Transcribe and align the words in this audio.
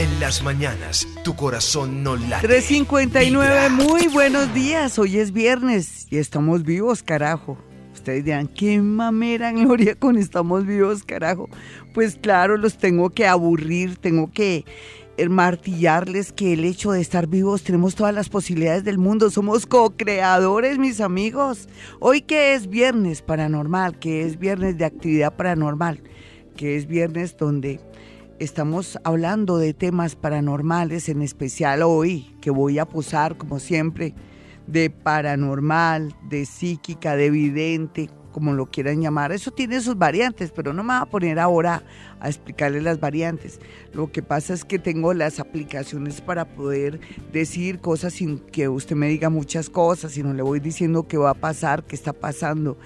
En 0.00 0.18
las 0.18 0.42
mañanas, 0.42 1.06
tu 1.24 1.36
corazón 1.36 2.02
no 2.02 2.16
late. 2.16 2.48
359, 2.48 3.68
muy 3.68 4.08
buenos 4.08 4.54
días. 4.54 4.98
Hoy 4.98 5.18
es 5.18 5.30
viernes 5.30 6.06
y 6.08 6.16
estamos 6.16 6.62
vivos, 6.62 7.02
carajo. 7.02 7.58
Ustedes 7.92 8.24
dirán, 8.24 8.46
qué 8.46 8.80
mamera, 8.80 9.52
Gloria, 9.52 9.94
con 9.94 10.16
estamos 10.16 10.64
vivos, 10.64 11.04
carajo. 11.04 11.50
Pues 11.92 12.16
claro, 12.16 12.56
los 12.56 12.78
tengo 12.78 13.10
que 13.10 13.26
aburrir, 13.26 13.98
tengo 13.98 14.32
que 14.32 14.64
martillarles 15.28 16.32
que 16.32 16.54
el 16.54 16.64
hecho 16.64 16.92
de 16.92 17.02
estar 17.02 17.26
vivos 17.26 17.62
tenemos 17.62 17.94
todas 17.94 18.14
las 18.14 18.30
posibilidades 18.30 18.84
del 18.84 18.96
mundo. 18.96 19.28
Somos 19.28 19.66
co-creadores, 19.66 20.78
mis 20.78 21.02
amigos. 21.02 21.68
Hoy 21.98 22.22
que 22.22 22.54
es 22.54 22.70
viernes 22.70 23.20
paranormal, 23.20 23.98
que 23.98 24.22
es 24.24 24.38
viernes 24.38 24.78
de 24.78 24.86
actividad 24.86 25.36
paranormal, 25.36 26.02
que 26.56 26.76
es 26.76 26.86
viernes 26.86 27.36
donde 27.36 27.80
estamos 28.40 28.98
hablando 29.04 29.58
de 29.58 29.74
temas 29.74 30.16
paranormales, 30.16 31.10
en 31.10 31.20
especial 31.20 31.82
hoy, 31.82 32.34
que 32.40 32.50
voy 32.50 32.78
a 32.78 32.86
posar, 32.86 33.36
como 33.36 33.58
siempre, 33.58 34.14
de 34.66 34.88
paranormal, 34.88 36.14
de 36.30 36.46
psíquica, 36.46 37.16
de 37.16 37.28
vidente, 37.28 38.08
como 38.32 38.54
lo 38.54 38.66
quieran 38.66 39.02
llamar. 39.02 39.32
Eso 39.32 39.50
tiene 39.50 39.80
sus 39.82 39.98
variantes, 39.98 40.52
pero 40.52 40.72
no 40.72 40.82
me 40.82 40.94
voy 40.94 41.02
a 41.02 41.06
poner 41.06 41.38
ahora 41.38 41.82
a 42.18 42.28
explicarles 42.28 42.82
las 42.82 42.98
variantes. 42.98 43.60
Lo 43.92 44.10
que 44.10 44.22
pasa 44.22 44.54
es 44.54 44.64
que 44.64 44.78
tengo 44.78 45.12
las 45.12 45.38
aplicaciones 45.38 46.22
para 46.22 46.46
poder 46.46 46.98
decir 47.32 47.80
cosas 47.80 48.14
sin 48.14 48.38
que 48.38 48.70
usted 48.70 48.96
me 48.96 49.08
diga 49.08 49.28
muchas 49.28 49.68
cosas, 49.68 50.12
sino 50.12 50.32
le 50.32 50.42
voy 50.42 50.60
diciendo 50.60 51.06
qué 51.06 51.18
va 51.18 51.30
a 51.30 51.34
pasar, 51.34 51.84
qué 51.84 51.94
está 51.94 52.14
pasando 52.14 52.78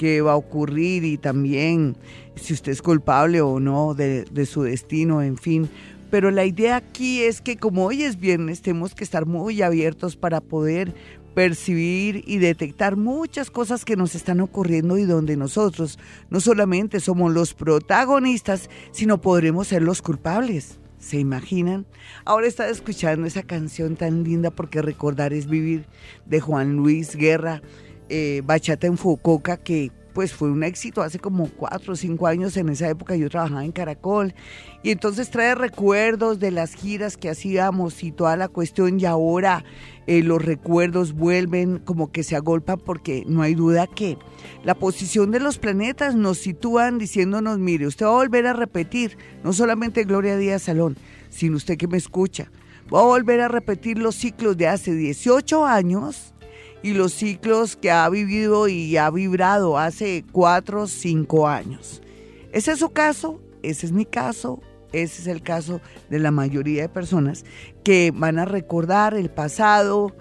qué 0.00 0.22
va 0.22 0.32
a 0.32 0.36
ocurrir 0.36 1.04
y 1.04 1.18
también 1.18 1.94
si 2.34 2.54
usted 2.54 2.72
es 2.72 2.80
culpable 2.80 3.42
o 3.42 3.60
no 3.60 3.92
de, 3.92 4.46
su 4.46 4.62
destino, 4.62 5.20
en 5.20 5.36
fin. 5.36 5.68
Pero 6.10 6.30
la 6.30 6.46
idea 6.46 6.76
aquí 6.76 7.20
es 7.20 7.42
que 7.42 7.58
como 7.58 7.84
hoy 7.84 8.04
es 8.04 8.18
viernes, 8.18 8.62
tenemos 8.62 8.94
que 8.94 9.04
estar 9.04 9.26
muy 9.26 9.60
abiertos 9.60 10.16
para 10.16 10.40
poder 10.40 10.94
percibir 11.34 12.24
y 12.26 12.38
detectar 12.38 12.96
muchas 12.96 13.50
cosas 13.50 13.84
que 13.84 13.94
nos 13.94 14.14
están 14.14 14.40
ocurriendo 14.40 14.96
y 14.96 15.04
donde 15.04 15.36
nosotros 15.36 15.98
no 16.30 16.40
solamente 16.40 16.98
somos 17.00 17.34
los 17.34 17.52
protagonistas, 17.52 18.70
sino 18.92 19.20
podremos 19.20 19.68
ser 19.68 19.82
los 19.82 20.00
culpables. 20.00 20.78
¿Se 20.98 21.18
imaginan? 21.18 21.84
Ahora 22.24 22.46
está 22.46 22.70
escuchando 22.70 23.26
esa 23.26 23.42
canción 23.42 23.96
tan 23.96 24.24
linda 24.24 24.50
porque 24.50 24.80
recordar 24.80 25.34
es 25.34 25.46
vivir 25.46 25.84
de 26.24 26.40
Juan 26.40 26.76
Luis 26.76 27.16
Guerra 27.16 27.60
eh, 28.12 28.42
Bachata 28.44 28.88
en 28.88 28.98
Fucoca, 28.98 29.56
que 29.56 29.92
pues 30.12 30.32
fue 30.32 30.50
un 30.50 30.62
éxito 30.62 31.02
hace 31.02 31.18
como 31.18 31.48
cuatro 31.48 31.92
o 31.92 31.96
cinco 31.96 32.26
años. 32.26 32.56
En 32.56 32.68
esa 32.68 32.88
época 32.88 33.16
yo 33.16 33.28
trabajaba 33.28 33.64
en 33.64 33.72
Caracol. 33.72 34.34
Y 34.82 34.90
entonces 34.90 35.30
trae 35.30 35.54
recuerdos 35.54 36.38
de 36.38 36.50
las 36.50 36.74
giras 36.74 37.16
que 37.16 37.30
hacíamos 37.30 38.02
y 38.02 38.12
toda 38.12 38.36
la 38.36 38.48
cuestión. 38.48 39.00
Y 39.00 39.04
ahora 39.04 39.64
eh, 40.06 40.22
los 40.22 40.44
recuerdos 40.44 41.12
vuelven 41.12 41.78
como 41.78 42.10
que 42.10 42.22
se 42.22 42.36
agolpan 42.36 42.78
porque 42.78 43.24
no 43.26 43.42
hay 43.42 43.54
duda 43.54 43.86
que 43.86 44.18
la 44.64 44.74
posición 44.74 45.30
de 45.30 45.40
los 45.40 45.58
planetas 45.58 46.14
nos 46.14 46.38
sitúan 46.38 46.98
diciéndonos, 46.98 47.58
mire, 47.58 47.86
usted 47.86 48.06
va 48.06 48.10
a 48.10 48.14
volver 48.14 48.46
a 48.46 48.52
repetir, 48.52 49.16
no 49.44 49.52
solamente 49.52 50.04
Gloria 50.04 50.36
Díaz 50.36 50.62
Salón, 50.62 50.96
sino 51.28 51.56
usted 51.56 51.76
que 51.76 51.86
me 51.86 51.98
escucha. 51.98 52.50
Va 52.92 53.00
a 53.00 53.04
volver 53.04 53.40
a 53.40 53.48
repetir 53.48 53.98
los 53.98 54.16
ciclos 54.16 54.56
de 54.56 54.66
hace 54.66 54.94
18 54.94 55.64
años 55.64 56.34
y 56.82 56.92
los 56.92 57.12
ciclos 57.12 57.76
que 57.76 57.90
ha 57.90 58.08
vivido 58.08 58.68
y 58.68 58.96
ha 58.96 59.10
vibrado 59.10 59.78
hace 59.78 60.24
cuatro 60.32 60.82
o 60.82 60.86
cinco 60.86 61.48
años. 61.48 62.02
¿Ese 62.52 62.72
es 62.72 62.78
su 62.78 62.90
caso? 62.90 63.40
Ese 63.62 63.86
es 63.86 63.92
mi 63.92 64.04
caso. 64.04 64.60
Ese 64.92 65.22
es 65.22 65.28
el 65.28 65.42
caso 65.42 65.80
de 66.08 66.18
la 66.18 66.32
mayoría 66.32 66.82
de 66.82 66.88
personas 66.88 67.44
que 67.84 68.12
van 68.12 68.40
a 68.40 68.44
recordar 68.44 69.14
el 69.14 69.30
pasado, 69.30 70.12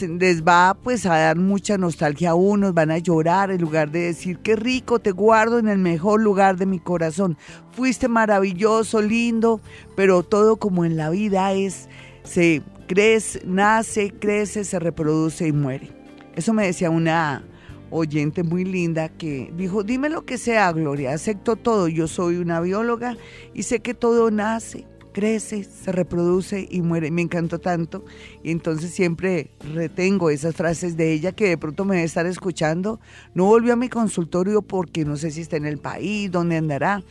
les 0.00 0.44
va 0.44 0.76
pues 0.82 1.06
a 1.06 1.16
dar 1.16 1.38
mucha 1.38 1.78
nostalgia 1.78 2.30
a 2.30 2.34
unos, 2.34 2.74
van 2.74 2.90
a 2.90 2.98
llorar 2.98 3.50
en 3.50 3.62
lugar 3.62 3.90
de 3.90 4.00
decir 4.00 4.38
qué 4.40 4.56
rico, 4.56 4.98
te 4.98 5.10
guardo 5.10 5.58
en 5.58 5.68
el 5.68 5.78
mejor 5.78 6.20
lugar 6.20 6.58
de 6.58 6.66
mi 6.66 6.80
corazón. 6.80 7.38
Fuiste 7.72 8.08
maravilloso, 8.08 9.00
lindo, 9.00 9.62
pero 9.96 10.22
todo 10.22 10.56
como 10.56 10.84
en 10.84 10.98
la 10.98 11.08
vida 11.08 11.52
es, 11.52 11.88
se 12.24 12.62
crece, 12.86 13.42
nace, 13.46 14.10
crece, 14.10 14.64
se 14.64 14.78
reproduce 14.78 15.46
y 15.46 15.52
muere. 15.52 15.90
Eso 16.34 16.52
me 16.52 16.66
decía 16.66 16.90
una 16.90 17.44
oyente 17.90 18.42
muy 18.42 18.64
linda 18.64 19.08
que 19.08 19.52
dijo, 19.56 19.84
dime 19.84 20.08
lo 20.08 20.24
que 20.24 20.36
sea, 20.36 20.72
Gloria, 20.72 21.12
acepto 21.12 21.54
todo, 21.54 21.86
yo 21.86 22.08
soy 22.08 22.36
una 22.36 22.60
bióloga 22.60 23.16
y 23.52 23.62
sé 23.62 23.80
que 23.80 23.94
todo 23.94 24.32
nace, 24.32 24.84
crece, 25.12 25.62
se 25.64 25.92
reproduce 25.92 26.66
y 26.68 26.82
muere. 26.82 27.10
Me 27.10 27.22
encantó 27.22 27.60
tanto 27.60 28.04
y 28.42 28.50
entonces 28.50 28.90
siempre 28.90 29.50
retengo 29.72 30.28
esas 30.28 30.56
frases 30.56 30.96
de 30.96 31.12
ella 31.12 31.32
que 31.32 31.48
de 31.48 31.56
pronto 31.56 31.84
me 31.84 31.94
debe 31.94 32.06
estar 32.06 32.26
escuchando. 32.26 33.00
No 33.32 33.44
volvió 33.44 33.74
a 33.74 33.76
mi 33.76 33.88
consultorio 33.88 34.60
porque 34.60 35.04
no 35.04 35.16
sé 35.16 35.30
si 35.30 35.42
está 35.42 35.56
en 35.56 35.66
el 35.66 35.78
país, 35.78 36.30
dónde 36.30 36.56
andará, 36.56 37.02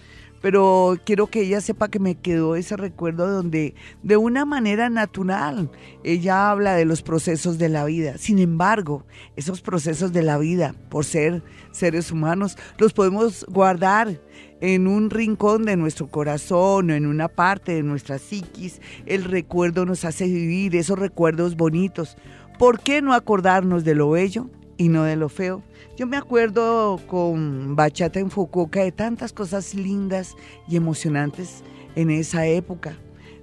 pero 0.44 0.98
quiero 1.06 1.28
que 1.28 1.40
ella 1.40 1.62
sepa 1.62 1.88
que 1.88 2.00
me 2.00 2.16
quedó 2.16 2.58
ese 2.58 2.76
recuerdo 2.76 3.32
donde 3.32 3.76
de 4.02 4.18
una 4.18 4.44
manera 4.44 4.90
natural 4.90 5.72
ella 6.04 6.52
habla 6.52 6.76
de 6.76 6.84
los 6.84 7.02
procesos 7.02 7.58
de 7.58 7.70
la 7.70 7.86
vida. 7.86 8.18
Sin 8.18 8.40
embargo, 8.40 9.06
esos 9.38 9.62
procesos 9.62 10.12
de 10.12 10.22
la 10.22 10.38
vida, 10.38 10.76
por 10.90 11.06
ser 11.06 11.42
seres 11.72 12.12
humanos, 12.12 12.58
los 12.78 12.92
podemos 12.92 13.46
guardar 13.48 14.20
en 14.60 14.88
un 14.88 15.12
rincón 15.12 15.64
de 15.64 15.78
nuestro 15.78 16.08
corazón 16.08 16.92
o 16.92 16.94
en 16.94 17.06
una 17.06 17.30
parte 17.30 17.76
de 17.76 17.84
nuestra 17.84 18.20
psiquis. 18.20 18.82
El 19.06 19.24
recuerdo 19.24 19.86
nos 19.86 20.04
hace 20.04 20.26
vivir 20.26 20.76
esos 20.76 21.00
recuerdos 21.00 21.56
bonitos. 21.56 22.18
¿Por 22.60 22.82
qué 22.82 23.02
no 23.02 23.14
acordarnos 23.14 23.86
de 23.86 23.96
lo 23.96 24.10
bello 24.10 24.50
y 24.76 24.90
no 24.90 25.06
de 25.06 25.16
lo 25.16 25.30
feo? 25.30 25.64
Yo 25.96 26.08
me 26.08 26.18
acuerdo 26.18 27.00
con 27.06 27.76
Bachata 27.76 28.20
en 28.20 28.32
Fukuoka 28.32 28.82
de 28.82 28.92
tantas 28.92 29.32
cosas 29.32 29.76
lindas 29.76 30.36
y 30.68 30.76
emocionantes 30.76 31.64
en 31.96 32.10
esa 32.10 32.48
época, 32.48 32.98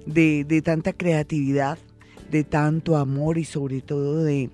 de, 0.05 0.61
tanta 0.61 0.91
creatividad, 0.91 1.77
de 2.29 2.43
tanto 2.43 2.97
amor 2.97 3.37
y 3.37 3.45
sobre 3.45 3.79
todo 3.79 4.21
de, 4.25 4.49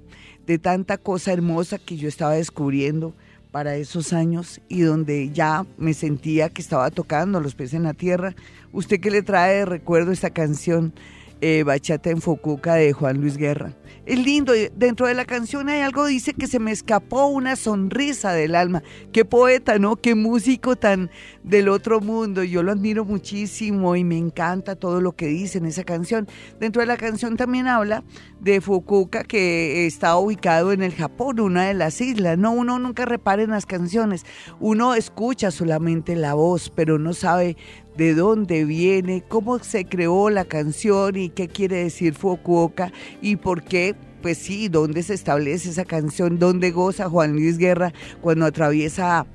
de 0.45 0.59
tanta 0.59 0.99
cosa 0.99 1.33
hermosa 1.33 1.79
que 1.79 1.97
yo 1.97 2.07
estaba 2.07 2.33
descubriendo 2.33 3.15
para 3.49 3.77
esos 3.77 4.13
años 4.13 4.61
y 4.69 4.81
donde 4.81 5.31
ya 5.31 5.65
me 5.79 5.95
sentía 5.95 6.49
que 6.49 6.61
estaba 6.61 6.91
tocando 6.91 7.39
los 7.39 7.55
pies 7.55 7.73
en 7.73 7.81
la 7.81 7.95
tierra. 7.95 8.35
¿Usted 8.73 8.99
qué 8.99 9.09
le 9.09 9.23
trae 9.23 9.55
de 9.55 9.65
recuerdo 9.65 10.11
esta 10.11 10.29
canción 10.29 10.93
eh, 11.41 11.63
Bachata 11.63 12.09
en 12.09 12.21
Fukuoka 12.21 12.75
de 12.75 12.93
Juan 12.93 13.21
Luis 13.21 13.37
Guerra? 13.37 13.73
Es 14.05 14.17
lindo, 14.17 14.53
dentro 14.75 15.05
de 15.05 15.13
la 15.13 15.25
canción 15.25 15.67
hay 15.67 15.81
algo, 15.81 16.05
dice 16.05 16.33
que 16.33 16.47
se 16.47 16.59
me 16.59 16.71
escapó 16.71 17.27
una 17.27 17.57
sonrisa 17.57 18.31
del 18.31 18.55
alma. 18.55 18.81
Qué 19.11 19.25
poeta, 19.25 19.79
¿no? 19.79 19.97
Qué 19.97 20.15
músico 20.15 20.77
tan 20.77 21.09
del 21.43 21.67
otro 21.67 21.99
mundo. 21.99 22.43
Yo 22.43 22.63
lo 22.63 22.71
admiro 22.71 23.03
muchísimo 23.03 23.97
y 23.97 24.05
me 24.05 24.17
encanta 24.17 24.75
todo 24.75 25.01
lo 25.01 25.13
que 25.13 25.27
dice 25.27 25.57
en 25.57 25.65
esa 25.65 25.83
canción. 25.83 26.25
Dentro 26.57 26.81
de 26.81 26.85
la 26.85 26.95
canción 26.95 27.35
también 27.35 27.67
habla 27.67 28.05
de 28.39 28.61
Fukuoka 28.61 29.25
que 29.25 29.85
está 29.85 30.15
ubicado 30.17 30.71
en 30.71 30.83
el 30.83 30.93
Japón, 30.93 31.41
una 31.41 31.67
de 31.67 31.73
las 31.73 31.99
islas. 31.99 32.37
No, 32.37 32.51
uno 32.51 32.79
nunca 32.79 33.03
repara 33.03 33.43
en 33.43 33.49
las 33.49 33.65
canciones. 33.65 34.25
Uno 34.61 34.95
escucha 34.95 35.51
solamente 35.51 36.15
la 36.15 36.33
voz, 36.33 36.69
pero 36.69 36.97
no 36.97 37.11
sabe 37.11 37.57
de 37.97 38.13
dónde 38.13 38.63
viene, 38.63 39.23
cómo 39.27 39.59
se 39.59 39.85
creó 39.85 40.29
la 40.29 40.45
canción 40.45 41.15
y 41.17 41.29
qué 41.29 41.47
quiere 41.47 41.77
decir 41.77 42.13
Fukuoka 42.13 42.91
y 43.21 43.35
por 43.37 43.63
qué 43.63 43.95
pues 44.21 44.37
sí, 44.37 44.67
dónde 44.67 45.03
se 45.03 45.13
establece 45.13 45.69
esa 45.69 45.85
canción, 45.85 46.39
dónde 46.39 46.71
goza 46.71 47.09
Juan 47.09 47.33
Luis 47.33 47.57
Guerra 47.57 47.93
cuando 48.21 48.45
atraviesa 48.45 49.25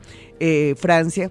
eh, 0.41 0.75
Francia, 0.77 1.31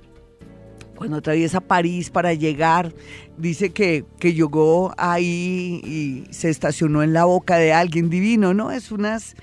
cuando 0.96 1.18
atraviesa 1.18 1.60
París 1.60 2.10
para 2.10 2.34
llegar, 2.34 2.94
dice 3.38 3.72
que, 3.72 4.06
que 4.20 4.34
llegó 4.34 4.94
ahí 4.98 5.82
y 5.84 6.34
se 6.34 6.50
estacionó 6.50 7.04
en 7.04 7.14
la 7.14 7.26
boca 7.26 7.58
de 7.58 7.74
alguien 7.74 8.10
divino, 8.10 8.54
¿no? 8.54 8.72
Es 8.72 8.92
unas 8.92 9.36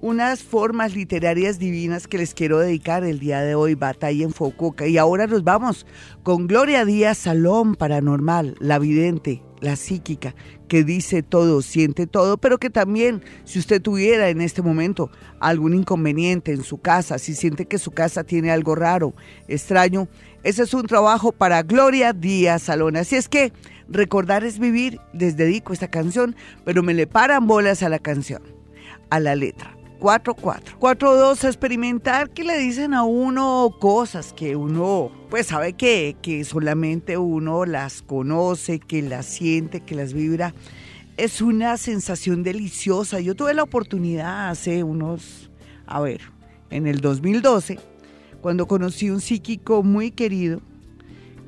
unas 0.00 0.42
formas 0.42 0.94
literarias 0.94 1.58
divinas 1.58 2.08
que 2.08 2.18
les 2.18 2.32
quiero 2.32 2.58
dedicar 2.58 3.04
el 3.04 3.18
día 3.18 3.42
de 3.42 3.54
hoy, 3.54 3.74
Batalla 3.74 4.24
en 4.24 4.32
Fococa. 4.32 4.86
Y 4.86 4.96
ahora 4.96 5.26
nos 5.26 5.44
vamos 5.44 5.86
con 6.22 6.46
Gloria 6.46 6.84
Díaz 6.84 7.18
Salón 7.18 7.74
Paranormal, 7.74 8.56
la 8.60 8.78
vidente, 8.78 9.42
la 9.60 9.76
psíquica, 9.76 10.34
que 10.68 10.84
dice 10.84 11.22
todo, 11.22 11.60
siente 11.60 12.06
todo, 12.06 12.38
pero 12.38 12.58
que 12.58 12.70
también 12.70 13.22
si 13.44 13.58
usted 13.58 13.82
tuviera 13.82 14.30
en 14.30 14.40
este 14.40 14.62
momento 14.62 15.10
algún 15.38 15.74
inconveniente 15.74 16.52
en 16.52 16.64
su 16.64 16.78
casa, 16.78 17.18
si 17.18 17.34
siente 17.34 17.66
que 17.66 17.78
su 17.78 17.90
casa 17.90 18.24
tiene 18.24 18.50
algo 18.50 18.74
raro, 18.74 19.14
extraño, 19.48 20.08
ese 20.42 20.62
es 20.62 20.72
un 20.72 20.86
trabajo 20.86 21.32
para 21.32 21.62
Gloria 21.62 22.14
Díaz 22.14 22.62
Salón. 22.62 22.96
Así 22.96 23.16
es 23.16 23.28
que 23.28 23.52
recordar 23.86 24.44
es 24.44 24.58
vivir, 24.58 24.98
les 25.12 25.36
dedico 25.36 25.74
esta 25.74 25.88
canción, 25.88 26.36
pero 26.64 26.82
me 26.82 26.94
le 26.94 27.06
paran 27.06 27.46
bolas 27.46 27.82
a 27.82 27.90
la 27.90 27.98
canción, 27.98 28.42
a 29.10 29.20
la 29.20 29.34
letra 29.34 29.79
1044. 30.00 30.76
42, 30.78 31.44
experimentar 31.44 32.30
que 32.30 32.42
le 32.42 32.58
dicen 32.58 32.94
a 32.94 33.04
uno 33.04 33.76
cosas 33.78 34.32
que 34.32 34.56
uno 34.56 35.12
pues 35.28 35.46
sabe 35.46 35.74
que, 35.74 36.16
que 36.22 36.44
solamente 36.44 37.16
uno 37.18 37.66
las 37.66 38.02
conoce, 38.02 38.80
que 38.80 39.02
las 39.02 39.26
siente, 39.26 39.80
que 39.80 39.94
las 39.94 40.12
vibra. 40.12 40.54
Es 41.16 41.42
una 41.42 41.76
sensación 41.76 42.42
deliciosa. 42.42 43.20
Yo 43.20 43.36
tuve 43.36 43.54
la 43.54 43.62
oportunidad 43.62 44.48
hace 44.50 44.82
unos, 44.82 45.50
a 45.86 46.00
ver, 46.00 46.22
en 46.70 46.86
el 46.86 47.00
2012, 47.00 47.78
cuando 48.40 48.66
conocí 48.66 49.10
un 49.10 49.20
psíquico 49.20 49.82
muy 49.82 50.10
querido 50.10 50.60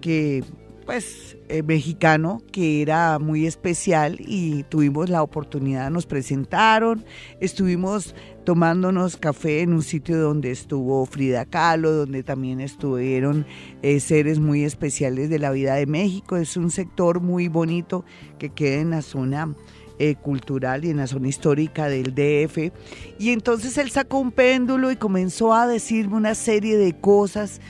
que 0.00 0.44
pues 0.84 1.36
eh, 1.52 1.62
mexicano 1.62 2.40
que 2.50 2.80
era 2.80 3.18
muy 3.18 3.46
especial 3.46 4.16
y 4.20 4.62
tuvimos 4.70 5.10
la 5.10 5.22
oportunidad, 5.22 5.90
nos 5.90 6.06
presentaron, 6.06 7.04
estuvimos 7.40 8.14
tomándonos 8.44 9.18
café 9.18 9.60
en 9.60 9.74
un 9.74 9.82
sitio 9.82 10.18
donde 10.18 10.50
estuvo 10.50 11.04
Frida 11.04 11.44
Kahlo, 11.44 11.92
donde 11.92 12.22
también 12.22 12.62
estuvieron 12.62 13.44
eh, 13.82 14.00
seres 14.00 14.38
muy 14.38 14.64
especiales 14.64 15.28
de 15.28 15.38
la 15.38 15.50
vida 15.50 15.74
de 15.74 15.84
México. 15.84 16.38
Es 16.38 16.56
un 16.56 16.70
sector 16.70 17.20
muy 17.20 17.48
bonito 17.48 18.02
que 18.38 18.48
queda 18.48 18.80
en 18.80 18.90
la 18.90 19.02
zona 19.02 19.54
eh, 19.98 20.14
cultural 20.14 20.86
y 20.86 20.88
en 20.88 20.96
la 20.96 21.06
zona 21.06 21.28
histórica 21.28 21.86
del 21.88 22.14
DF. 22.14 22.72
Y 23.18 23.28
entonces 23.28 23.76
él 23.76 23.90
sacó 23.90 24.20
un 24.20 24.32
péndulo 24.32 24.90
y 24.90 24.96
comenzó 24.96 25.52
a 25.52 25.66
decirme 25.66 26.16
una 26.16 26.34
serie 26.34 26.78
de 26.78 26.98
cosas 26.98 27.60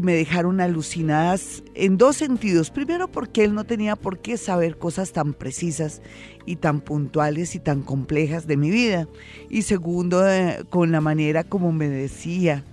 me 0.00 0.14
dejaron 0.14 0.60
alucinadas 0.60 1.62
en 1.74 1.98
dos 1.98 2.16
sentidos. 2.16 2.70
Primero 2.70 3.08
porque 3.08 3.44
él 3.44 3.54
no 3.54 3.64
tenía 3.64 3.96
por 3.96 4.18
qué 4.18 4.36
saber 4.36 4.78
cosas 4.78 5.12
tan 5.12 5.34
precisas 5.34 6.02
y 6.46 6.56
tan 6.56 6.80
puntuales 6.80 7.54
y 7.54 7.58
tan 7.58 7.82
complejas 7.82 8.46
de 8.46 8.56
mi 8.56 8.70
vida. 8.70 9.08
Y 9.50 9.62
segundo, 9.62 10.28
eh, 10.28 10.64
con 10.70 10.92
la 10.92 11.00
manera 11.00 11.44
como 11.44 11.72
me 11.72 11.88
decía 11.88 12.64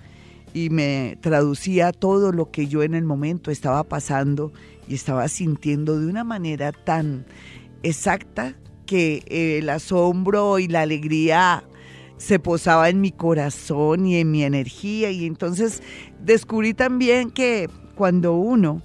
y 0.54 0.70
me 0.70 1.18
traducía 1.20 1.92
todo 1.92 2.32
lo 2.32 2.50
que 2.50 2.66
yo 2.66 2.82
en 2.82 2.94
el 2.94 3.04
momento 3.04 3.50
estaba 3.50 3.84
pasando 3.84 4.52
y 4.88 4.94
estaba 4.94 5.28
sintiendo 5.28 5.98
de 5.98 6.06
una 6.06 6.24
manera 6.24 6.72
tan 6.72 7.24
exacta 7.82 8.54
que 8.86 9.22
el 9.58 9.68
asombro 9.70 10.58
y 10.58 10.68
la 10.68 10.82
alegría 10.82 11.64
se 12.16 12.38
posaba 12.38 12.88
en 12.88 13.00
mi 13.00 13.12
corazón 13.12 14.06
y 14.06 14.16
en 14.16 14.30
mi 14.30 14.44
energía. 14.44 15.10
Y 15.10 15.26
entonces 15.26 15.82
descubrí 16.20 16.74
también 16.74 17.30
que 17.30 17.68
cuando 17.94 18.34
uno 18.34 18.82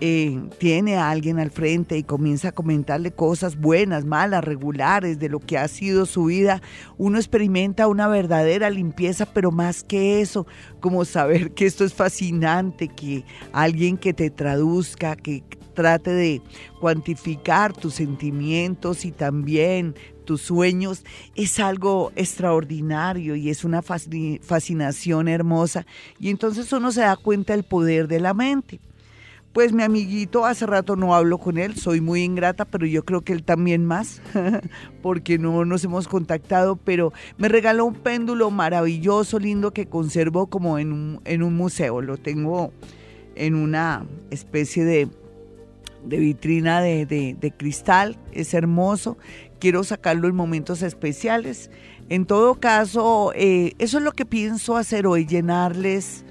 eh, 0.00 0.40
tiene 0.58 0.96
a 0.96 1.10
alguien 1.10 1.40
al 1.40 1.50
frente 1.50 1.98
y 1.98 2.04
comienza 2.04 2.48
a 2.48 2.52
comentarle 2.52 3.10
cosas 3.10 3.58
buenas, 3.58 4.04
malas, 4.04 4.44
regulares 4.44 5.18
de 5.18 5.28
lo 5.28 5.40
que 5.40 5.58
ha 5.58 5.66
sido 5.66 6.06
su 6.06 6.26
vida, 6.26 6.62
uno 6.98 7.18
experimenta 7.18 7.88
una 7.88 8.06
verdadera 8.06 8.70
limpieza, 8.70 9.26
pero 9.26 9.50
más 9.50 9.82
que 9.82 10.20
eso, 10.20 10.46
como 10.78 11.04
saber 11.04 11.52
que 11.52 11.66
esto 11.66 11.84
es 11.84 11.94
fascinante, 11.94 12.86
que 12.86 13.24
alguien 13.52 13.96
que 13.96 14.12
te 14.12 14.30
traduzca, 14.30 15.16
que 15.16 15.42
trate 15.74 16.12
de 16.12 16.42
cuantificar 16.80 17.72
tus 17.72 17.94
sentimientos 17.94 19.04
y 19.04 19.10
también 19.10 19.96
tus 20.28 20.42
sueños 20.42 21.06
es 21.34 21.58
algo 21.58 22.12
extraordinario 22.14 23.34
y 23.34 23.48
es 23.48 23.64
una 23.64 23.80
fascinación 23.80 25.26
hermosa. 25.26 25.86
Y 26.20 26.28
entonces 26.28 26.70
uno 26.70 26.92
se 26.92 27.00
da 27.00 27.16
cuenta 27.16 27.54
del 27.54 27.64
poder 27.64 28.08
de 28.08 28.20
la 28.20 28.34
mente. 28.34 28.78
Pues 29.54 29.72
mi 29.72 29.82
amiguito, 29.82 30.44
hace 30.44 30.66
rato 30.66 30.96
no 30.96 31.14
hablo 31.14 31.38
con 31.38 31.56
él, 31.56 31.76
soy 31.76 32.02
muy 32.02 32.24
ingrata, 32.24 32.66
pero 32.66 32.84
yo 32.84 33.06
creo 33.06 33.22
que 33.22 33.32
él 33.32 33.42
también 33.42 33.86
más, 33.86 34.20
porque 35.02 35.38
no 35.38 35.64
nos 35.64 35.82
hemos 35.84 36.08
contactado, 36.08 36.76
pero 36.76 37.14
me 37.38 37.48
regaló 37.48 37.86
un 37.86 37.94
péndulo 37.94 38.50
maravilloso, 38.50 39.38
lindo, 39.38 39.72
que 39.72 39.86
conservo 39.86 40.48
como 40.48 40.78
en 40.78 40.92
un, 40.92 41.22
en 41.24 41.42
un 41.42 41.56
museo. 41.56 42.02
Lo 42.02 42.18
tengo 42.18 42.70
en 43.34 43.54
una 43.54 44.04
especie 44.30 44.84
de, 44.84 45.08
de 46.04 46.18
vitrina 46.18 46.80
de, 46.80 47.06
de, 47.06 47.50
cristal, 47.52 48.18
es 48.32 48.54
hermoso 48.54 49.18
quiero 49.58 49.84
sacarlo 49.84 50.28
en 50.28 50.34
momentos 50.34 50.82
especiales. 50.82 51.70
En 52.08 52.26
todo 52.26 52.54
caso, 52.56 53.32
eh, 53.34 53.74
eso 53.78 53.98
es 53.98 54.04
lo 54.04 54.12
que 54.12 54.24
pienso 54.24 54.76
hacer 54.76 55.06
hoy, 55.06 55.26
llenarles 55.26 56.24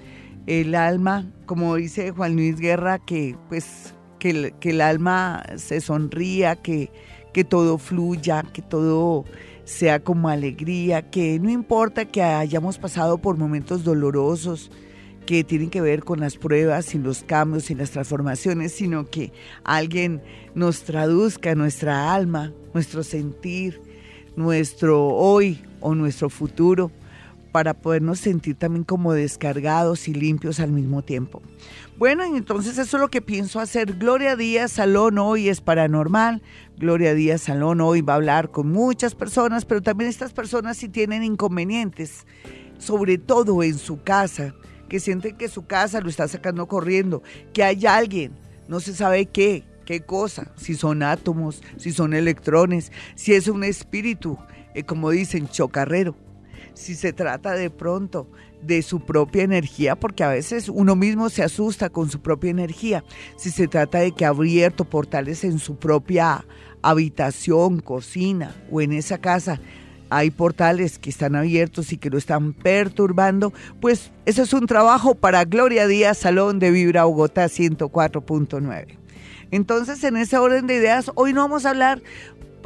el 0.47 0.75
alma, 0.75 1.29
como 1.45 1.75
dice 1.75 2.11
Juan 2.11 2.35
Luis 2.35 2.57
Guerra, 2.59 2.99
que 2.99 3.35
pues 3.49 3.93
que 4.19 4.29
el, 4.31 4.53
que 4.59 4.71
el 4.71 4.81
alma 4.81 5.43
se 5.57 5.81
sonría, 5.81 6.55
que, 6.55 6.89
que 7.33 7.43
todo 7.43 7.77
fluya, 7.77 8.43
que 8.53 8.61
todo 8.61 9.25
sea 9.65 9.99
como 9.99 10.29
alegría, 10.29 11.09
que 11.09 11.39
no 11.39 11.49
importa 11.49 12.05
que 12.05 12.23
hayamos 12.23 12.79
pasado 12.79 13.17
por 13.17 13.37
momentos 13.37 13.83
dolorosos, 13.83 14.71
que 15.27 15.43
tienen 15.43 15.69
que 15.69 15.81
ver 15.81 16.03
con 16.03 16.21
las 16.21 16.37
pruebas 16.37 16.95
y 16.95 16.97
los 16.97 17.21
cambios 17.21 17.69
y 17.69 17.75
las 17.75 17.91
transformaciones, 17.91 18.71
sino 18.71 19.05
que 19.05 19.33
alguien 19.63 20.23
nos 20.55 20.83
traduzca 20.83 21.53
nuestra 21.53 22.15
alma, 22.15 22.53
nuestro 22.73 23.03
sentir, 23.03 23.79
nuestro 24.37 25.09
hoy 25.09 25.61
o 25.81 25.93
nuestro 25.93 26.29
futuro, 26.29 26.91
para 27.51 27.73
podernos 27.73 28.19
sentir 28.19 28.55
también 28.55 28.83
como 28.83 29.13
descargados 29.13 30.07
y 30.07 30.13
limpios 30.13 30.59
al 30.59 30.71
mismo 30.71 31.01
tiempo. 31.01 31.41
Bueno, 31.97 32.23
entonces 32.23 32.77
eso 32.77 32.97
es 32.97 33.01
lo 33.01 33.09
que 33.09 33.21
pienso 33.21 33.59
hacer. 33.59 33.97
Gloria 33.97 34.35
Díaz 34.35 34.71
Salón 34.71 35.17
hoy 35.17 35.49
es 35.49 35.59
paranormal. 35.59 36.41
Gloria 36.77 37.13
Díaz 37.13 37.41
Salón 37.41 37.81
hoy 37.81 38.01
va 38.01 38.13
a 38.13 38.17
hablar 38.17 38.49
con 38.49 38.71
muchas 38.71 39.13
personas, 39.13 39.65
pero 39.65 39.81
también 39.81 40.09
estas 40.09 40.31
personas 40.31 40.77
si 40.77 40.87
tienen 40.87 41.23
inconvenientes, 41.23 42.25
sobre 42.77 43.17
todo 43.17 43.61
en 43.63 43.77
su 43.77 44.01
casa 44.03 44.53
que 44.87 44.99
sienten 44.99 45.37
que 45.37 45.49
su 45.49 45.65
casa 45.65 46.01
lo 46.01 46.09
está 46.09 46.27
sacando 46.27 46.67
corriendo, 46.67 47.23
que 47.53 47.63
hay 47.63 47.85
alguien, 47.85 48.33
no 48.67 48.79
se 48.79 48.93
sabe 48.93 49.25
qué, 49.25 49.63
qué 49.85 50.01
cosa, 50.01 50.51
si 50.57 50.75
son 50.75 51.03
átomos, 51.03 51.61
si 51.77 51.91
son 51.91 52.13
electrones, 52.13 52.91
si 53.15 53.33
es 53.33 53.47
un 53.47 53.63
espíritu, 53.63 54.37
eh, 54.73 54.83
como 54.83 55.09
dicen, 55.09 55.47
chocarrero, 55.47 56.15
si 56.73 56.95
se 56.95 57.13
trata 57.13 57.53
de 57.53 57.69
pronto 57.69 58.29
de 58.61 58.81
su 58.81 58.99
propia 58.99 59.43
energía, 59.43 59.95
porque 59.95 60.23
a 60.23 60.29
veces 60.29 60.69
uno 60.69 60.95
mismo 60.95 61.29
se 61.29 61.43
asusta 61.43 61.89
con 61.89 62.09
su 62.09 62.21
propia 62.21 62.51
energía, 62.51 63.03
si 63.37 63.51
se 63.51 63.67
trata 63.67 63.99
de 63.99 64.11
que 64.11 64.25
ha 64.25 64.29
abierto 64.29 64.85
portales 64.85 65.43
en 65.43 65.59
su 65.59 65.77
propia 65.77 66.45
habitación, 66.81 67.79
cocina 67.79 68.55
o 68.71 68.81
en 68.81 68.93
esa 68.93 69.19
casa, 69.19 69.59
hay 70.09 70.31
portales 70.31 70.99
que 70.99 71.09
están 71.09 71.35
abiertos 71.35 71.91
y 71.91 71.97
que 71.97 72.09
lo 72.09 72.17
están 72.17 72.53
perturbando, 72.53 73.53
pues 73.81 74.11
eso 74.25 74.43
es 74.43 74.53
un 74.53 74.67
trabajo 74.67 75.15
para 75.15 75.45
Gloria 75.45 75.87
Díaz, 75.87 76.17
Salón 76.19 76.59
de 76.59 76.71
Vibra 76.71 77.05
Bogotá 77.05 77.45
104.9. 77.45 78.97
Entonces, 79.51 80.03
en 80.03 80.17
ese 80.17 80.37
orden 80.37 80.67
de 80.67 80.75
ideas, 80.75 81.11
hoy 81.15 81.33
no 81.33 81.41
vamos 81.41 81.65
a 81.65 81.69
hablar, 81.69 82.01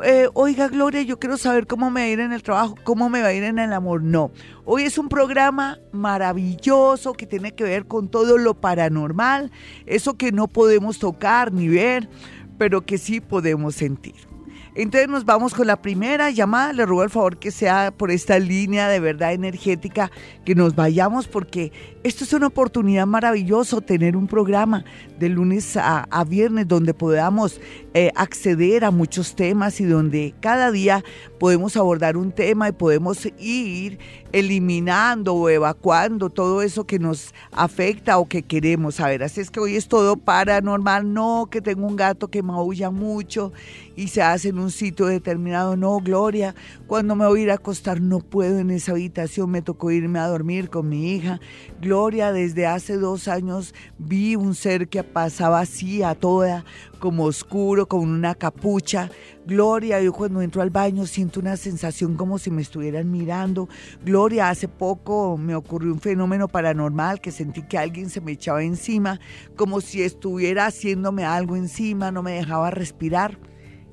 eh, 0.03 0.27
oiga 0.33 0.67
Gloria, 0.67 1.03
yo 1.03 1.19
quiero 1.19 1.37
saber 1.37 1.67
cómo 1.67 1.91
me 1.91 2.01
va 2.01 2.05
a 2.05 2.09
ir 2.09 2.19
en 2.19 2.33
el 2.33 2.41
trabajo, 2.41 2.75
cómo 2.83 3.09
me 3.09 3.21
va 3.21 3.27
a 3.27 3.33
ir 3.33 3.43
en 3.43 3.59
el 3.59 3.71
amor. 3.73 4.01
No, 4.01 4.31
hoy 4.65 4.83
es 4.83 4.97
un 4.97 5.09
programa 5.09 5.79
maravilloso 5.91 7.13
que 7.13 7.27
tiene 7.27 7.53
que 7.53 7.63
ver 7.63 7.85
con 7.85 8.09
todo 8.09 8.37
lo 8.37 8.55
paranormal, 8.55 9.51
eso 9.85 10.15
que 10.15 10.31
no 10.31 10.47
podemos 10.47 10.97
tocar 10.97 11.53
ni 11.53 11.67
ver, 11.67 12.09
pero 12.57 12.81
que 12.81 12.97
sí 12.97 13.21
podemos 13.21 13.75
sentir. 13.75 14.30
Entonces 14.73 15.09
nos 15.09 15.25
vamos 15.25 15.53
con 15.53 15.67
la 15.67 15.81
primera 15.81 16.29
llamada. 16.29 16.71
Le 16.71 16.85
ruego 16.85 17.03
el 17.03 17.09
favor 17.09 17.37
que 17.37 17.51
sea 17.51 17.91
por 17.91 18.09
esta 18.09 18.39
línea 18.39 18.87
de 18.87 18.99
verdad 18.99 19.33
energética 19.33 20.11
que 20.45 20.55
nos 20.55 20.75
vayamos 20.75 21.27
porque 21.27 21.71
esto 22.03 22.23
es 22.23 22.33
una 22.33 22.47
oportunidad 22.47 23.05
maravillosa 23.05 23.81
tener 23.81 24.15
un 24.15 24.27
programa 24.27 24.85
de 25.21 25.29
lunes 25.29 25.77
a, 25.77 26.25
viernes 26.27 26.67
donde 26.67 26.95
podamos 26.95 27.61
eh, 27.93 28.11
acceder 28.15 28.83
a 28.83 28.89
muchos 28.89 29.35
temas 29.35 29.79
y 29.79 29.85
donde 29.85 30.33
cada 30.39 30.71
día 30.71 31.03
podemos 31.39 31.77
abordar 31.77 32.17
un 32.17 32.31
tema 32.31 32.69
y 32.69 32.71
podemos 32.71 33.27
ir 33.37 33.99
eliminando 34.31 35.35
o 35.35 35.49
evacuando 35.49 36.29
todo 36.29 36.63
eso 36.63 36.85
que 36.85 36.97
nos 36.97 37.35
afecta 37.51 38.17
o 38.17 38.27
que 38.27 38.41
queremos 38.41 38.95
saber. 38.95 39.21
Así 39.21 39.41
es 39.41 39.51
que 39.51 39.59
hoy 39.59 39.75
es 39.75 39.87
todo 39.87 40.17
paranormal, 40.17 41.13
no 41.13 41.47
que 41.51 41.61
tengo 41.61 41.85
un 41.85 41.95
gato 41.95 42.29
que 42.29 42.41
maulla 42.41 42.89
mucho 42.89 43.53
y 43.95 44.07
se 44.07 44.23
hace 44.23 44.49
en 44.49 44.57
un 44.57 44.71
sitio 44.71 45.05
determinado, 45.05 45.77
no, 45.77 45.99
Gloria, 45.99 46.55
cuando 46.91 47.15
me 47.15 47.25
voy 47.25 47.39
a 47.39 47.43
ir 47.43 47.51
a 47.51 47.53
acostar 47.53 48.01
no 48.01 48.19
puedo 48.19 48.59
en 48.59 48.69
esa 48.69 48.91
habitación, 48.91 49.49
me 49.49 49.61
tocó 49.61 49.91
irme 49.91 50.19
a 50.19 50.27
dormir 50.27 50.69
con 50.69 50.89
mi 50.89 51.13
hija. 51.13 51.39
Gloria, 51.79 52.33
desde 52.33 52.65
hace 52.65 52.97
dos 52.97 53.29
años 53.29 53.73
vi 53.97 54.35
un 54.35 54.55
ser 54.55 54.89
que 54.89 55.01
pasaba 55.01 55.61
así 55.61 56.03
a 56.03 56.15
toda, 56.15 56.65
como 56.99 57.23
oscuro, 57.23 57.87
con 57.87 58.01
una 58.01 58.35
capucha. 58.35 59.09
Gloria, 59.45 60.01
yo 60.01 60.11
cuando 60.11 60.41
entro 60.41 60.61
al 60.61 60.69
baño 60.69 61.05
siento 61.05 61.39
una 61.39 61.55
sensación 61.55 62.17
como 62.17 62.37
si 62.39 62.51
me 62.51 62.61
estuvieran 62.61 63.09
mirando. 63.09 63.69
Gloria, 64.03 64.49
hace 64.49 64.67
poco 64.67 65.37
me 65.37 65.55
ocurrió 65.55 65.93
un 65.93 66.01
fenómeno 66.01 66.49
paranormal 66.49 67.21
que 67.21 67.31
sentí 67.31 67.61
que 67.61 67.77
alguien 67.77 68.09
se 68.09 68.19
me 68.19 68.33
echaba 68.33 68.63
encima, 68.63 69.21
como 69.55 69.79
si 69.79 70.03
estuviera 70.03 70.65
haciéndome 70.65 71.23
algo 71.23 71.55
encima, 71.55 72.11
no 72.11 72.21
me 72.21 72.33
dejaba 72.33 72.69
respirar. 72.69 73.39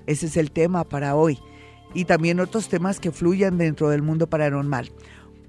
Ese 0.06 0.26
es 0.26 0.36
el 0.36 0.50
tema 0.50 0.82
para 0.82 1.14
hoy. 1.14 1.38
Y 1.94 2.04
también 2.04 2.40
otros 2.40 2.68
temas 2.68 3.00
que 3.00 3.12
fluyan 3.12 3.58
dentro 3.58 3.88
del 3.90 4.02
mundo 4.02 4.26
paranormal. 4.26 4.90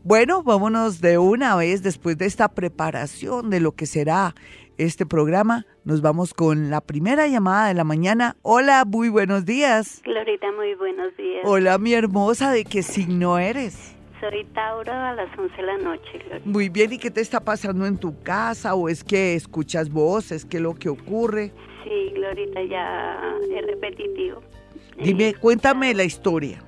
Bueno, 0.04 0.44
vámonos 0.44 1.02
de 1.02 1.18
una 1.18 1.56
vez 1.56 1.84
después 1.84 2.18
de 2.18 2.26
esta 2.26 2.48
preparación 2.50 3.50
de 3.50 3.60
lo 3.60 3.74
que 3.74 3.86
será 3.86 4.34
este 4.78 5.06
programa. 5.06 5.66
Nos 5.84 6.02
vamos 6.02 6.34
con 6.34 6.70
la 6.70 6.80
primera 6.80 7.28
llamada 7.28 7.68
de 7.68 7.74
la 7.74 7.84
mañana. 7.84 8.38
Hola, 8.42 8.86
muy 8.86 9.10
buenos 9.10 9.46
días. 9.46 10.02
Glorita, 10.06 10.52
muy 10.54 10.74
buenos 10.76 11.16
días. 11.18 11.42
Hola, 11.44 11.78
mi 11.78 11.94
hermosa, 11.94 12.52
¿de 12.52 12.64
qué 12.64 12.82
signo 12.82 13.38
eres? 13.38 13.96
Soy 14.22 14.46
Tauro 14.54 14.92
a 14.92 15.14
las 15.14 15.38
11 15.38 15.56
de 15.56 15.64
la 15.64 15.78
noche, 15.78 16.18
Glorita. 16.26 16.50
Muy 16.50 16.70
bien, 16.70 16.94
¿y 16.94 16.98
qué 16.98 17.12
te 17.12 17.22
está 17.22 17.42
pasando 17.42 17.86
en 17.86 17.98
tu 17.98 18.22
casa? 18.24 18.76
¿O 18.76 18.88
es 18.88 19.04
que 19.04 19.36
escuchas 19.36 19.90
voces? 19.90 20.46
¿Qué 20.46 20.58
es 20.58 20.64
lo 20.64 20.76
que 20.76 20.88
ocurre? 20.88 21.52
Sí, 21.84 22.12
Glorita, 22.16 22.64
ya 22.64 23.20
es 23.54 23.66
repetitivo. 23.68 24.42
Dime, 25.02 25.34
cuéntame 25.36 25.94
la 25.94 26.04
historia. 26.04 26.62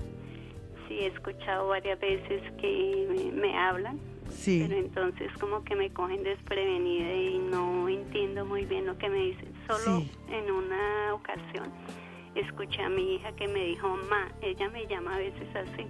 Sí, 0.87 0.93
he 0.99 1.07
escuchado 1.07 1.67
varias 1.69 1.99
veces 1.99 2.41
que 2.59 3.07
me, 3.09 3.31
me 3.31 3.57
hablan, 3.57 3.99
Sí, 4.29 4.63
pero 4.65 4.79
entonces 4.79 5.29
como 5.41 5.61
que 5.65 5.75
me 5.75 5.89
cogen 5.91 6.23
desprevenida 6.23 7.13
y 7.13 7.37
no 7.37 7.89
entiendo 7.89 8.45
muy 8.45 8.63
bien 8.65 8.85
lo 8.85 8.97
que 8.97 9.09
me 9.09 9.17
dicen. 9.17 9.51
Solo 9.67 9.99
Sí. 9.99 10.11
en 10.29 10.49
una 10.51 11.13
ocasión 11.13 11.69
escuché 12.35 12.81
a 12.81 12.89
mi 12.89 13.15
hija 13.15 13.33
que 13.35 13.47
me 13.49 13.65
dijo, 13.65 13.89
ma, 14.09 14.31
ella 14.41 14.69
me 14.69 14.87
llama 14.87 15.15
a 15.15 15.17
veces 15.19 15.47
así. 15.53 15.85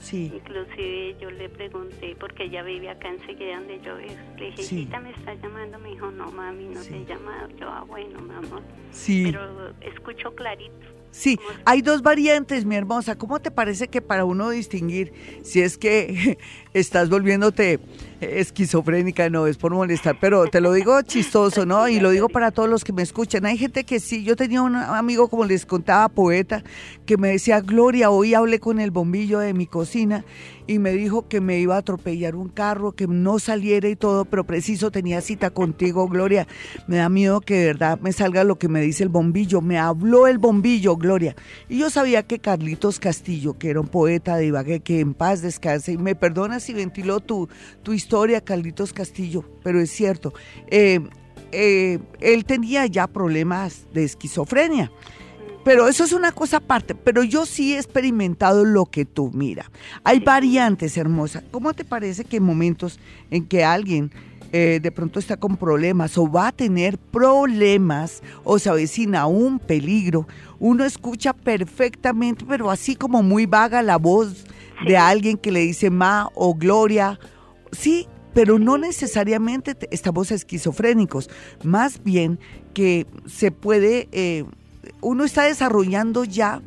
sí, 0.00 0.32
Inclusive 0.34 1.16
yo 1.20 1.30
le 1.30 1.48
pregunté, 1.50 2.16
porque 2.18 2.44
ella 2.44 2.62
vive 2.62 2.88
acá 2.90 3.08
enseguida 3.10 3.58
donde 3.58 3.80
yo 3.80 3.96
vivo. 3.96 4.14
Le 4.38 4.46
dije, 4.46 4.62
Sí. 4.62 4.76
"Hijita, 4.80 5.00
me 5.00 5.10
está 5.10 5.34
llamando. 5.34 5.78
Me 5.78 5.90
dijo, 5.90 6.10
no, 6.10 6.30
mami, 6.32 6.64
no 6.68 6.80
Sí. 6.82 6.90
te 6.90 6.96
he 7.02 7.04
llamado. 7.04 7.48
Yo, 7.58 7.68
ah, 7.70 7.84
bueno, 7.86 8.18
mi 8.20 8.34
amor. 8.34 8.62
sí. 8.90 9.24
Pero 9.26 9.70
escucho 9.82 10.34
clarito. 10.34 10.74
Sí, 11.14 11.38
hay 11.64 11.80
dos 11.80 12.02
variantes, 12.02 12.64
mi 12.64 12.74
hermosa. 12.74 13.16
¿Cómo 13.16 13.40
te 13.40 13.52
parece 13.52 13.86
que 13.86 14.02
para 14.02 14.24
uno 14.24 14.50
distinguir 14.50 15.12
si 15.44 15.62
es 15.62 15.78
que 15.78 16.38
estás 16.74 17.08
volviéndote 17.08 17.78
esquizofrénica, 18.20 19.30
no 19.30 19.46
es 19.46 19.56
por 19.56 19.72
molestar, 19.72 20.16
pero 20.20 20.46
te 20.46 20.60
lo 20.60 20.72
digo 20.72 21.00
chistoso, 21.02 21.66
¿no? 21.66 21.88
Y 21.88 22.00
lo 22.00 22.10
digo 22.10 22.28
para 22.28 22.50
todos 22.50 22.68
los 22.68 22.84
que 22.84 22.92
me 22.92 23.02
escuchan. 23.02 23.46
Hay 23.46 23.58
gente 23.58 23.84
que 23.84 24.00
sí, 24.00 24.24
yo 24.24 24.34
tenía 24.36 24.62
un 24.62 24.76
amigo, 24.76 25.28
como 25.28 25.44
les 25.44 25.66
contaba, 25.66 26.08
poeta, 26.08 26.64
que 27.06 27.16
me 27.16 27.28
decía, 27.28 27.60
Gloria, 27.60 28.10
hoy 28.10 28.34
hablé 28.34 28.60
con 28.60 28.80
el 28.80 28.90
bombillo 28.90 29.38
de 29.38 29.54
mi 29.54 29.66
cocina 29.66 30.24
y 30.66 30.78
me 30.78 30.92
dijo 30.92 31.28
que 31.28 31.40
me 31.40 31.58
iba 31.58 31.74
a 31.74 31.78
atropellar 31.78 32.34
un 32.34 32.48
carro, 32.48 32.92
que 32.92 33.06
no 33.06 33.38
saliera 33.38 33.88
y 33.88 33.96
todo, 33.96 34.24
pero 34.24 34.44
preciso 34.44 34.90
tenía 34.90 35.20
cita 35.20 35.50
contigo, 35.50 36.08
Gloria. 36.08 36.46
Me 36.86 36.96
da 36.96 37.08
miedo 37.08 37.40
que 37.40 37.58
de 37.58 37.66
verdad 37.66 38.00
me 38.00 38.12
salga 38.12 38.44
lo 38.44 38.58
que 38.58 38.68
me 38.68 38.80
dice 38.80 39.02
el 39.02 39.10
bombillo. 39.10 39.60
Me 39.60 39.78
habló 39.78 40.26
el 40.26 40.38
bombillo, 40.38 40.96
Gloria. 40.96 41.36
Y 41.68 41.78
yo 41.78 41.90
sabía 41.90 42.22
que 42.22 42.38
Carlitos 42.38 42.98
Castillo, 42.98 43.58
que 43.58 43.70
era 43.70 43.80
un 43.80 43.88
poeta 43.88 44.36
de 44.36 44.46
Ibagué, 44.46 44.80
que 44.80 45.00
en 45.00 45.12
paz 45.12 45.42
descanse, 45.42 45.92
y 45.92 45.98
me 45.98 46.14
perdonas 46.14 46.63
si 46.64 46.72
ventiló 46.72 47.20
tu, 47.20 47.48
tu 47.82 47.92
historia, 47.92 48.40
Carlitos 48.40 48.92
Castillo, 48.92 49.44
pero 49.62 49.80
es 49.80 49.90
cierto. 49.90 50.32
eh, 50.68 51.00
eh, 51.56 52.00
él 52.20 52.44
tenía 52.44 52.86
ya 52.86 53.06
problemas 53.06 53.86
de 53.92 54.04
esquizofrenia. 54.04 54.90
Pero 55.64 55.88
eso 55.88 56.04
es 56.04 56.12
una 56.12 56.32
cosa 56.32 56.58
aparte. 56.58 56.94
Pero 56.94 57.22
yo 57.22 57.46
sí 57.46 57.74
he 57.74 57.78
experimentado 57.78 58.64
lo 58.64 58.84
que 58.86 59.04
tú, 59.04 59.30
mira. 59.32 59.70
Hay 60.02 60.20
variantes, 60.20 60.96
hermosa. 60.96 61.42
¿Cómo 61.50 61.72
te 61.72 61.84
parece 61.84 62.24
que 62.24 62.36
en 62.36 62.42
momentos 62.42 63.00
en 63.30 63.46
que 63.46 63.64
alguien 63.64 64.10
eh, 64.52 64.78
de 64.80 64.92
pronto 64.92 65.18
está 65.18 65.36
con 65.36 65.56
problemas 65.56 66.18
o 66.18 66.30
va 66.30 66.48
a 66.48 66.52
tener 66.52 66.98
problemas 66.98 68.22
o 68.44 68.58
se 68.58 68.68
avecina 68.68 69.26
un 69.26 69.58
peligro, 69.58 70.28
uno 70.60 70.84
escucha 70.84 71.32
perfectamente, 71.32 72.44
pero 72.46 72.70
así 72.70 72.94
como 72.94 73.22
muy 73.22 73.46
vaga 73.46 73.82
la 73.82 73.96
voz 73.96 74.44
de 74.86 74.96
alguien 74.96 75.36
que 75.38 75.52
le 75.52 75.60
dice 75.60 75.90
ma 75.90 76.28
o 76.34 76.54
gloria? 76.54 77.18
Sí, 77.72 78.08
pero 78.32 78.58
no 78.58 78.78
necesariamente 78.78 79.74
te- 79.74 79.88
estamos 79.92 80.30
esquizofrénicos. 80.32 81.30
Más 81.62 82.02
bien 82.02 82.38
que 82.74 83.06
se 83.26 83.50
puede... 83.50 84.08
eh, 84.12 84.44
uno 85.00 85.24
está 85.24 85.44
desarrollando 85.44 86.24
ya 86.24 86.60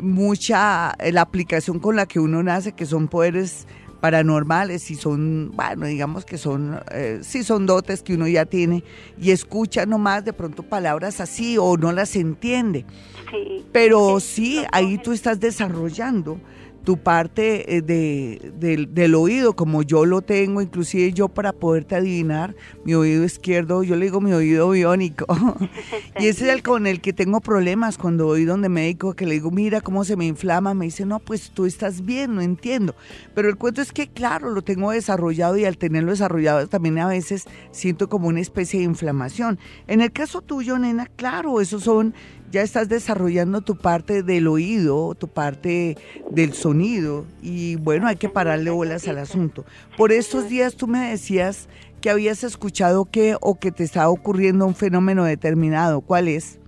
mucha 0.00 0.94
eh, 0.98 1.12
la 1.12 1.22
aplicación 1.22 1.78
con 1.78 1.96
la 1.96 2.06
que 2.06 2.20
uno 2.20 2.42
nace, 2.42 2.72
que 2.72 2.86
son 2.86 3.08
poderes 3.08 3.66
paranormales 4.00 4.90
y 4.92 4.94
son, 4.94 5.50
bueno, 5.56 5.86
digamos 5.86 6.24
que 6.24 6.38
son, 6.38 6.78
eh, 6.92 7.18
sí 7.22 7.42
son 7.42 7.66
dotes 7.66 8.02
que 8.02 8.14
uno 8.14 8.28
ya 8.28 8.44
tiene 8.46 8.84
y 9.20 9.32
escucha 9.32 9.86
nomás 9.86 10.24
de 10.24 10.32
pronto 10.32 10.62
palabras 10.62 11.20
así 11.20 11.58
o 11.58 11.76
no 11.76 11.90
las 11.92 12.14
entiende. 12.14 12.84
Sí. 13.30 13.64
Pero 13.72 14.20
Sí, 14.20 14.62
ahí 14.72 14.98
tú 14.98 15.12
estás 15.12 15.40
desarrollando 15.40 16.40
tu 16.84 16.96
parte 16.96 17.76
eh, 17.76 17.82
de, 17.82 18.52
del- 18.58 18.94
del 18.94 19.14
oído, 19.14 19.54
como 19.54 19.82
yo 19.82 20.06
lo 20.06 20.22
tengo, 20.22 20.62
inclusive 20.62 21.12
yo 21.12 21.28
para 21.28 21.52
poderte 21.52 21.96
adivinar, 21.96 22.54
mi 22.84 22.94
oído 22.94 23.24
izquierdo, 23.24 23.82
yo 23.82 23.94
le 23.96 24.06
digo 24.06 24.20
mi 24.22 24.32
oído 24.32 24.70
biónico, 24.70 25.26
y 26.18 26.26
ese 26.28 26.46
es 26.46 26.54
el 26.54 26.62
con 26.62 26.86
el 26.86 27.00
que 27.00 27.12
tengo 27.12 27.40
problemas 27.40 27.98
cuando 27.98 28.24
voy 28.26 28.44
donde 28.44 28.68
médico, 28.70 29.14
que 29.14 29.26
le 29.26 29.34
digo, 29.34 29.50
mira 29.50 29.80
cómo 29.82 30.04
se 30.04 30.16
me 30.16 30.26
inflama, 30.26 30.72
me 30.72 30.86
dice, 30.86 31.04
no, 31.04 31.18
pues 31.20 31.50
tú 31.50 31.66
estás 31.66 32.04
bien, 32.06 32.34
no 32.34 32.40
entiendo, 32.40 32.94
pero 33.34 33.48
el 33.48 33.56
cuento 33.56 33.82
es 33.82 33.92
que, 33.92 34.08
claro, 34.08 34.50
lo 34.50 34.62
tengo 34.62 34.90
desarrollado 34.90 35.58
y 35.58 35.64
al 35.66 35.76
tenerlo 35.76 36.10
desarrollado 36.12 36.66
también 36.68 36.98
a 36.98 37.06
veces 37.08 37.44
siento 37.70 38.08
como 38.08 38.28
una 38.28 38.40
especie 38.40 38.80
de 38.80 38.86
inflamación. 38.86 39.58
En 39.86 40.00
el 40.00 40.10
caso 40.12 40.40
tuyo, 40.40 40.78
nena, 40.78 41.06
claro, 41.06 41.60
esos 41.60 41.82
son 41.82 42.14
ya 42.50 42.62
estás 42.62 42.88
desarrollando 42.88 43.60
tu 43.60 43.76
parte 43.76 44.22
del 44.22 44.48
oído, 44.48 45.14
tu 45.14 45.28
parte 45.28 45.96
del 46.30 46.54
sonido 46.54 47.26
y 47.42 47.76
bueno, 47.76 48.06
hay 48.06 48.16
que 48.16 48.28
pararle 48.28 48.70
bolas 48.70 49.06
al 49.08 49.18
asunto. 49.18 49.64
Por 49.96 50.12
estos 50.12 50.48
días 50.48 50.76
tú 50.76 50.86
me 50.86 51.10
decías 51.10 51.68
que 52.00 52.10
habías 52.10 52.44
escuchado 52.44 53.04
que 53.04 53.36
o 53.40 53.58
que 53.58 53.72
te 53.72 53.84
estaba 53.84 54.08
ocurriendo 54.08 54.66
un 54.66 54.74
fenómeno 54.74 55.24
determinado. 55.24 56.00
¿Cuál 56.00 56.28
es? 56.28 56.58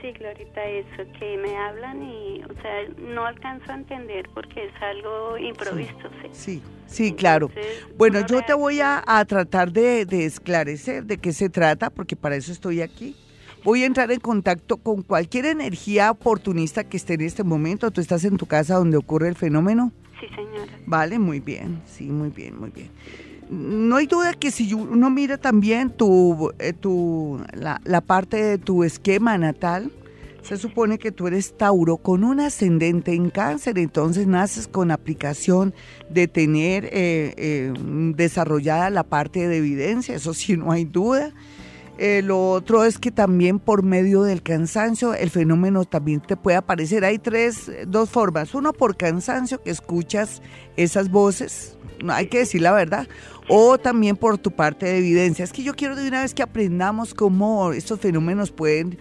Sí, 0.00 0.12
Glorita, 0.12 0.64
eso, 0.64 1.10
que 1.18 1.36
me 1.38 1.56
hablan 1.56 2.02
y, 2.02 2.42
o 2.44 2.62
sea, 2.62 2.88
no 3.12 3.26
alcanzo 3.26 3.72
a 3.72 3.74
entender 3.74 4.28
porque 4.32 4.66
es 4.66 4.72
algo 4.80 5.36
improvisto, 5.38 6.08
sí. 6.22 6.28
Sí, 6.32 6.62
sí, 6.86 7.12
claro. 7.12 7.48
Entonces, 7.48 7.86
Bueno, 7.96 8.24
yo 8.26 8.44
te 8.44 8.54
voy 8.54 8.80
a 8.80 9.24
tratar 9.26 9.72
de, 9.72 10.06
de 10.06 10.24
esclarecer 10.24 11.04
de 11.04 11.18
qué 11.18 11.32
se 11.32 11.48
trata, 11.48 11.90
porque 11.90 12.14
para 12.14 12.36
eso 12.36 12.52
estoy 12.52 12.80
aquí. 12.80 13.16
Voy 13.68 13.82
a 13.82 13.86
entrar 13.86 14.10
en 14.10 14.20
contacto 14.20 14.78
con 14.78 15.02
cualquier 15.02 15.44
energía 15.44 16.10
oportunista 16.10 16.84
que 16.84 16.96
esté 16.96 17.12
en 17.12 17.20
este 17.20 17.44
momento. 17.44 17.90
Tú 17.90 18.00
estás 18.00 18.24
en 18.24 18.38
tu 18.38 18.46
casa 18.46 18.76
donde 18.76 18.96
ocurre 18.96 19.28
el 19.28 19.34
fenómeno. 19.34 19.92
Sí, 20.18 20.26
señora. 20.34 20.72
Vale, 20.86 21.18
muy 21.18 21.40
bien, 21.40 21.82
sí, 21.84 22.04
muy 22.04 22.30
bien, 22.30 22.58
muy 22.58 22.70
bien. 22.70 22.88
No 23.50 23.96
hay 23.96 24.06
duda 24.06 24.32
que 24.32 24.50
si 24.52 24.72
uno 24.72 25.10
mira 25.10 25.36
también 25.36 25.90
tu, 25.90 26.50
eh, 26.58 26.72
tu, 26.72 27.42
la, 27.52 27.78
la 27.84 28.00
parte 28.00 28.42
de 28.42 28.56
tu 28.56 28.84
esquema 28.84 29.36
natal, 29.36 29.92
se 30.40 30.56
supone 30.56 30.98
que 30.98 31.12
tú 31.12 31.26
eres 31.26 31.54
Tauro 31.58 31.98
con 31.98 32.24
un 32.24 32.40
ascendente 32.40 33.12
en 33.12 33.28
cáncer, 33.28 33.78
entonces 33.78 34.26
naces 34.26 34.66
con 34.66 34.90
aplicación 34.90 35.74
de 36.08 36.26
tener 36.26 36.86
eh, 36.86 37.34
eh, 37.36 37.74
desarrollada 38.16 38.88
la 38.88 39.02
parte 39.02 39.46
de 39.46 39.58
evidencia, 39.58 40.14
eso 40.14 40.32
sí, 40.32 40.56
no 40.56 40.72
hay 40.72 40.86
duda. 40.86 41.34
Eh, 41.98 42.22
lo 42.22 42.50
otro 42.52 42.84
es 42.84 42.96
que 42.96 43.10
también 43.10 43.58
por 43.58 43.82
medio 43.82 44.22
del 44.22 44.40
cansancio 44.40 45.14
el 45.14 45.30
fenómeno 45.30 45.84
también 45.84 46.20
te 46.20 46.36
puede 46.36 46.56
aparecer. 46.56 47.04
Hay 47.04 47.18
tres, 47.18 47.70
dos 47.88 48.08
formas. 48.08 48.54
Uno 48.54 48.72
por 48.72 48.96
cansancio, 48.96 49.60
que 49.60 49.70
escuchas 49.70 50.40
esas 50.76 51.10
voces, 51.10 51.76
hay 52.08 52.28
que 52.28 52.38
decir 52.38 52.62
la 52.62 52.72
verdad, 52.72 53.08
o 53.48 53.78
también 53.78 54.16
por 54.16 54.38
tu 54.38 54.52
parte 54.52 54.86
de 54.86 54.98
evidencia. 54.98 55.44
Es 55.44 55.52
que 55.52 55.64
yo 55.64 55.74
quiero 55.74 55.96
de 55.96 56.06
una 56.06 56.22
vez 56.22 56.34
que 56.34 56.42
aprendamos 56.42 57.14
cómo 57.14 57.72
estos 57.72 57.98
fenómenos 57.98 58.52
pueden 58.52 58.96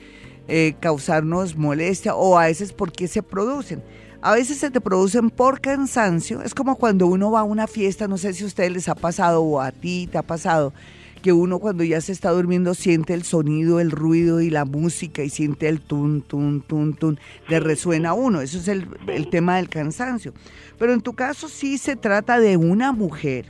eh, 0.48 0.76
causarnos 0.80 1.56
molestia 1.56 2.16
o 2.16 2.38
a 2.38 2.46
veces 2.46 2.74
por 2.74 2.92
qué 2.92 3.08
se 3.08 3.22
producen. 3.22 3.84
A 4.22 4.34
veces 4.34 4.58
se 4.58 4.72
te 4.72 4.82
producen 4.82 5.30
por 5.30 5.62
cansancio. 5.62 6.42
Es 6.42 6.56
como 6.56 6.78
cuando 6.78 7.06
uno 7.06 7.30
va 7.30 7.42
a 7.42 7.44
una 7.44 7.68
fiesta, 7.68 8.08
no 8.08 8.18
sé 8.18 8.34
si 8.34 8.44
a 8.44 8.48
ustedes 8.48 8.72
les 8.72 8.90
ha 8.90 8.96
pasado 8.96 9.44
o 9.44 9.62
a 9.62 9.72
ti 9.72 10.10
te 10.12 10.18
ha 10.18 10.24
pasado, 10.24 10.74
que 11.22 11.34
uno 11.34 11.60
cuando 11.60 11.84
ya 11.84 12.02
se 12.02 12.12
está 12.12 12.32
durmiendo 12.32 12.74
siente 12.74 13.14
el 13.14 13.24
sonido, 13.24 13.80
el 13.80 13.92
ruido 13.92 14.42
y 14.42 14.50
la 14.50 14.66
música 14.66 15.24
y 15.24 15.30
siente 15.30 15.68
el 15.68 15.82
tun, 15.82 16.22
tun, 16.22 16.62
tun, 16.62 16.94
tun, 16.94 17.20
le 17.48 17.60
resuena 17.60 18.10
a 18.10 18.14
uno. 18.14 18.42
Eso 18.42 18.58
es 18.58 18.68
el, 18.68 18.88
el 19.08 19.30
tema 19.30 19.58
del 19.58 19.70
cansancio. 19.70 20.34
Pero 20.78 20.94
en 20.94 21.02
tu 21.02 21.14
caso 21.14 21.50
sí 21.50 21.78
se 21.78 21.96
trata 21.96 22.40
de 22.40 22.58
una 22.58 22.92
mujer 22.92 23.46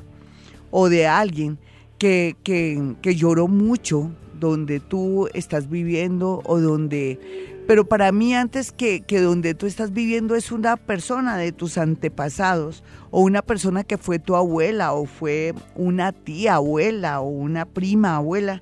o 0.71 0.89
de 0.89 1.07
alguien 1.07 1.57
que, 1.97 2.35
que, 2.43 2.95
que 3.01 3.15
lloró 3.15 3.47
mucho 3.47 4.11
donde 4.39 4.79
tú 4.79 5.27
estás 5.33 5.69
viviendo 5.69 6.41
o 6.45 6.59
donde... 6.59 7.55
Pero 7.67 7.85
para 7.85 8.13
mí 8.13 8.33
antes 8.33 8.71
que, 8.71 9.01
que 9.01 9.19
donde 9.19 9.53
tú 9.53 9.65
estás 9.65 9.91
viviendo 9.91 10.35
es 10.35 10.53
una 10.53 10.77
persona 10.77 11.35
de 11.35 11.51
tus 11.51 11.77
antepasados 11.77 12.81
o 13.11 13.21
una 13.21 13.41
persona 13.41 13.83
que 13.83 13.97
fue 13.97 14.19
tu 14.19 14.37
abuela 14.37 14.93
o 14.93 15.05
fue 15.05 15.53
una 15.75 16.13
tía 16.13 16.55
abuela 16.55 17.19
o 17.19 17.27
una 17.27 17.65
prima 17.65 18.15
abuela 18.15 18.61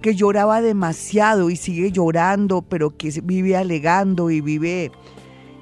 que 0.00 0.14
lloraba 0.14 0.62
demasiado 0.62 1.50
y 1.50 1.56
sigue 1.56 1.92
llorando, 1.92 2.62
pero 2.62 2.96
que 2.96 3.10
vive 3.22 3.56
alegando 3.56 4.30
y 4.30 4.40
vive 4.40 4.90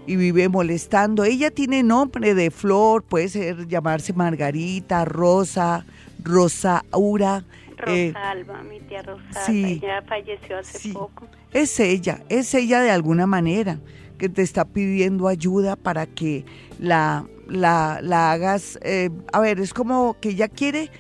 y 0.07 0.17
vive 0.17 0.49
molestando. 0.49 1.25
Ella 1.25 1.51
tiene 1.51 1.83
nombre 1.83 2.35
de 2.35 2.51
flor, 2.51 3.03
puede 3.03 3.29
ser 3.29 3.67
llamarse 3.67 4.13
Margarita, 4.13 5.05
Rosa, 5.05 5.85
Rosaura. 6.23 7.45
Eh, 7.87 8.13
Rosalba, 8.15 8.63
mi 8.63 8.81
tía 8.81 9.03
Rosalba, 9.03 9.41
sí, 9.47 9.81
ella 9.83 10.03
falleció 10.03 10.59
hace 10.59 10.93
poco. 10.93 11.27
Es 11.53 11.79
ella, 11.81 12.23
es 12.29 12.55
ella 12.55 12.81
de 12.81 12.91
alguna 12.91 13.27
manera 13.27 13.79
que 14.19 14.29
te 14.29 14.43
está 14.43 14.65
pidiendo 14.65 15.29
ayuda 15.29 15.77
para 15.77 16.07
que 16.07 16.45
la, 16.79 17.27
la, 17.49 17.99
la 18.03 18.33
hagas, 18.33 18.79
eh, 18.83 19.11
a 19.33 19.41
ver, 19.41 19.61
es 19.61 19.75
como 19.75 20.17
que 20.21 20.31
ella 20.31 20.49
quiere 20.49 20.91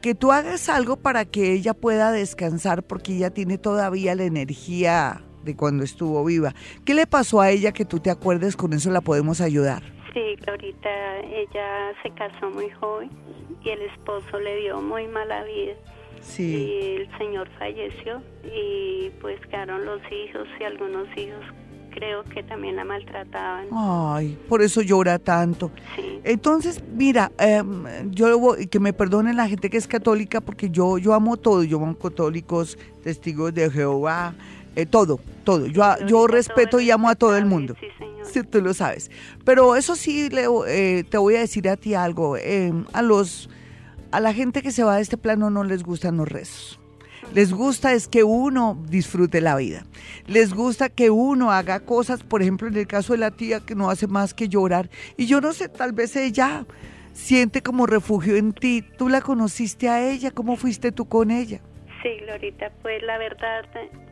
que 0.00 0.14
tú 0.14 0.32
hagas 0.32 0.68
algo 0.68 0.96
para 0.96 1.24
que 1.24 1.52
ella 1.52 1.72
pueda 1.72 2.12
descansar 2.12 2.82
porque 2.82 3.14
ella 3.16 3.30
tiene 3.30 3.56
todavía 3.56 4.14
la 4.14 4.24
energía 4.24 5.22
de 5.44 5.56
cuando 5.56 5.82
estuvo 5.82 6.22
viva. 6.24 6.54
¿Qué 6.84 6.94
le 6.94 7.06
pasó 7.06 7.40
a 7.40 7.50
ella 7.50 7.72
que 7.72 7.84
tú 7.84 8.00
te 8.00 8.10
acuerdes? 8.10 8.56
Con 8.56 8.72
eso 8.72 8.90
la 8.90 9.00
podemos 9.00 9.40
ayudar. 9.40 9.82
Sí, 10.12 10.36
ahorita 10.46 11.20
ella 11.20 11.92
se 12.02 12.10
casó 12.10 12.50
muy 12.50 12.70
joven 12.70 13.10
y 13.64 13.70
el 13.70 13.82
esposo 13.82 14.38
le 14.40 14.56
dio 14.56 14.80
muy 14.80 15.08
mala 15.08 15.42
vida. 15.44 15.74
Sí. 16.24 16.56
Y 16.56 16.96
el 17.02 17.18
señor 17.18 17.48
falleció 17.58 18.22
y 18.44 19.10
pues 19.20 19.38
quedaron 19.46 19.84
los 19.84 20.00
hijos 20.10 20.48
y 20.58 20.64
algunos 20.64 21.06
hijos 21.16 21.44
creo 21.94 22.24
que 22.24 22.42
también 22.42 22.76
la 22.76 22.84
maltrataban. 22.84 23.66
Ay, 23.72 24.36
por 24.48 24.62
eso 24.62 24.82
llora 24.82 25.18
tanto. 25.18 25.70
Sí. 25.94 26.20
Entonces, 26.24 26.82
mira, 26.92 27.30
em, 27.38 28.10
yo 28.10 28.56
que 28.70 28.80
me 28.80 28.92
perdone 28.92 29.32
la 29.32 29.48
gente 29.48 29.70
que 29.70 29.76
es 29.76 29.86
católica 29.86 30.40
porque 30.40 30.70
yo 30.70 30.98
yo 30.98 31.14
amo 31.14 31.36
todo, 31.36 31.62
yo 31.62 31.76
amo 31.76 31.96
católicos, 31.96 32.76
testigos 33.04 33.54
de 33.54 33.70
Jehová, 33.70 34.34
eh, 34.76 34.86
todo, 34.86 35.20
todo. 35.44 35.66
Yo, 35.66 35.84
yo 36.06 36.26
respeto 36.26 36.80
y 36.80 36.90
amo 36.90 37.08
a 37.08 37.14
todo 37.14 37.36
el 37.36 37.46
mundo. 37.46 37.76
Sí, 37.78 37.86
señor. 37.98 38.26
Sí, 38.26 38.42
tú 38.42 38.60
lo 38.60 38.74
sabes. 38.74 39.10
Pero 39.44 39.76
eso 39.76 39.94
sí, 39.94 40.28
Leo, 40.30 40.66
eh, 40.66 41.04
te 41.08 41.18
voy 41.18 41.36
a 41.36 41.40
decir 41.40 41.68
a 41.68 41.76
ti 41.76 41.94
algo. 41.94 42.36
Em, 42.36 42.84
a 42.92 43.02
los, 43.02 43.48
a 44.14 44.20
la 44.20 44.32
gente 44.32 44.62
que 44.62 44.70
se 44.70 44.84
va 44.84 44.96
de 44.96 45.02
este 45.02 45.16
plano 45.16 45.50
no 45.50 45.64
les 45.64 45.82
gustan 45.82 46.16
los 46.16 46.28
rezos. 46.28 46.78
Les 47.32 47.52
gusta 47.52 47.94
es 47.94 48.06
que 48.06 48.22
uno 48.22 48.78
disfrute 48.88 49.40
la 49.40 49.56
vida. 49.56 49.84
Les 50.28 50.54
gusta 50.54 50.88
que 50.88 51.10
uno 51.10 51.50
haga 51.50 51.80
cosas, 51.80 52.22
por 52.22 52.40
ejemplo, 52.40 52.68
en 52.68 52.76
el 52.76 52.86
caso 52.86 53.14
de 53.14 53.18
la 53.18 53.32
tía 53.32 53.58
que 53.58 53.74
no 53.74 53.90
hace 53.90 54.06
más 54.06 54.32
que 54.32 54.48
llorar. 54.48 54.88
Y 55.16 55.26
yo 55.26 55.40
no 55.40 55.52
sé, 55.52 55.68
tal 55.68 55.92
vez 55.92 56.14
ella 56.14 56.64
siente 57.12 57.60
como 57.60 57.86
refugio 57.86 58.36
en 58.36 58.52
ti. 58.52 58.84
Tú 58.96 59.08
la 59.08 59.20
conociste 59.20 59.88
a 59.88 60.08
ella, 60.08 60.30
¿cómo 60.30 60.54
fuiste 60.54 60.92
tú 60.92 61.06
con 61.06 61.32
ella? 61.32 61.60
Sí, 62.04 62.10
Glorita, 62.20 62.70
pues 62.82 63.02
la 63.02 63.18
verdad 63.18 63.64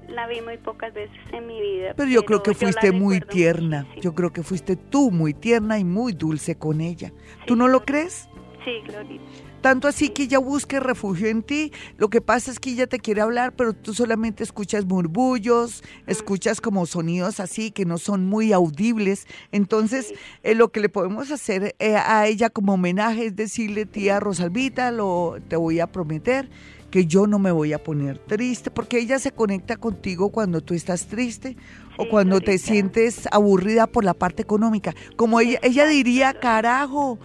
la 0.09 0.27
vi 0.27 0.41
muy 0.41 0.57
pocas 0.59 0.93
veces 0.95 1.17
en 1.33 1.47
mi 1.47 1.61
vida. 1.61 1.95
Pero 1.97 2.11
yo 2.11 2.25
creo 2.25 2.43
que 2.43 2.55
fuiste 2.55 2.91
muy 2.91 3.21
tierna. 3.21 3.87
Yo 4.01 4.17
creo 4.17 4.33
que 4.33 4.43
fuiste 4.43 4.75
tú 4.75 5.13
muy 5.13 5.33
tierna 5.33 5.79
y 5.79 5.85
muy 5.85 6.13
dulce 6.13 6.57
con 6.57 6.81
ella. 6.81 7.13
¿Tú 7.47 7.55
no 7.55 7.69
lo 7.69 7.85
crees? 7.85 8.29
Sí, 8.65 8.81
Glorita. 8.85 9.52
Tanto 9.63 9.87
así 9.87 10.11
que 10.11 10.25
ella 10.25 10.39
busque 10.39 10.81
refugio 10.81 11.29
en 11.29 11.43
ti. 11.43 11.73
Lo 11.97 12.11
que 12.11 12.21
pasa 12.21 12.51
es 12.51 12.59
que 12.59 12.71
ella 12.71 12.89
te 12.89 12.99
quiere 12.99 13.21
hablar, 13.21 13.55
pero 13.55 13.73
tú 13.73 13.95
solamente 13.95 14.43
escuchas 14.43 14.85
murmullos, 14.85 15.83
escuchas 16.07 16.61
como 16.61 16.85
sonidos 16.85 17.39
así 17.41 17.71
que 17.71 17.85
no 17.85 17.99
son 17.99 18.27
muy 18.27 18.53
audibles. 18.53 19.27
Entonces, 19.53 20.15
eh, 20.43 20.57
lo 20.57 20.73
que 20.73 20.81
le 20.81 20.89
podemos 20.89 21.31
hacer 21.31 21.77
eh, 21.79 21.95
a 21.97 22.27
ella 22.27 22.51
como 22.51 22.75
homenaje 22.75 23.27
es 23.27 23.37
decirle, 23.37 23.87
tía 23.87 24.19
Rosalvita, 24.19 24.91
lo 24.91 25.37
te 25.49 25.57
voy 25.57 25.79
a 25.79 25.87
prometer 25.87 26.51
que 26.91 27.07
yo 27.07 27.27
no 27.27 27.39
me 27.39 27.51
voy 27.51 27.73
a 27.73 27.83
poner 27.83 28.19
triste, 28.19 28.71
porque 28.71 28.99
ella 28.99 29.19
se 29.19 29.33
conecta 29.33 29.79
contigo 29.79 30.29
cuando 30.29 30.61
tú 30.61 30.75
estás 30.75 31.07
triste 31.07 31.57
o 31.97 32.07
cuando 32.09 32.41
te 32.41 32.59
sientes 32.59 33.27
aburrida 33.33 33.87
por 33.87 34.05
la 34.05 34.13
parte 34.13 34.43
económica. 34.43 34.95
Como 35.17 35.41
ella, 35.41 35.59
ella 35.63 35.87
diría, 35.87 36.35
carajo, 36.35 37.19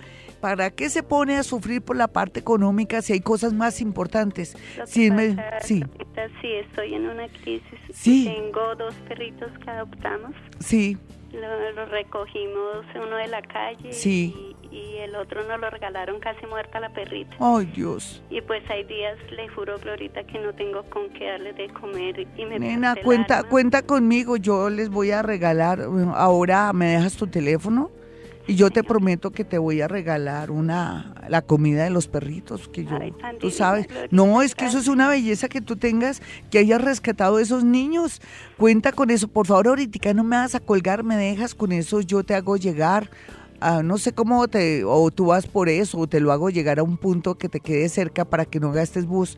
¿Para 0.47 0.69
qué 0.69 0.89
se 0.89 1.03
pone 1.03 1.35
a 1.35 1.43
sufrir 1.43 1.81
por 1.81 1.97
la 1.97 2.07
parte 2.07 2.39
económica 2.39 3.01
si 3.01 3.11
hay 3.11 3.19
cosas 3.19 3.51
más 3.51 3.81
importantes? 3.81 4.55
Sí, 4.85 5.09
sí. 5.59 5.83
sí, 6.41 6.51
estoy 6.53 6.93
en 6.93 7.09
una 7.09 7.27
crisis. 7.27 7.77
Sí. 7.91 8.31
Tengo 8.33 8.73
dos 8.75 8.93
perritos 9.09 9.51
que 9.61 9.69
adoptamos. 9.69 10.31
Sí. 10.59 10.97
Los 11.33 11.89
recogimos 11.89 12.85
uno 12.95 13.17
de 13.17 13.27
la 13.27 13.41
calle. 13.41 13.91
Sí. 13.91 14.55
Y, 14.71 14.95
el 14.99 15.17
otro 15.17 15.45
nos 15.45 15.59
lo 15.59 15.69
regalaron 15.69 16.21
casi 16.21 16.45
muerta 16.45 16.79
la 16.79 16.93
perrita. 16.93 17.35
Ay, 17.41 17.65
Dios. 17.65 18.23
Y 18.29 18.39
pues 18.39 18.63
hay 18.69 18.85
días, 18.85 19.17
le 19.29 19.49
juro, 19.49 19.77
Glorita, 19.79 20.23
que 20.23 20.39
no 20.39 20.53
tengo 20.53 20.83
con 20.83 21.09
qué 21.09 21.25
darle 21.25 21.51
de 21.51 21.67
comer 21.73 22.25
y 22.37 22.45
me 22.45 22.57
Nena, 22.57 22.95
cuenta, 23.03 23.43
cuenta 23.43 23.81
conmigo, 23.81 24.37
yo 24.37 24.69
les 24.69 24.89
voy 24.89 25.11
a 25.11 25.21
regalar, 25.21 25.81
ahora 26.15 26.71
me 26.71 26.87
dejas 26.87 27.17
tu 27.17 27.27
teléfono 27.27 27.91
y 28.47 28.55
yo 28.55 28.71
te 28.71 28.83
prometo 28.83 29.31
que 29.31 29.43
te 29.43 29.57
voy 29.57 29.81
a 29.81 29.87
regalar 29.87 30.51
una 30.51 31.13
la 31.29 31.41
comida 31.41 31.83
de 31.83 31.89
los 31.89 32.07
perritos 32.07 32.69
que 32.69 32.85
yo, 32.85 32.97
tú 33.39 33.51
sabes. 33.51 33.87
No, 34.09 34.41
es 34.41 34.55
que 34.55 34.65
eso 34.65 34.79
es 34.79 34.87
una 34.87 35.09
belleza 35.09 35.49
que 35.49 35.61
tú 35.61 35.75
tengas, 35.75 36.21
que 36.49 36.59
hayas 36.59 36.81
rescatado 36.81 37.37
a 37.37 37.41
esos 37.41 37.63
niños. 37.63 38.21
Cuenta 38.57 38.93
con 38.93 39.09
eso, 39.09 39.27
por 39.27 39.45
favor, 39.45 39.67
ahorita 39.67 40.13
no 40.13 40.23
me 40.23 40.37
vas 40.37 40.55
a 40.55 40.59
colgar, 40.59 41.03
me 41.03 41.17
dejas 41.17 41.53
con 41.53 41.71
eso, 41.71 42.01
yo 42.01 42.23
te 42.23 42.33
hago 42.33 42.55
llegar 42.55 43.09
Ah, 43.59 43.81
no 43.83 43.97
sé 43.97 44.13
cómo 44.13 44.47
te, 44.47 44.83
o 44.83 45.09
tú 45.09 45.27
vas 45.27 45.47
por 45.47 45.67
eso, 45.67 45.97
o 45.97 46.07
te 46.07 46.19
lo 46.19 46.31
hago 46.31 46.51
llegar 46.51 46.77
a 46.77 46.83
un 46.83 46.95
punto 46.95 47.39
que 47.39 47.49
te 47.49 47.59
quede 47.59 47.89
cerca 47.89 48.23
para 48.23 48.45
que 48.45 48.59
no 48.59 48.71
gastes 48.71 49.07
bus. 49.07 49.37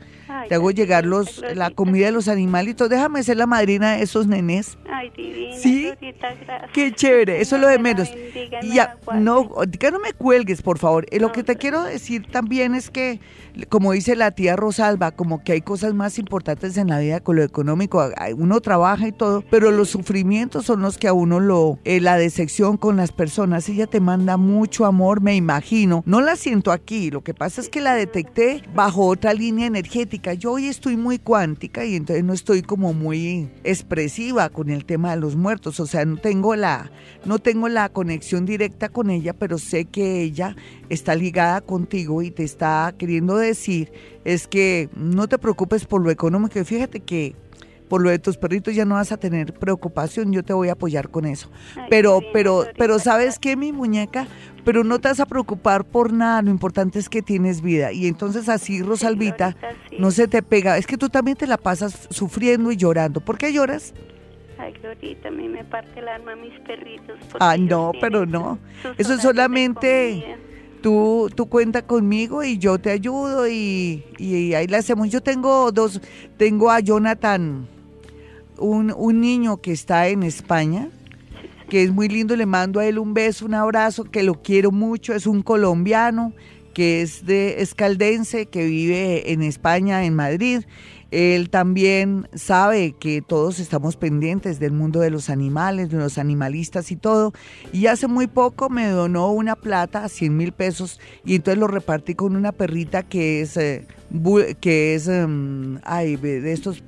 te 0.49 0.55
hago 0.55 0.71
llegar 0.71 1.05
los, 1.05 1.41
la 1.55 1.71
comida 1.71 2.07
de 2.07 2.11
los 2.11 2.27
animalitos. 2.27 2.89
Déjame 2.89 3.23
ser 3.23 3.37
la 3.37 3.47
madrina 3.47 3.95
de 3.95 4.03
esos 4.03 4.27
nenes. 4.27 4.77
Ay, 4.91 5.09
divina, 5.15 5.57
¿Sí? 5.57 5.91
Qué 6.73 6.91
chévere, 6.93 7.39
eso 7.39 7.55
es 7.55 7.61
lo 7.61 7.69
de 7.69 7.79
menos. 7.79 8.11
Ya, 8.63 8.97
no, 9.15 9.49
no 9.49 9.99
me 9.99 10.11
cuelgues, 10.13 10.61
por 10.61 10.79
favor. 10.79 11.05
Eh, 11.11 11.19
lo 11.19 11.31
que 11.31 11.43
te 11.43 11.55
quiero 11.55 11.83
decir 11.83 12.27
también 12.29 12.75
es 12.75 12.89
que, 12.89 13.21
como 13.67 13.91
dice 13.91 14.15
la 14.15 14.31
tía 14.31 14.55
Rosalba, 14.55 15.11
como 15.11 15.43
que 15.43 15.53
hay 15.53 15.61
cosas 15.61 15.93
más 15.93 16.19
importantes 16.19 16.77
en 16.77 16.87
la 16.87 16.99
vida 16.99 17.19
con 17.19 17.35
lo 17.35 17.43
económico. 17.43 18.03
Uno 18.37 18.61
trabaja 18.61 19.07
y 19.07 19.11
todo, 19.11 19.43
pero 19.49 19.71
los 19.71 19.89
sufrimientos 19.89 20.65
son 20.65 20.81
los 20.81 20.97
que 20.97 21.07
a 21.07 21.13
uno 21.13 21.39
lo, 21.39 21.79
eh, 21.83 21.99
la 21.99 22.17
decepción 22.17 22.77
con 22.77 22.97
las 22.97 23.11
personas. 23.11 23.67
Ella 23.69 23.87
te 23.87 23.99
manda 23.99 24.37
mucho 24.37 24.85
amor, 24.85 25.21
me 25.21 25.35
imagino. 25.35 26.03
No 26.05 26.21
la 26.21 26.35
siento 26.35 26.71
aquí, 26.71 27.11
lo 27.11 27.21
que 27.21 27.33
pasa 27.33 27.61
es 27.61 27.69
que 27.69 27.81
la 27.81 27.93
detecté 27.95 28.63
bajo 28.73 29.05
otra 29.05 29.33
línea 29.33 29.67
energética. 29.67 30.33
Yo 30.33 30.53
hoy 30.53 30.67
estoy 30.67 30.97
muy 30.97 31.19
cuántica 31.19 31.85
y 31.85 31.95
entonces 31.95 32.23
no 32.23 32.33
estoy 32.33 32.61
como 32.61 32.93
muy 32.93 33.49
expresiva 33.63 34.49
con 34.49 34.69
el 34.69 34.85
tema 34.85 35.11
de 35.11 35.21
los 35.21 35.35
muertos, 35.35 35.79
o 35.79 35.85
sea, 35.85 36.05
no 36.05 36.17
tengo 36.17 36.55
la 36.55 36.91
no 37.25 37.39
tengo 37.39 37.67
la 37.67 37.89
conexión 37.89 38.45
directa 38.45 38.89
con 38.89 39.09
ella, 39.09 39.33
pero 39.33 39.57
sé 39.57 39.85
que 39.85 40.21
ella 40.21 40.55
está 40.89 41.15
ligada 41.15 41.61
contigo 41.61 42.21
y 42.21 42.31
te 42.31 42.43
está 42.43 42.93
queriendo 42.97 43.35
decir 43.35 43.48
es 43.51 44.47
que 44.47 44.89
no 44.95 45.27
te 45.27 45.37
preocupes 45.37 45.85
por 45.85 46.01
lo 46.01 46.11
económico. 46.11 46.59
Y 46.59 46.63
fíjate 46.63 46.99
que 46.99 47.35
por 47.89 48.01
lo 48.01 48.09
de 48.09 48.19
tus 48.19 48.37
perritos 48.37 48.75
ya 48.75 48.85
no 48.85 48.95
vas 48.95 49.11
a 49.11 49.17
tener 49.17 49.53
preocupación, 49.53 50.31
yo 50.31 50.43
te 50.43 50.53
voy 50.53 50.69
a 50.69 50.73
apoyar 50.73 51.09
con 51.09 51.25
eso. 51.25 51.49
pero, 51.89 52.21
pero, 52.31 52.65
pero 52.77 52.99
sabes 52.99 53.39
qué, 53.39 53.57
mi 53.57 53.73
muñeca, 53.73 54.27
pero 54.63 54.83
no 54.83 54.99
te 54.99 55.07
vas 55.07 55.19
a 55.19 55.25
preocupar 55.25 55.83
por 55.83 56.13
nada, 56.13 56.41
lo 56.43 56.51
importante 56.51 56.99
es 56.99 57.09
que 57.09 57.21
tienes 57.21 57.61
vida. 57.61 57.91
Y 57.91 58.07
entonces 58.07 58.47
así, 58.47 58.81
Rosalvita, 58.83 59.57
no 59.97 60.11
se 60.11 60.27
te 60.27 60.43
pega. 60.43 60.77
Es 60.77 60.85
que 60.85 60.97
tú 60.97 61.09
también 61.09 61.35
te 61.35 61.47
la 61.47 61.57
pasas 61.57 62.07
sufriendo 62.11 62.71
y 62.71 62.77
llorando. 62.77 63.19
¿Por 63.19 63.37
qué 63.37 63.51
lloras? 63.51 63.93
Ay, 64.59 64.73
Glorita, 64.73 65.29
a 65.29 65.31
mí 65.31 65.47
me 65.47 65.63
parte 65.63 65.99
el 65.99 66.07
alma 66.09 66.35
mis 66.35 66.59
perritos. 66.59 67.17
Ah, 67.39 67.55
no, 67.57 67.91
pero 67.99 68.25
no. 68.25 68.59
Eso 68.97 69.13
es 69.13 69.21
solamente 69.21 70.37
tú, 70.81 71.29
tú 71.33 71.47
cuenta 71.47 71.81
conmigo 71.81 72.43
y 72.43 72.57
yo 72.57 72.79
te 72.79 72.91
ayudo 72.91 73.47
y, 73.47 74.03
y, 74.17 74.53
ahí 74.53 74.67
la 74.67 74.77
hacemos. 74.77 75.09
Yo 75.09 75.21
tengo 75.21 75.71
dos, 75.71 76.01
tengo 76.37 76.71
a 76.71 76.79
Jonathan 76.79 77.67
un, 78.57 78.93
un 78.95 79.21
niño 79.21 79.57
que 79.57 79.71
está 79.71 80.07
en 80.07 80.23
España, 80.23 80.89
que 81.69 81.83
es 81.83 81.91
muy 81.91 82.09
lindo, 82.09 82.35
le 82.35 82.45
mando 82.45 82.79
a 82.79 82.85
él 82.85 82.99
un 82.99 83.13
beso, 83.13 83.45
un 83.45 83.53
abrazo, 83.53 84.05
que 84.05 84.23
lo 84.23 84.41
quiero 84.41 84.71
mucho, 84.71 85.13
es 85.13 85.27
un 85.27 85.41
colombiano 85.41 86.33
que 86.73 87.01
es 87.01 87.25
de 87.25 87.61
escaldense, 87.61 88.45
que 88.45 88.65
vive 88.65 89.33
en 89.33 89.41
España, 89.41 90.05
en 90.05 90.15
Madrid, 90.15 90.61
él 91.11 91.49
también 91.49 92.27
sabe 92.35 92.93
que 92.93 93.21
todos 93.21 93.59
estamos 93.59 93.97
pendientes 93.97 94.59
del 94.59 94.73
mundo 94.73 94.99
de 94.99 95.09
los 95.09 95.29
animales, 95.29 95.89
de 95.89 95.97
los 95.97 96.19
animalistas 96.19 96.91
y 96.91 96.95
todo. 96.95 97.33
Y 97.73 97.87
hace 97.87 98.07
muy 98.07 98.27
poco 98.27 98.69
me 98.69 98.87
donó 98.87 99.31
una 99.31 99.55
plata, 99.55 100.07
100 100.07 100.37
mil 100.37 100.51
pesos, 100.51 100.99
y 101.25 101.35
entonces 101.35 101.59
lo 101.59 101.67
repartí 101.67 102.13
con 102.13 102.35
una 102.35 102.51
perrita 102.51 103.01
que 103.01 103.41
es, 103.41 103.57
eh, 103.57 103.87
que 104.61 104.95
es 104.95 105.07
em, 105.07 105.79
ay, 105.83 106.15
de 106.15 106.51
estos 106.51 106.83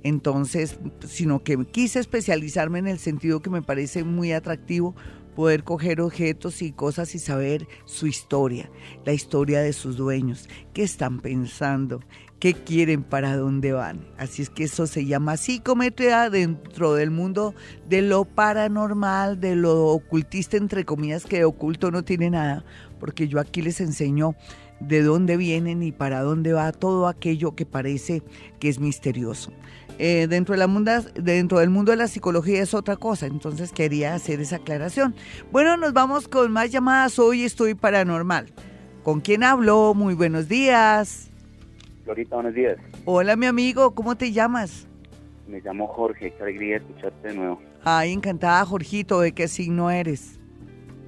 Entonces, 0.04 0.80
sino 1.06 1.44
que 1.44 1.58
quise 1.66 2.00
especializarme 2.00 2.80
en 2.80 2.88
el 2.88 3.00
sentido 3.00 3.42
que 3.42 3.50
me 3.50 3.62
parece 3.62 4.04
muy 4.04 4.32
atractivo 4.32 4.96
poder 5.36 5.64
coger 5.64 6.02
objetos 6.02 6.62
y 6.62 6.72
cosas 6.72 7.16
y 7.16 7.20
saber 7.20 7.68
su 7.86 8.08
historia, 8.08 8.70
la 9.06 9.14
historia 9.14 9.62
de 9.62 9.74
sus 9.74 9.96
dueños, 9.96 10.50
qué 10.74 10.84
están 10.84 11.20
pensando, 11.20 12.02
qué 12.40 12.54
quieren, 12.54 13.04
para 13.04 13.36
dónde 13.36 13.74
van. 13.74 14.00
Así 14.18 14.42
es 14.42 14.50
que 14.50 14.64
eso 14.64 14.88
se 14.88 15.06
llama 15.06 15.38
psicometría 15.38 16.30
dentro 16.30 16.94
del 16.94 17.12
mundo 17.12 17.54
de 17.88 18.02
lo 18.02 18.26
paranormal, 18.26 19.40
de 19.40 19.56
lo 19.56 19.88
ocultista, 19.88 20.58
entre 20.58 20.86
comillas, 20.86 21.26
que 21.26 21.40
de 21.40 21.46
oculto 21.46 21.92
no 21.92 22.04
tiene 22.04 22.30
nada, 22.30 22.64
porque 23.00 23.28
yo 23.28 23.40
aquí 23.40 23.62
les 23.62 23.82
enseño 23.82 24.36
de 24.80 25.04
dónde 25.04 25.36
vienen 25.36 25.84
y 25.84 25.92
para 25.92 26.22
dónde 26.22 26.54
va 26.54 26.72
todo 26.72 27.08
aquello 27.08 27.56
que 27.56 27.66
parece 27.66 28.24
que 28.60 28.70
es 28.70 28.80
misterioso. 28.80 29.52
Eh, 29.98 30.28
dentro, 30.30 30.56
de 30.56 30.66
la 30.66 31.02
dentro 31.16 31.60
del 31.60 31.70
mundo 31.70 31.92
de 31.92 31.98
la 31.98 32.08
psicología 32.08 32.62
es 32.62 32.74
otra 32.74 32.96
cosa, 32.96 33.26
entonces 33.26 33.74
quería 33.74 34.14
hacer 34.14 34.40
esa 34.40 34.56
aclaración. 34.58 35.14
Bueno, 35.52 35.76
nos 35.76 35.92
vamos 35.92 36.30
con 36.30 36.54
más 36.54 36.72
llamadas. 36.72 37.20
Hoy 37.20 37.44
estoy 37.44 37.74
paranormal. 37.74 38.46
¿Con 39.04 39.20
quién 39.20 39.44
hablo? 39.44 39.94
Muy 39.94 40.14
buenos 40.14 40.48
días. 40.48 41.29
Florita, 42.10 42.38
buenos 42.38 42.56
días. 42.56 42.76
Hola, 43.06 43.36
mi 43.36 43.46
amigo, 43.46 43.94
¿cómo 43.94 44.18
te 44.18 44.32
llamas? 44.32 44.88
Me 45.48 45.62
llamo 45.62 45.86
Jorge, 45.86 46.32
qué 46.32 46.42
alegría 46.42 46.78
escucharte 46.78 47.28
de 47.28 47.36
nuevo. 47.36 47.62
Ay, 47.84 48.14
encantada, 48.14 48.66
Jorgito, 48.66 49.20
¿de 49.20 49.32
qué 49.32 49.48
signo 49.48 49.92
eres? 49.92 50.40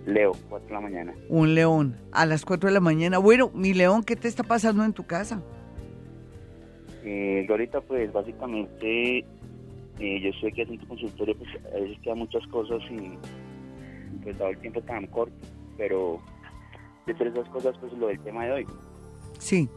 Leo, 0.06 0.34
4 0.48 0.68
de 0.68 0.74
la 0.76 0.80
mañana. 0.80 1.16
Un 1.28 1.56
león, 1.56 1.98
a 2.12 2.28
las 2.28 2.46
4 2.46 2.70
de 2.70 2.76
la 2.76 2.82
mañana. 2.82 3.18
Bueno, 3.18 3.50
mi 3.56 3.74
león, 3.74 4.04
¿qué 4.04 4.16
te 4.16 4.28
está 4.28 4.44
pasando 4.44 4.86
en 4.86 4.94
tu 4.94 5.04
casa? 5.08 5.42
Eh, 7.04 7.48
pues, 7.88 8.14
básicamente, 8.14 9.18
eh, 9.18 10.22
yo 10.22 10.30
estoy 10.30 10.52
aquí 10.52 10.62
haciendo 10.62 10.88
consultorio, 10.88 11.36
pues, 11.36 11.50
a 11.66 11.80
veces 11.80 11.98
quedan 12.04 12.20
muchas 12.20 12.46
cosas 12.50 12.80
y, 12.92 13.18
pues, 14.22 14.38
dado 14.38 14.52
el 14.52 14.58
tiempo 14.60 14.80
tan 14.84 15.08
corto, 15.08 15.34
pero 15.80 16.20
de 17.08 17.16
tres 17.16 17.34
esas 17.34 17.50
cosas, 17.50 17.76
pues, 17.80 17.92
lo 17.94 18.06
del 18.06 18.20
tema 18.20 18.46
de 18.46 18.52
hoy. 18.52 18.68
Sí. 19.40 19.68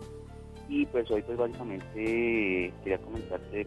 Y, 0.68 0.86
pues, 0.86 1.10
hoy, 1.10 1.22
pues, 1.22 1.38
básicamente, 1.38 2.72
quería 2.82 2.98
comentarte, 2.98 3.66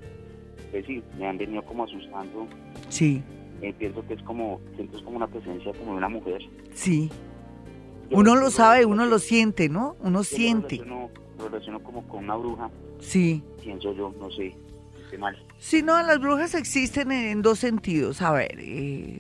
pues, 0.71 0.85
sí, 0.85 1.03
me 1.17 1.27
han 1.27 1.37
venido 1.37 1.63
como 1.63 1.83
asustando. 1.83 2.47
Sí 2.89 3.23
eh, 3.61 3.73
pienso 3.77 4.05
que 4.05 4.13
es 4.13 4.21
como, 4.23 4.61
siento 4.75 4.97
es 4.97 5.03
como 5.03 5.17
una 5.17 5.27
presencia 5.27 5.71
como 5.73 5.91
de 5.91 5.97
una 5.97 6.09
mujer. 6.09 6.41
Sí. 6.73 7.09
uno 8.11 8.35
lo 8.35 8.51
sabe, 8.51 8.85
uno 8.85 9.05
lo 9.05 9.19
siente, 9.19 9.69
¿no? 9.69 9.95
Uno 10.01 10.23
siente. 10.23 10.77
Lo 10.77 11.09
relaciono, 11.43 11.81
como 11.81 12.07
con 12.07 12.23
una 12.23 12.35
bruja. 12.35 12.69
Sí. 12.99 13.43
Pienso 13.63 13.93
yo, 13.93 14.13
no 14.19 14.29
sé, 14.31 14.55
mal. 15.17 15.35
Sí, 15.57 15.81
no, 15.81 16.01
las 16.03 16.19
brujas 16.19 16.53
existen 16.53 17.11
en, 17.11 17.41
dos 17.41 17.59
sentidos. 17.59 18.21
A 18.21 18.31
ver, 18.31 18.55
eh, 18.59 19.19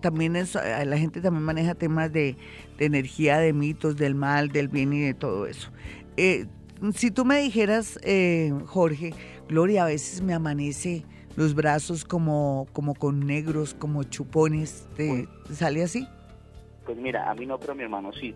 también 0.00 0.34
es, 0.34 0.56
eh, 0.56 0.84
la 0.84 0.98
gente 0.98 1.20
también 1.20 1.44
maneja 1.44 1.74
temas 1.74 2.12
de, 2.12 2.36
energía, 2.78 3.38
de 3.38 3.52
mitos, 3.52 3.96
del 3.96 4.14
mal, 4.14 4.48
del 4.48 4.68
bien 4.68 4.92
y 4.92 5.00
de 5.00 5.14
todo 5.14 5.46
eso. 5.46 5.70
Si 6.94 7.10
tú 7.10 7.24
me 7.24 7.40
dijeras, 7.40 7.98
Jorge, 8.66 9.14
Gloria, 9.48 9.84
a 9.84 9.86
veces 9.86 10.22
me 10.22 10.34
amanece 10.34 11.04
los 11.36 11.54
brazos 11.54 12.04
como, 12.04 12.66
como 12.72 12.94
con 12.94 13.26
negros, 13.26 13.74
como 13.74 14.02
chupones. 14.04 14.88
¿Te 14.96 15.28
sale 15.52 15.82
así? 15.82 16.06
Pues 16.84 16.96
mira, 16.96 17.30
a 17.30 17.34
mí 17.34 17.46
no, 17.46 17.58
pero 17.58 17.72
a 17.72 17.74
mi 17.74 17.82
hermano 17.82 18.12
sí. 18.12 18.34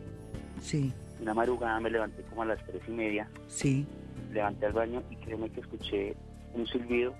Sí. 0.60 0.92
Una 1.20 1.34
madrugada 1.34 1.80
me 1.80 1.90
levanté 1.90 2.22
como 2.24 2.42
a 2.42 2.46
las 2.46 2.64
tres 2.66 2.82
y 2.86 2.90
media. 2.90 3.28
Sí. 3.48 3.86
Levanté 4.32 4.66
al 4.66 4.72
baño 4.72 5.02
y 5.10 5.16
créeme 5.16 5.50
que 5.50 5.60
escuché 5.60 6.14
un 6.54 6.66
silbido. 6.66 7.14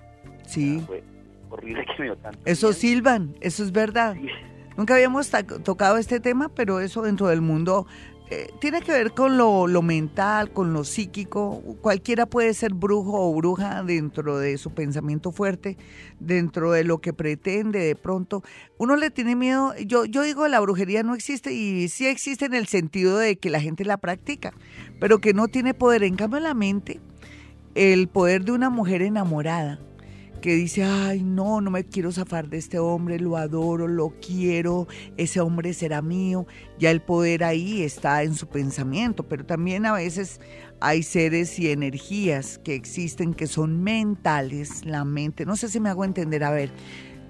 Sí. 0.45 0.81
fue 0.85 1.03
horrible 1.49 1.85
que 1.97 1.99
me 1.99 2.05
dio 2.05 2.17
tanto. 2.17 2.39
Eso 2.45 2.73
silban, 2.73 3.35
eso 3.41 3.63
es 3.63 3.71
verdad. 3.71 4.15
Nunca 4.77 4.95
habíamos 4.95 5.29
tocado 5.63 5.97
este 5.97 6.19
tema, 6.19 6.49
pero 6.49 6.79
eso 6.79 7.01
dentro 7.01 7.27
del 7.27 7.41
mundo 7.41 7.87
eh, 8.33 8.49
tiene 8.59 8.79
que 8.79 8.93
ver 8.93 9.11
con 9.11 9.37
lo, 9.37 9.81
mental, 9.81 10.53
con 10.53 10.71
lo 10.71 10.85
psíquico. 10.85 11.61
Cualquiera 11.81 12.25
puede 12.25 12.53
ser 12.53 12.73
brujo 12.73 13.29
o 13.29 13.35
bruja 13.35 13.83
dentro 13.83 14.39
de 14.39 14.57
su 14.57 14.71
pensamiento 14.73 15.33
fuerte, 15.33 15.75
dentro 16.21 16.71
de 16.71 16.85
lo 16.85 17.01
que 17.01 17.11
pretende 17.11 17.79
de 17.79 17.95
pronto. 17.97 18.41
Uno 18.77 18.95
le 18.95 19.11
tiene 19.11 19.35
miedo, 19.35 19.75
yo, 19.85 20.05
yo 20.05 20.21
digo 20.21 20.47
la 20.47 20.61
brujería 20.61 21.03
no 21.03 21.13
existe 21.13 21.51
y 21.51 21.89
sí 21.89 22.07
existe 22.07 22.45
en 22.45 22.53
el 22.53 22.67
sentido 22.67 23.17
de 23.17 23.35
que 23.35 23.49
la 23.49 23.59
gente 23.59 23.83
la 23.83 23.97
practica, 23.97 24.53
pero 25.01 25.19
que 25.19 25.33
no 25.33 25.49
tiene 25.49 25.73
poder. 25.73 26.03
En 26.03 26.15
cambio 26.15 26.39
la 26.39 26.53
mente, 26.53 27.01
el 27.75 28.07
poder 28.07 28.45
de 28.45 28.53
una 28.53 28.69
mujer 28.69 29.01
enamorada 29.01 29.81
que 30.41 30.55
dice, 30.55 30.83
ay, 30.83 31.23
no, 31.23 31.61
no 31.61 31.71
me 31.71 31.85
quiero 31.85 32.11
zafar 32.11 32.49
de 32.49 32.57
este 32.57 32.79
hombre, 32.79 33.19
lo 33.19 33.37
adoro, 33.37 33.87
lo 33.87 34.13
quiero, 34.19 34.87
ese 35.15 35.39
hombre 35.39 35.73
será 35.73 36.01
mío. 36.01 36.47
Ya 36.79 36.91
el 36.91 37.01
poder 37.01 37.43
ahí 37.43 37.83
está 37.83 38.23
en 38.23 38.35
su 38.35 38.47
pensamiento, 38.47 39.27
pero 39.27 39.45
también 39.45 39.85
a 39.85 39.93
veces 39.93 40.41
hay 40.79 41.03
seres 41.03 41.57
y 41.59 41.71
energías 41.71 42.57
que 42.57 42.75
existen 42.75 43.33
que 43.33 43.47
son 43.47 43.83
mentales, 43.83 44.83
la 44.85 45.05
mente. 45.05 45.45
No 45.45 45.55
sé 45.55 45.69
si 45.69 45.79
me 45.79 45.89
hago 45.89 46.03
entender, 46.03 46.43
a 46.43 46.51
ver, 46.51 46.71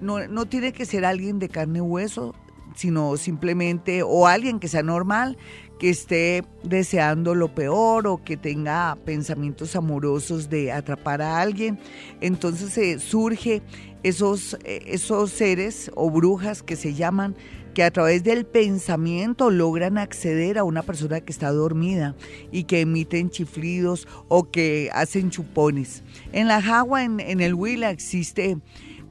no, 0.00 0.26
no 0.26 0.46
tiene 0.46 0.72
que 0.72 0.86
ser 0.86 1.04
alguien 1.04 1.38
de 1.38 1.50
carne 1.50 1.78
y 1.78 1.82
hueso, 1.82 2.34
sino 2.74 3.16
simplemente, 3.18 4.02
o 4.02 4.26
alguien 4.26 4.58
que 4.58 4.68
sea 4.68 4.82
normal, 4.82 5.36
que 5.82 5.90
esté 5.90 6.44
deseando 6.62 7.34
lo 7.34 7.56
peor 7.56 8.06
o 8.06 8.22
que 8.22 8.36
tenga 8.36 8.96
pensamientos 9.04 9.74
amorosos 9.74 10.48
de 10.48 10.70
atrapar 10.70 11.20
a 11.20 11.40
alguien. 11.40 11.76
Entonces 12.20 12.72
se 12.72 13.00
surge 13.00 13.62
esos, 14.04 14.56
eh, 14.62 14.84
esos 14.86 15.32
seres 15.32 15.90
o 15.96 16.08
brujas 16.08 16.62
que 16.62 16.76
se 16.76 16.94
llaman 16.94 17.34
que 17.74 17.82
a 17.82 17.90
través 17.90 18.22
del 18.22 18.46
pensamiento 18.46 19.50
logran 19.50 19.98
acceder 19.98 20.56
a 20.56 20.62
una 20.62 20.84
persona 20.84 21.20
que 21.20 21.32
está 21.32 21.50
dormida 21.50 22.14
y 22.52 22.62
que 22.62 22.82
emiten 22.82 23.30
chiflidos 23.30 24.06
o 24.28 24.52
que 24.52 24.88
hacen 24.92 25.30
chupones. 25.30 26.04
En 26.32 26.46
la 26.46 26.62
Jagua, 26.62 27.02
en, 27.02 27.18
en 27.18 27.40
el 27.40 27.54
Huila, 27.54 27.90
existe 27.90 28.56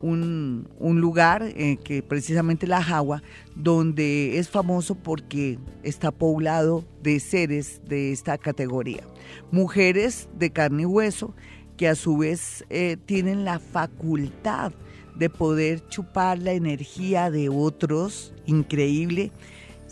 un, 0.02 0.68
lugar 0.80 1.44
eh, 1.44 1.78
que 1.84 2.04
precisamente 2.04 2.68
la 2.68 2.84
Jagua, 2.84 3.24
donde 3.56 4.38
es 4.38 4.50
famoso 4.50 4.96
porque 4.96 5.60
está 5.84 6.12
poblado 6.12 6.84
de 7.02 7.20
seres 7.20 7.82
de 7.88 8.12
esta 8.12 8.38
categoría. 8.38 9.04
Mujeres 9.52 10.28
de 10.38 10.52
carne 10.52 10.84
y 10.84 10.86
hueso 10.86 11.34
que 11.78 11.88
a 11.88 11.96
su 11.96 12.18
vez 12.18 12.66
eh, 12.70 12.98
tienen 13.06 13.46
la 13.46 13.60
facultad 13.60 14.74
de 15.16 15.30
poder 15.30 15.88
chupar 15.88 16.40
la 16.40 16.54
energía 16.54 17.30
de 17.30 17.50
otros, 17.50 18.34
increíble, 18.46 19.32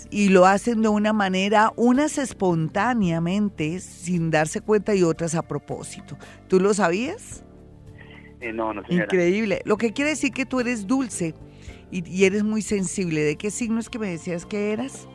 y 0.09 0.29
lo 0.29 0.45
hacen 0.45 0.81
de 0.81 0.87
una 0.87 1.13
manera, 1.13 1.73
unas 1.75 2.17
espontáneamente, 2.17 3.79
sin 3.79 4.31
darse 4.31 4.61
cuenta, 4.61 4.95
y 4.95 5.03
otras 5.03 5.35
a 5.35 5.41
propósito. 5.41 6.17
¿Tú 6.47 6.59
lo 6.59 6.73
sabías? 6.73 7.43
Eh, 8.41 8.53
no, 8.53 8.73
no 8.73 8.83
Increíble. 8.87 9.61
Lo 9.65 9.77
que 9.77 9.91
quiere 9.91 10.11
decir 10.11 10.31
que 10.31 10.45
tú 10.45 10.59
eres 10.59 10.87
dulce 10.87 11.35
y, 11.91 12.23
eres 12.23 12.43
muy 12.43 12.61
sensible. 12.61 13.21
¿De 13.21 13.35
qué 13.35 13.51
signo 13.51 13.79
es 13.79 13.89
que 13.89 13.99
me 13.99 14.09
decías 14.09 14.45
que 14.45 14.71
eras? 14.71 15.07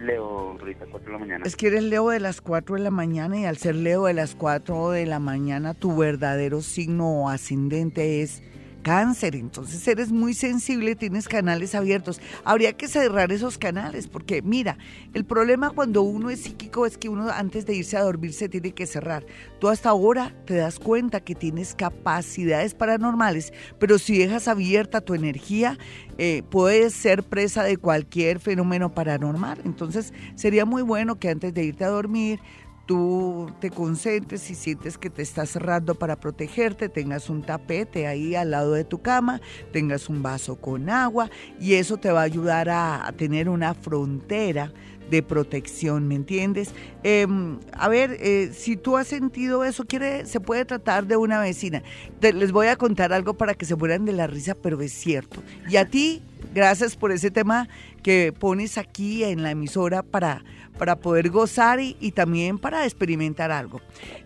Leo, 0.00 0.56
ahorita 0.60 0.86
4 0.90 1.06
de 1.06 1.12
la 1.12 1.18
mañana. 1.18 1.44
Es 1.46 1.56
que 1.56 1.68
eres 1.68 1.84
Leo 1.84 2.08
de 2.08 2.20
las 2.20 2.40
4 2.40 2.76
de 2.76 2.82
la 2.82 2.90
mañana 2.90 3.38
y 3.38 3.44
al 3.44 3.56
ser 3.56 3.76
Leo 3.76 4.06
de 4.06 4.14
las 4.14 4.34
4 4.34 4.90
de 4.90 5.06
la 5.06 5.18
mañana, 5.18 5.74
tu 5.74 5.96
verdadero 5.96 6.62
signo 6.62 7.28
ascendente 7.28 8.22
es 8.22 8.42
cáncer, 8.84 9.34
entonces 9.34 9.88
eres 9.88 10.12
muy 10.12 10.34
sensible, 10.34 10.94
tienes 10.94 11.26
canales 11.26 11.74
abiertos. 11.74 12.20
Habría 12.44 12.74
que 12.74 12.86
cerrar 12.86 13.32
esos 13.32 13.58
canales, 13.58 14.06
porque 14.06 14.42
mira, 14.42 14.78
el 15.14 15.24
problema 15.24 15.70
cuando 15.70 16.02
uno 16.02 16.30
es 16.30 16.42
psíquico 16.42 16.86
es 16.86 16.96
que 16.96 17.08
uno 17.08 17.28
antes 17.30 17.66
de 17.66 17.74
irse 17.74 17.96
a 17.96 18.02
dormir 18.02 18.32
se 18.32 18.48
tiene 18.48 18.72
que 18.72 18.86
cerrar. 18.86 19.26
Tú 19.58 19.68
hasta 19.68 19.88
ahora 19.88 20.32
te 20.44 20.54
das 20.54 20.78
cuenta 20.78 21.20
que 21.20 21.34
tienes 21.34 21.74
capacidades 21.74 22.74
paranormales, 22.74 23.52
pero 23.80 23.98
si 23.98 24.18
dejas 24.18 24.46
abierta 24.46 25.00
tu 25.00 25.14
energía, 25.14 25.78
eh, 26.18 26.42
puedes 26.50 26.94
ser 26.94 27.22
presa 27.24 27.64
de 27.64 27.78
cualquier 27.78 28.38
fenómeno 28.38 28.94
paranormal. 28.94 29.60
Entonces 29.64 30.12
sería 30.36 30.64
muy 30.64 30.82
bueno 30.82 31.18
que 31.18 31.30
antes 31.30 31.54
de 31.54 31.64
irte 31.64 31.84
a 31.84 31.88
dormir, 31.88 32.40
tú 32.86 33.50
te 33.60 33.70
concentres 33.70 34.50
y 34.50 34.54
sientes 34.54 34.98
que 34.98 35.10
te 35.10 35.22
estás 35.22 35.50
cerrando 35.50 35.94
para 35.94 36.16
protegerte, 36.16 36.88
tengas 36.88 37.30
un 37.30 37.42
tapete 37.42 38.06
ahí 38.06 38.34
al 38.34 38.50
lado 38.50 38.72
de 38.72 38.84
tu 38.84 39.00
cama, 39.00 39.40
tengas 39.72 40.08
un 40.08 40.22
vaso 40.22 40.56
con 40.56 40.90
agua 40.90 41.30
y 41.60 41.74
eso 41.74 41.96
te 41.96 42.10
va 42.10 42.20
a 42.20 42.24
ayudar 42.24 42.68
a, 42.68 43.12
tener 43.16 43.48
una 43.48 43.74
frontera 43.74 44.72
de 45.10 45.22
protección, 45.22 46.08
¿me 46.08 46.14
entiendes? 46.14 46.74
Em, 47.02 47.58
a 47.72 47.88
ver, 47.88 48.16
eh, 48.20 48.50
si 48.52 48.76
tú 48.76 48.96
has 48.96 49.06
sentido 49.06 49.64
eso, 49.64 49.84
quiere, 49.84 50.26
se 50.26 50.40
puede 50.40 50.64
tratar 50.64 51.06
de 51.06 51.16
una 51.16 51.40
vecina. 51.40 51.82
les 52.20 52.52
voy 52.52 52.68
a 52.68 52.76
contar 52.76 53.12
algo 53.12 53.34
para 53.34 53.54
que 53.54 53.66
se 53.66 53.76
mueran 53.76 54.04
de 54.04 54.12
la 54.12 54.26
risa, 54.26 54.54
pero 54.54 54.80
es 54.80 54.92
cierto. 54.92 55.42
Y 55.68 55.76
a 55.76 55.84
ti, 55.84 56.22
gracias 56.54 56.96
por 56.96 57.12
ese 57.12 57.30
tema 57.30 57.68
que 58.02 58.32
pones 58.32 58.78
aquí 58.78 59.24
en 59.24 59.42
la 59.42 59.50
emisora 59.50 60.02
para 60.02 60.42
para 60.78 60.96
poder 60.96 61.30
gozar 61.30 61.80
y, 61.80 62.12
también 62.12 62.58
para 62.58 62.84
experimentar 62.84 63.50
algo. 63.50 63.80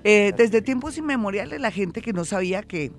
Eh, 0.05 0.33
desde 0.37 0.63
tiempos 0.63 0.99
inmemoriales 0.99 1.61
la 1.61 1.71
gente 1.71 2.01
que 2.01 2.13
no 2.13 2.25
sabía 2.25 2.63
que 2.63 2.93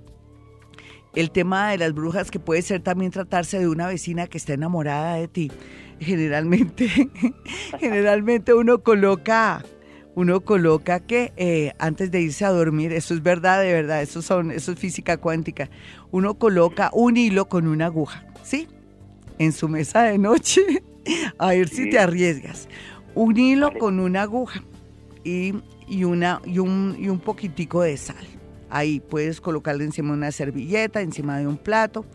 el 1.16 1.32
tema 1.32 1.72
de 1.72 1.78
las 1.78 1.94
brujas, 1.94 2.30
que 2.32 2.40
puede 2.40 2.62
ser 2.62 2.82
también 2.82 3.12
tratarse 3.12 3.60
de 3.60 3.68
una 3.68 3.88
vecina 3.88 4.28
que 4.28 4.38
está 4.38 4.54
enamorada 4.54 5.16
de 5.16 5.28
ti, 5.28 5.52
generalmente, 6.00 6.88
generalmente 7.80 8.54
uno 8.54 8.84
coloca 8.84 9.64
uno 10.16 10.42
coloca 10.42 11.00
que 11.00 11.32
eh, 11.38 11.72
antes 11.80 12.12
de 12.12 12.20
irse 12.20 12.44
a 12.44 12.50
dormir, 12.50 12.92
eso 12.92 13.14
es 13.14 13.24
verdad, 13.24 13.62
de 13.62 13.72
verdad, 13.72 14.02
eso, 14.02 14.22
son, 14.22 14.52
eso 14.52 14.74
es 14.74 14.80
física 14.80 15.16
cuántica, 15.18 15.70
uno 16.12 16.38
coloca 16.38 16.90
un 16.94 17.16
hilo 17.16 17.48
con 17.48 17.68
una 17.68 17.86
aguja, 17.86 18.26
¿sí? 18.44 18.68
En 19.38 19.54
su 19.54 19.70
mesa 19.70 20.04
de 20.04 20.18
noche, 20.18 20.62
a 21.38 21.50
ver 21.50 21.70
si 21.70 21.90
te 21.90 22.00
arriesgas 22.00 22.68
un 23.16 23.38
hilo 23.38 23.72
con 23.78 24.00
una 24.00 24.24
aguja 24.24 24.64
y, 25.24 25.54
una, 26.04 26.42
y, 26.46 26.60
un, 26.60 26.96
y 27.00 27.10
un 27.10 27.20
poquitico 27.20 27.82
de 27.82 27.98
sal. 27.98 28.26
Ahí 28.70 29.00
puedes 29.00 29.42
colocarlo 29.42 29.84
encima 29.84 30.10
de 30.10 30.18
una 30.18 30.32
servilleta, 30.32 31.02
encima 31.02 31.40
de 31.40 31.48
un 31.48 31.58
plato. 31.58 32.06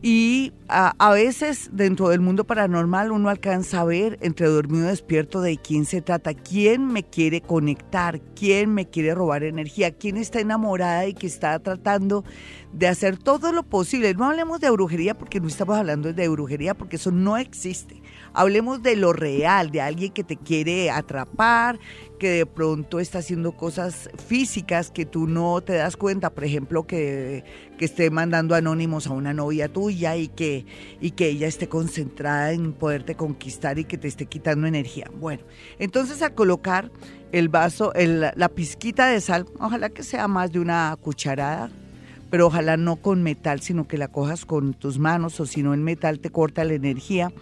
Y 0.00 0.52
a, 0.68 1.10
veces 1.10 1.70
dentro 1.72 2.08
del 2.10 2.20
mundo 2.20 2.44
paranormal 2.44 3.10
uno 3.10 3.30
alcanza 3.30 3.80
a 3.80 3.84
ver 3.84 4.16
entre 4.20 4.46
dormido 4.46 4.84
y 4.84 4.88
despierto 4.90 5.40
de 5.40 5.56
quién 5.56 5.86
se 5.86 6.02
trata, 6.02 6.34
quién 6.34 6.86
me 6.86 7.02
quiere 7.02 7.40
conectar, 7.40 8.20
quién 8.36 8.72
me 8.74 8.86
quiere 8.86 9.12
robar 9.12 9.42
energía, 9.42 9.90
quién 9.90 10.16
está 10.16 10.38
enamorada 10.38 11.04
y 11.08 11.14
que 11.14 11.26
está 11.26 11.58
tratando 11.58 12.24
de 12.72 12.86
hacer 12.86 13.16
todo 13.16 13.52
lo 13.52 13.64
posible. 13.64 14.14
No 14.14 14.26
hablemos 14.26 14.60
de 14.60 14.70
brujería 14.70 15.18
porque 15.18 15.40
no 15.40 15.48
estamos 15.48 15.76
hablando 15.76 16.12
de 16.12 16.28
brujería 16.28 16.74
porque 16.74 16.94
eso 16.94 17.10
no 17.10 17.36
existe. 17.36 18.00
Hablemos 18.38 18.84
de 18.84 18.94
lo 18.94 19.12
real, 19.12 19.72
de 19.72 19.80
alguien 19.80 20.12
que 20.12 20.22
te 20.22 20.36
quiere 20.36 20.92
atrapar, 20.92 21.80
que 22.20 22.30
de 22.30 22.46
pronto 22.46 23.00
está 23.00 23.18
haciendo 23.18 23.50
cosas 23.50 24.08
físicas 24.28 24.92
que 24.92 25.04
tú 25.04 25.26
no 25.26 25.60
te 25.60 25.72
das 25.72 25.96
cuenta, 25.96 26.30
por 26.30 26.44
ejemplo, 26.44 26.86
que, 26.86 27.42
que 27.78 27.84
esté 27.84 28.10
mandando 28.10 28.54
anónimos 28.54 29.08
a 29.08 29.10
una 29.10 29.34
novia 29.34 29.66
tuya 29.66 30.14
y 30.14 30.28
que, 30.28 30.66
y 31.00 31.10
que 31.10 31.30
ella 31.30 31.48
esté 31.48 31.68
concentrada 31.68 32.52
en 32.52 32.74
poderte 32.74 33.16
conquistar 33.16 33.80
y 33.80 33.84
que 33.86 33.98
te 33.98 34.06
esté 34.06 34.26
quitando 34.26 34.68
energía. 34.68 35.10
Bueno, 35.18 35.42
entonces 35.80 36.22
a 36.22 36.32
colocar 36.32 36.92
el 37.32 37.48
vaso, 37.48 37.92
la 37.96 38.48
pizquita 38.50 39.08
de 39.08 39.20
sal, 39.20 39.46
ojalá 39.58 39.88
que 39.88 40.04
sea 40.04 40.28
más 40.28 40.52
de 40.52 40.60
una 40.60 40.96
cucharada, 41.00 41.72
pero 42.30 42.46
ojalá 42.46 42.76
no 42.76 42.94
con 42.94 43.24
metal, 43.24 43.62
sino 43.62 43.88
que 43.88 43.98
la 43.98 44.06
cojas 44.06 44.44
con 44.44 44.74
tus 44.74 45.00
manos 45.00 45.40
o 45.40 45.46
si 45.46 45.64
no 45.64 45.74
el 45.74 45.80
metal 45.80 46.20
te 46.20 46.30
corta 46.30 46.62
la 46.62 46.74
energía 46.74 47.32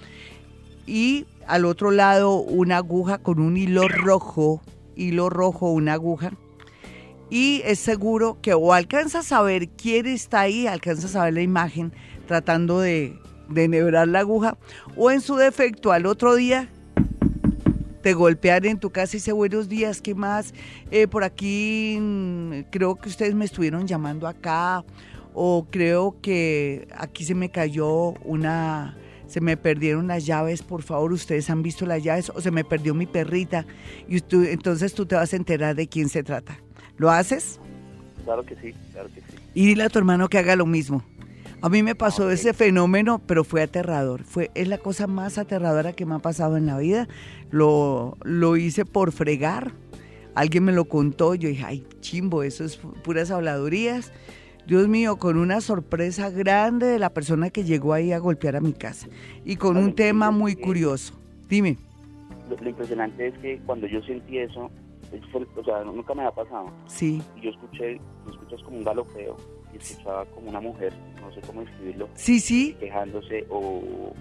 y 0.86 1.26
al 1.46 1.64
otro 1.64 1.90
lado 1.90 2.36
una 2.36 2.78
aguja 2.78 3.18
con 3.18 3.40
un 3.40 3.56
hilo 3.56 3.88
rojo, 3.88 4.62
hilo 4.94 5.28
rojo, 5.30 5.70
una 5.70 5.94
aguja. 5.94 6.32
Y 7.28 7.62
es 7.64 7.80
seguro 7.80 8.38
que 8.40 8.54
o 8.54 8.72
alcanzas 8.72 9.32
a 9.32 9.42
ver 9.42 9.68
quién 9.68 10.06
está 10.06 10.42
ahí, 10.42 10.66
alcanzas 10.66 11.16
a 11.16 11.24
ver 11.24 11.34
la 11.34 11.42
imagen 11.42 11.92
tratando 12.26 12.80
de, 12.80 13.18
de 13.48 13.64
enhebrar 13.64 14.08
la 14.08 14.20
aguja, 14.20 14.56
o 14.96 15.10
en 15.10 15.20
su 15.20 15.36
defecto 15.36 15.92
al 15.92 16.06
otro 16.06 16.34
día 16.34 16.68
te 18.02 18.14
golpean 18.14 18.64
en 18.64 18.78
tu 18.78 18.90
casa 18.90 19.16
y 19.16 19.18
dice 19.18 19.32
buenos 19.32 19.68
días, 19.68 20.00
¿qué 20.00 20.14
más? 20.14 20.54
Eh, 20.92 21.08
por 21.08 21.24
aquí 21.24 21.98
mm, 22.00 22.60
creo 22.70 22.94
que 22.94 23.08
ustedes 23.08 23.34
me 23.34 23.44
estuvieron 23.44 23.88
llamando 23.88 24.28
acá, 24.28 24.84
o 25.34 25.66
creo 25.68 26.16
que 26.22 26.86
aquí 26.96 27.24
se 27.24 27.34
me 27.34 27.50
cayó 27.50 28.12
una 28.24 28.96
se 29.26 29.40
me 29.40 29.56
perdieron 29.56 30.06
las 30.06 30.26
llaves, 30.26 30.62
por 30.62 30.82
favor, 30.82 31.12
ustedes 31.12 31.50
han 31.50 31.62
visto 31.62 31.86
las 31.86 32.02
llaves 32.02 32.30
o 32.34 32.40
se 32.40 32.50
me 32.50 32.64
perdió 32.64 32.94
mi 32.94 33.06
perrita 33.06 33.66
y 34.08 34.22
entonces 34.32 34.94
tú 34.94 35.06
te 35.06 35.16
vas 35.16 35.32
a 35.32 35.36
enterar 35.36 35.74
de 35.74 35.88
quién 35.88 36.08
se 36.08 36.22
trata. 36.22 36.58
¿Lo 36.96 37.10
haces? 37.10 37.60
Claro 38.24 38.44
que 38.44 38.54
sí, 38.56 38.74
claro 38.92 39.08
que 39.14 39.20
sí. 39.20 39.36
Y 39.54 39.66
dile 39.66 39.84
a 39.84 39.88
tu 39.88 39.98
hermano 39.98 40.28
que 40.28 40.38
haga 40.38 40.56
lo 40.56 40.66
mismo. 40.66 41.04
A 41.62 41.68
mí 41.68 41.82
me 41.82 41.94
pasó 41.94 42.30
ese 42.30 42.52
fenómeno, 42.52 43.20
pero 43.26 43.42
fue 43.42 43.62
aterrador. 43.62 44.24
Fue, 44.24 44.50
es 44.54 44.68
la 44.68 44.78
cosa 44.78 45.06
más 45.06 45.38
aterradora 45.38 45.94
que 45.94 46.04
me 46.04 46.14
ha 46.14 46.18
pasado 46.18 46.56
en 46.56 46.66
la 46.66 46.78
vida. 46.78 47.08
Lo, 47.50 48.18
lo 48.22 48.56
hice 48.56 48.84
por 48.84 49.10
fregar. 49.10 49.72
Alguien 50.34 50.64
me 50.64 50.72
lo 50.72 50.84
contó. 50.84 51.34
Yo 51.34 51.48
dije, 51.48 51.64
ay, 51.64 51.86
chimbo, 52.00 52.42
eso 52.42 52.64
es 52.64 52.76
puras 52.76 53.30
habladurías. 53.30 54.12
Dios 54.66 54.88
mío, 54.88 55.16
con 55.16 55.38
una 55.38 55.60
sorpresa 55.60 56.28
grande 56.30 56.86
de 56.86 56.98
la 56.98 57.10
persona 57.10 57.50
que 57.50 57.62
llegó 57.62 57.92
ahí 57.92 58.12
a 58.12 58.18
golpear 58.18 58.56
a 58.56 58.60
mi 58.60 58.72
casa 58.72 59.06
y 59.44 59.56
con 59.56 59.76
un 59.76 59.94
tema 59.94 60.32
muy 60.32 60.56
curioso. 60.56 61.14
Dime. 61.48 61.78
Lo, 62.48 62.68
impresionante 62.68 63.28
es 63.28 63.38
que 63.38 63.60
cuando 63.64 63.86
yo 63.86 64.02
sentí 64.02 64.38
eso, 64.38 64.70
o 65.58 65.64
sea, 65.64 65.84
nunca 65.84 66.14
me 66.14 66.24
ha 66.24 66.32
pasado. 66.32 66.72
Sí. 66.86 67.22
Y 67.36 67.42
yo 67.42 67.50
escuché, 67.50 68.00
escuchas 68.28 68.60
como 68.64 68.78
un 68.78 68.84
galopeo 68.84 69.36
y 69.72 69.76
escuchaba 69.76 70.24
como 70.26 70.48
una 70.48 70.60
mujer, 70.60 70.92
no 71.20 71.32
sé 71.32 71.40
cómo 71.46 71.60
describirlo. 71.60 72.08
Sí, 72.14 72.40
sí. 72.40 72.76
Quejándose 72.80 73.46
o 73.48 74.12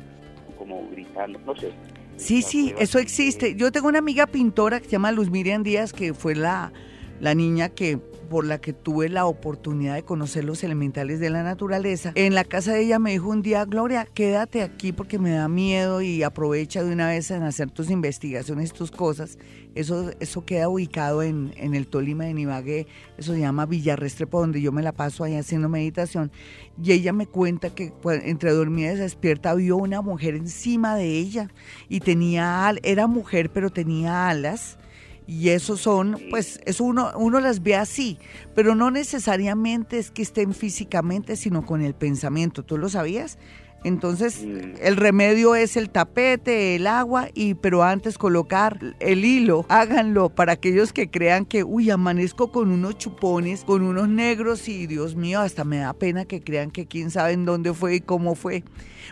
como 0.59 0.87
gritando, 0.91 1.39
no 1.39 1.55
sé. 1.55 1.71
Sí, 2.17 2.43
sí, 2.43 2.73
eso 2.77 2.99
existe. 2.99 3.55
Yo 3.55 3.71
tengo 3.71 3.87
una 3.87 3.99
amiga 3.99 4.27
pintora 4.27 4.79
que 4.79 4.85
se 4.85 4.91
llama 4.91 5.11
Luz 5.11 5.29
Miriam 5.31 5.63
Díaz, 5.63 5.91
que 5.91 6.13
fue 6.13 6.35
la, 6.35 6.71
la 7.19 7.33
niña 7.35 7.69
que 7.69 7.99
por 8.25 8.45
la 8.45 8.59
que 8.59 8.73
tuve 8.73 9.09
la 9.09 9.25
oportunidad 9.25 9.95
de 9.95 10.03
conocer 10.03 10.43
los 10.43 10.63
elementales 10.63 11.19
de 11.19 11.29
la 11.29 11.43
naturaleza. 11.43 12.11
En 12.15 12.35
la 12.35 12.43
casa 12.43 12.73
de 12.73 12.81
ella 12.81 12.99
me 12.99 13.11
dijo 13.11 13.29
un 13.29 13.41
día, 13.41 13.65
Gloria, 13.65 14.07
quédate 14.13 14.61
aquí 14.61 14.91
porque 14.91 15.19
me 15.19 15.31
da 15.31 15.47
miedo 15.47 16.01
y 16.01 16.23
aprovecha 16.23 16.83
de 16.83 16.91
una 16.91 17.07
vez 17.07 17.31
en 17.31 17.43
hacer 17.43 17.71
tus 17.71 17.89
investigaciones, 17.89 18.73
tus 18.73 18.91
cosas. 18.91 19.37
Eso, 19.75 20.11
eso 20.19 20.45
queda 20.45 20.69
ubicado 20.69 21.21
en, 21.21 21.53
en 21.57 21.75
el 21.75 21.87
Tolima 21.87 22.25
de 22.25 22.33
Nibagué, 22.33 22.87
eso 23.17 23.33
se 23.33 23.39
llama 23.39 23.65
Villarrestrepo, 23.65 24.39
donde 24.39 24.61
yo 24.61 24.71
me 24.71 24.81
la 24.81 24.93
paso 24.93 25.23
ahí 25.23 25.35
haciendo 25.35 25.69
meditación. 25.69 26.31
Y 26.81 26.91
ella 26.91 27.13
me 27.13 27.27
cuenta 27.27 27.69
que 27.69 27.93
entre 28.23 28.51
dormida 28.51 28.93
y 28.93 28.95
despierta 28.95 29.53
vio 29.53 29.77
una 29.77 30.01
mujer 30.01 30.35
encima 30.35 30.95
de 30.95 31.17
ella 31.17 31.49
y 31.89 31.99
tenía, 31.99 32.73
era 32.83 33.07
mujer 33.07 33.49
pero 33.51 33.69
tenía 33.69 34.29
alas 34.29 34.77
y 35.27 35.49
esos 35.49 35.81
son, 35.81 36.17
pues, 36.29 36.59
eso 36.65 36.83
uno, 36.83 37.11
uno 37.17 37.39
las 37.39 37.63
ve 37.63 37.75
así, 37.75 38.19
pero 38.53 38.75
no 38.75 38.91
necesariamente 38.91 39.97
es 39.97 40.11
que 40.11 40.21
estén 40.21 40.53
físicamente, 40.53 41.35
sino 41.35 41.65
con 41.65 41.81
el 41.81 41.95
pensamiento. 41.95 42.63
¿Tú 42.63 42.77
lo 42.77 42.89
sabías? 42.89 43.37
Entonces, 43.85 44.43
mm. 44.43 44.77
el 44.81 44.97
remedio 44.97 45.53
es 45.53 45.77
el 45.77 45.91
tapete, 45.91 46.75
el 46.75 46.87
agua, 46.87 47.29
y 47.35 47.53
pero 47.53 47.83
antes 47.83 48.17
colocar 48.17 48.79
el 48.99 49.23
hilo. 49.23 49.63
Háganlo 49.69 50.29
para 50.29 50.53
aquellos 50.53 50.91
que 50.91 51.11
crean 51.11 51.45
que, 51.45 51.63
uy, 51.63 51.91
amanezco 51.91 52.51
con 52.51 52.71
unos 52.71 52.97
chupones, 52.97 53.63
con 53.63 53.83
unos 53.83 54.09
negros, 54.09 54.67
y 54.67 54.87
Dios 54.87 55.15
mío, 55.15 55.39
hasta 55.39 55.63
me 55.63 55.77
da 55.77 55.93
pena 55.93 56.25
que 56.25 56.41
crean 56.41 56.71
que 56.71 56.87
quién 56.87 57.11
sabe 57.11 57.33
en 57.33 57.45
dónde 57.45 57.75
fue 57.75 57.93
y 57.97 58.01
cómo 58.01 58.33
fue. 58.33 58.63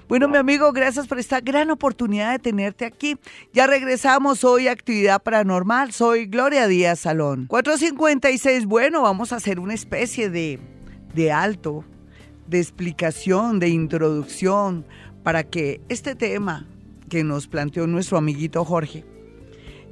Bueno, 0.09 0.27
mi 0.27 0.37
amigo, 0.37 0.71
gracias 0.71 1.05
por 1.05 1.19
esta 1.19 1.39
gran 1.39 1.69
oportunidad 1.69 2.31
de 2.31 2.39
tenerte 2.39 2.85
aquí. 2.85 3.15
Ya 3.53 3.67
regresamos 3.67 4.43
hoy 4.43 4.67
a 4.67 4.71
Actividad 4.71 5.21
Paranormal. 5.21 5.91
Soy 5.91 6.25
Gloria 6.25 6.67
Díaz 6.67 7.01
Salón. 7.01 7.45
456, 7.45 8.65
bueno, 8.65 9.03
vamos 9.03 9.33
a 9.33 9.35
hacer 9.35 9.59
una 9.59 9.75
especie 9.75 10.31
de, 10.31 10.59
de 11.13 11.31
alto 11.31 11.85
de 12.47 12.59
explicación, 12.59 13.59
de 13.59 13.69
introducción, 13.69 14.85
para 15.23 15.43
que 15.43 15.81
este 15.89 16.15
tema 16.15 16.67
que 17.09 17.23
nos 17.23 17.47
planteó 17.47 17.87
nuestro 17.87 18.17
amiguito 18.17 18.65
Jorge, 18.65 19.05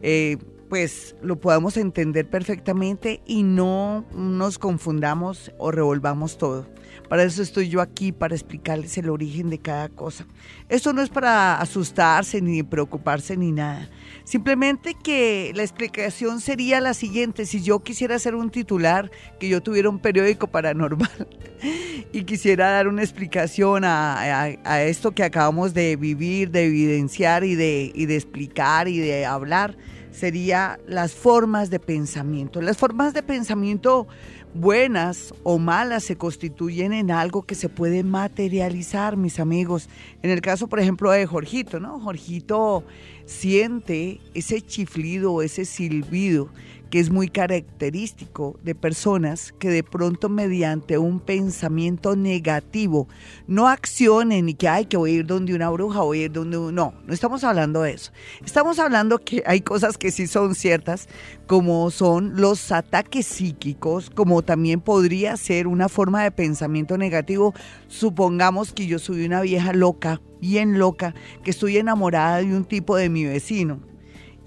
eh, 0.02 0.38
pues 0.70 1.16
lo 1.22 1.40
podamos 1.40 1.76
entender 1.76 2.30
perfectamente 2.30 3.22
y 3.26 3.44
no 3.44 4.06
nos 4.16 4.58
confundamos 4.58 5.52
o 5.58 5.72
revolvamos 5.72 6.38
todo. 6.38 6.66
Para 7.10 7.24
eso 7.24 7.42
estoy 7.42 7.68
yo 7.68 7.82
aquí, 7.82 8.14
para 8.14 8.36
explicarles 8.36 8.98
el 8.98 9.10
origen 9.10 9.50
de 9.50 9.60
cada 9.60 9.90
cosa. 9.90 10.26
Esto 10.70 10.94
no 10.94 11.02
es 11.02 11.10
para 11.10 11.60
asustarse 11.60 12.42
ni 12.42 12.64
preocuparse 12.64 13.36
ni 13.36 13.52
nada. 13.52 13.90
Simplemente 14.32 14.94
que 14.94 15.52
la 15.56 15.64
explicación 15.64 16.40
sería 16.40 16.80
la 16.80 16.94
siguiente. 16.94 17.46
Si 17.46 17.62
yo 17.62 17.84
quisiera 17.84 18.16
hacer 18.16 18.34
un 18.34 18.50
titular, 18.50 19.12
que 19.42 19.50
yo 19.50 19.62
tuviera 19.62 19.90
un 19.90 20.00
periódico 20.00 20.48
paranormal 20.48 21.28
y 22.14 22.24
quisiera 22.24 22.72
dar 22.72 22.88
una 22.88 23.04
explicación 23.04 23.84
a, 23.84 24.48
esto 24.84 25.12
que 25.12 25.26
acabamos 25.26 25.74
de 25.74 25.98
vivir, 25.98 26.50
de 26.50 26.68
evidenciar 26.68 27.44
y 27.44 27.56
de, 27.56 27.92
y 27.94 28.06
de 28.06 28.16
explicar 28.16 28.88
y 28.88 29.00
de 29.00 29.26
hablar, 29.26 29.76
sería 30.12 30.80
las 30.88 31.14
formas 31.14 31.70
de 31.70 31.80
pensamiento. 31.80 32.62
Las 32.62 32.78
formas 32.78 33.14
de 33.14 33.24
pensamiento 33.24 34.08
buenas 34.54 35.34
o 35.44 35.58
malas 35.58 36.04
se 36.04 36.18
constituyen 36.18 36.94
en 36.94 37.12
algo 37.12 37.44
que 37.44 37.56
se 37.56 37.70
puede 37.70 38.04
materializar, 38.04 39.18
mis 39.18 39.40
amigos. 39.40 39.90
En 40.22 40.30
el 40.30 40.42
caso, 40.42 40.68
por 40.68 40.80
ejemplo, 40.80 41.12
de 41.12 41.26
Jorgito, 41.26 41.80
¿no? 41.80 42.00
Jorgito 42.00 42.84
siente 43.32 44.20
ese 44.34 44.62
chiflido, 44.62 45.42
ese 45.42 45.66
silbido 45.66 46.50
que 46.92 47.00
es 47.00 47.10
muy 47.10 47.30
característico 47.30 48.60
de 48.64 48.76
personas 48.76 49.54
que 49.58 49.70
de 49.70 49.82
pronto 49.82 50.28
mediante 50.28 50.98
un 50.98 51.22
pensamiento 51.22 52.18
negativo 52.18 53.08
no 53.48 53.70
accionen 53.70 54.50
y 54.50 54.54
que 54.56 54.68
hay 54.68 54.86
que 54.86 54.98
ir 55.10 55.26
donde 55.26 55.56
una 55.56 55.70
bruja, 55.70 56.04
o 56.04 56.14
ir 56.14 56.32
donde 56.34 56.58
un... 56.58 56.76
No, 56.76 56.94
no 57.08 57.14
estamos 57.14 57.46
hablando 57.46 57.82
de 57.82 57.94
eso. 57.94 58.12
Estamos 58.46 58.78
hablando 58.78 59.20
que 59.20 59.42
hay 59.46 59.62
cosas 59.62 59.98
que 59.98 60.12
sí 60.12 60.28
son 60.28 60.54
ciertas, 60.54 61.08
como 61.48 61.90
son 61.92 62.34
los 62.36 62.72
ataques 62.74 63.26
psíquicos, 63.26 64.10
como 64.10 64.42
también 64.42 64.82
podría 64.82 65.38
ser 65.38 65.68
una 65.68 65.88
forma 65.88 66.24
de 66.24 66.32
pensamiento 66.32 66.98
negativo. 66.98 67.54
Supongamos 67.88 68.74
que 68.74 68.86
yo 68.86 69.00
soy 69.00 69.26
una 69.26 69.40
vieja 69.42 69.72
loca, 69.72 70.22
bien 70.42 70.78
loca, 70.78 71.16
que 71.44 71.52
estoy 71.52 71.78
enamorada 71.78 72.40
de 72.40 72.54
un 72.54 72.66
tipo 72.66 72.98
de 72.98 73.08
mi 73.08 73.24
vecino 73.24 73.91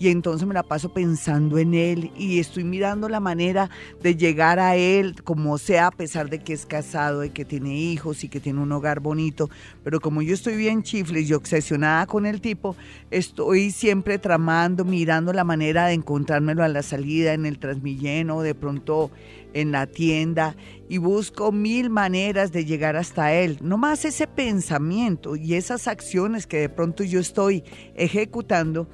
y 0.05 0.09
entonces 0.09 0.47
me 0.47 0.53
la 0.53 0.63
paso 0.63 0.93
pensando 0.93 1.57
en 1.57 1.73
él 1.73 2.11
y 2.19 2.39
estoy 2.39 2.63
mirando 2.63 3.09
la 3.09 3.21
manera 3.21 3.71
de 4.03 4.15
llegar 4.15 4.59
a 4.59 4.77
él 4.77 5.23
como 5.25 5.57
sea 5.57 5.87
a 5.87 5.91
pesar 5.91 6.29
de 6.29 6.41
que 6.41 6.53
es 6.53 6.67
casado, 6.67 7.21
de 7.21 7.31
que 7.31 7.47
tiene 7.47 7.75
hijos 7.75 8.23
y 8.23 8.29
que 8.29 8.39
tiene 8.39 8.61
un 8.61 8.71
hogar 8.73 9.01
bonito, 9.01 9.49
pero 9.83 10.01
como 10.01 10.21
yo 10.21 10.35
estoy 10.35 10.57
bien 10.57 10.83
chifle 10.83 11.23
y 11.23 11.33
obsesionada 11.33 12.05
con 12.05 12.27
el 12.27 12.43
tipo, 12.43 12.77
estoy 13.11 13.71
siempre 13.71 14.19
tramando, 14.19 14.85
mirando 14.85 15.33
la 15.33 15.43
manera 15.43 15.87
de 15.87 15.95
encontrármelo 15.95 16.63
a 16.63 16.69
la 16.69 16.83
salida 16.83 17.33
en 17.33 17.47
el 17.47 17.59
transmilleno, 17.59 18.43
de 18.43 18.55
pronto 18.55 19.11
en 19.55 19.73
la 19.73 19.87
tienda 19.87 20.55
y 20.89 20.99
busco 20.99 21.51
mil 21.51 21.89
maneras 21.89 22.53
de 22.53 22.67
llegar 22.67 22.97
hasta 22.97 23.33
él. 23.33 23.59
No 23.63 23.79
más 23.79 24.05
ese 24.05 24.27
pensamiento 24.27 25.35
y 25.37 25.55
esas 25.55 25.89
acciones 25.89 26.47
que 26.47 26.59
de 26.59 26.69
pronto 26.69 27.05
yo 27.05 27.21
estoy 27.21 27.65
ejecutando 27.95 28.87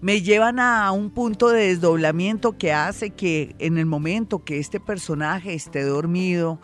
me 0.00 0.22
llevan 0.22 0.60
a 0.60 0.90
un 0.92 1.10
punto 1.10 1.48
de 1.48 1.68
desdoblamiento 1.68 2.56
que 2.58 2.72
hace 2.72 3.10
que 3.10 3.54
en 3.58 3.78
el 3.78 3.86
momento 3.86 4.44
que 4.44 4.58
este 4.58 4.78
personaje 4.78 5.54
esté 5.54 5.82
dormido, 5.82 6.60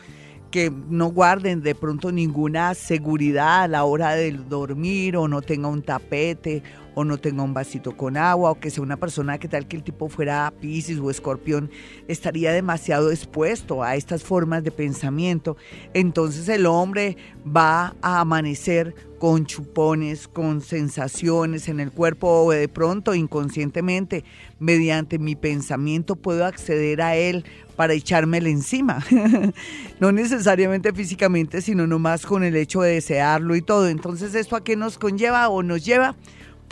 que 0.51 0.71
no 0.71 1.07
guarden 1.07 1.63
de 1.63 1.75
pronto 1.75 2.13
ninguna 2.13 2.75
seguridad 2.75 3.63
a 3.63 3.69
la 3.69 3.85
hora 3.85 4.13
de 4.15 4.33
dormir 4.33 5.17
o 5.17 5.27
no 5.27 5.41
tenga 5.41 5.69
un 5.69 5.83
tapete 5.83 6.63
o 6.95 7.05
no 7.05 7.19
tenga 7.19 7.43
un 7.43 7.55
vasito 7.55 7.97
con 7.97 8.17
agua 8.17 8.51
o 8.51 8.61
que 8.61 8.71
sea 8.71 8.83
una 8.83 8.97
persona 8.97 9.39
que 9.39 9.49
tal 9.49 9.67
que 9.67 9.77
el 9.77 9.83
tipo 9.83 10.09
fuera 10.09 10.53
Pisces 10.61 10.99
o 10.99 11.11
Escorpión 11.11 11.71
estaría 12.09 12.53
demasiado 12.53 13.11
expuesto 13.11 13.83
a 13.83 13.97
estas 13.97 14.23
formas 14.23 14.65
de 14.65 14.71
pensamiento, 14.71 15.57
entonces 15.95 16.49
el 16.49 16.67
hombre 16.67 17.17
va 17.45 17.95
a 18.03 18.21
amanecer 18.21 18.95
con 19.23 19.47
chupones, 19.47 20.27
con 20.27 20.63
sensaciones 20.63 21.69
en 21.69 21.79
el 21.79 21.93
cuerpo 21.93 22.43
o 22.43 22.51
de 22.51 22.67
pronto 22.67 23.15
inconscientemente 23.15 24.25
mediante 24.59 25.21
mi 25.21 25.37
pensamiento 25.37 26.17
puedo 26.17 26.45
acceder 26.45 27.01
a 27.03 27.15
él 27.15 27.45
para 27.77 27.93
echármelo 27.93 28.49
encima. 28.49 29.05
no 30.01 30.11
necesariamente 30.11 30.93
físicamente, 30.93 31.63
sino 31.63 31.87
nomás 31.87 32.27
con 32.27 32.43
el 32.43 32.57
hecho 32.57 32.83
de 32.83 32.95
desearlo 32.95 33.55
y 33.55 33.63
todo. 33.63 33.89
Entonces, 33.89 34.35
¿esto 34.35 34.57
a 34.57 34.65
qué 34.65 34.75
nos 34.75 34.99
conlleva 34.99 35.49
o 35.49 35.63
nos 35.63 35.85
lleva? 35.85 36.17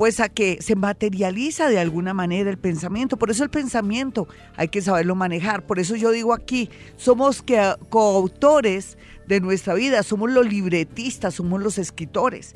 Pues 0.01 0.19
a 0.19 0.31
que 0.31 0.63
se 0.63 0.77
materializa 0.77 1.69
de 1.69 1.79
alguna 1.79 2.15
manera 2.15 2.49
el 2.49 2.57
pensamiento. 2.57 3.19
Por 3.19 3.31
eso 3.31 3.45
el 3.45 3.51
pensamiento 3.51 4.29
hay 4.57 4.69
que 4.69 4.81
saberlo 4.81 5.15
manejar. 5.15 5.67
Por 5.67 5.79
eso 5.79 5.95
yo 5.95 6.11
digo 6.11 6.33
aquí, 6.33 6.71
somos 6.97 7.45
coautores 7.91 8.97
de 9.27 9.41
nuestra 9.43 9.75
vida, 9.75 10.03
somos 10.03 10.31
los 10.31 10.47
libretistas, 10.47 11.35
somos 11.35 11.61
los 11.61 11.77
escritores. 11.77 12.55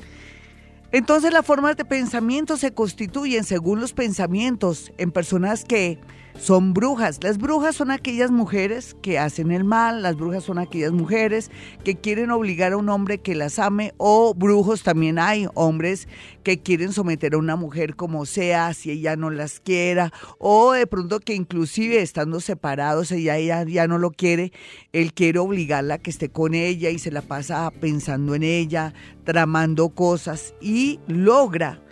Entonces 0.91 1.31
las 1.31 1.45
formas 1.45 1.77
de 1.77 1.85
pensamiento 1.85 2.57
se 2.57 2.73
constituyen 2.73 3.43
según 3.43 3.79
los 3.79 3.93
pensamientos 3.93 4.91
en 4.97 5.11
personas 5.11 5.65
que 5.65 5.99
son 6.39 6.73
brujas. 6.73 7.19
Las 7.23 7.37
brujas 7.37 7.75
son 7.75 7.91
aquellas 7.91 8.31
mujeres 8.31 8.95
que 9.01 9.17
hacen 9.19 9.51
el 9.51 9.63
mal, 9.63 10.01
las 10.01 10.15
brujas 10.15 10.43
son 10.43 10.59
aquellas 10.59 10.91
mujeres 10.91 11.51
que 11.83 11.95
quieren 11.95 12.31
obligar 12.31 12.73
a 12.73 12.77
un 12.77 12.89
hombre 12.89 13.19
que 13.19 13.35
las 13.35 13.59
ame 13.59 13.93
o 13.97 14.33
brujos 14.33 14.83
también 14.83 15.19
hay, 15.19 15.47
hombres 15.53 16.07
que 16.43 16.61
quieren 16.61 16.93
someter 16.93 17.33
a 17.33 17.37
una 17.37 17.55
mujer 17.55 17.95
como 17.95 18.25
sea, 18.25 18.73
si 18.73 18.91
ella 18.91 19.15
no 19.15 19.29
las 19.29 19.59
quiera, 19.59 20.13
o 20.37 20.73
de 20.73 20.85
pronto 20.87 21.19
que 21.19 21.33
inclusive 21.33 22.01
estando 22.01 22.39
separados, 22.39 23.11
ella, 23.11 23.37
ella 23.37 23.63
ya 23.63 23.87
no 23.87 23.97
lo 23.97 24.11
quiere, 24.11 24.51
él 24.93 25.13
quiere 25.13 25.39
obligarla 25.39 25.95
a 25.95 25.97
que 25.97 26.11
esté 26.11 26.29
con 26.29 26.53
ella 26.53 26.89
y 26.89 26.99
se 26.99 27.11
la 27.11 27.21
pasa 27.21 27.71
pensando 27.79 28.35
en 28.35 28.43
ella, 28.43 28.93
tramando 29.23 29.89
cosas 29.89 30.53
y 30.61 30.99
logra 31.07 31.84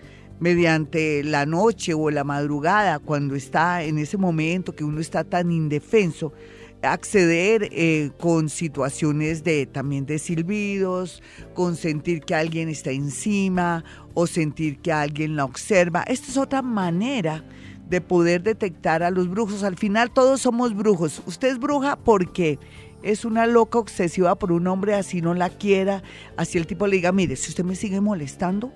mediante 0.43 1.23
la 1.23 1.45
noche 1.45 1.93
o 1.93 2.11
la 2.11 2.25
madrugada, 2.25 2.99
cuando 2.99 3.33
está 3.33 3.81
en 3.81 3.97
ese 3.97 4.17
momento 4.17 4.75
que 4.75 4.83
uno 4.83 4.99
está 4.99 5.23
tan 5.23 5.53
indefenso, 5.53 6.33
acceder 6.81 7.69
eh, 7.71 8.11
con 8.19 8.49
situaciones 8.49 9.45
de 9.45 9.65
también 9.67 10.05
de 10.05 10.19
silbidos, 10.19 11.23
con 11.53 11.77
sentir 11.77 12.23
que 12.23 12.35
alguien 12.35 12.67
está 12.67 12.91
encima 12.91 13.85
o 14.13 14.27
sentir 14.27 14.79
que 14.79 14.91
alguien 14.91 15.37
la 15.37 15.45
observa. 15.45 16.03
Esta 16.07 16.29
es 16.29 16.35
otra 16.35 16.61
manera 16.61 17.45
de 17.87 18.01
poder 18.01 18.43
detectar 18.43 19.01
a 19.01 19.11
los 19.11 19.29
brujos. 19.29 19.63
Al 19.63 19.77
final 19.77 20.11
todos 20.11 20.41
somos 20.41 20.75
brujos. 20.75 21.23
Usted 21.25 21.53
es 21.53 21.57
bruja 21.57 21.95
porque 21.95 22.59
es 23.01 23.23
una 23.23 23.47
loca 23.47 23.79
obsesiva 23.79 24.35
por 24.35 24.51
un 24.51 24.67
hombre 24.67 24.93
así 24.93 25.21
no 25.21 25.33
la 25.33 25.49
quiera, 25.49 26.03
así 26.35 26.57
el 26.57 26.67
tipo 26.67 26.85
le 26.85 26.97
diga, 26.97 27.13
mire, 27.13 27.37
si 27.37 27.47
usted 27.47 27.63
me 27.63 27.75
sigue 27.75 28.01
molestando, 28.01 28.73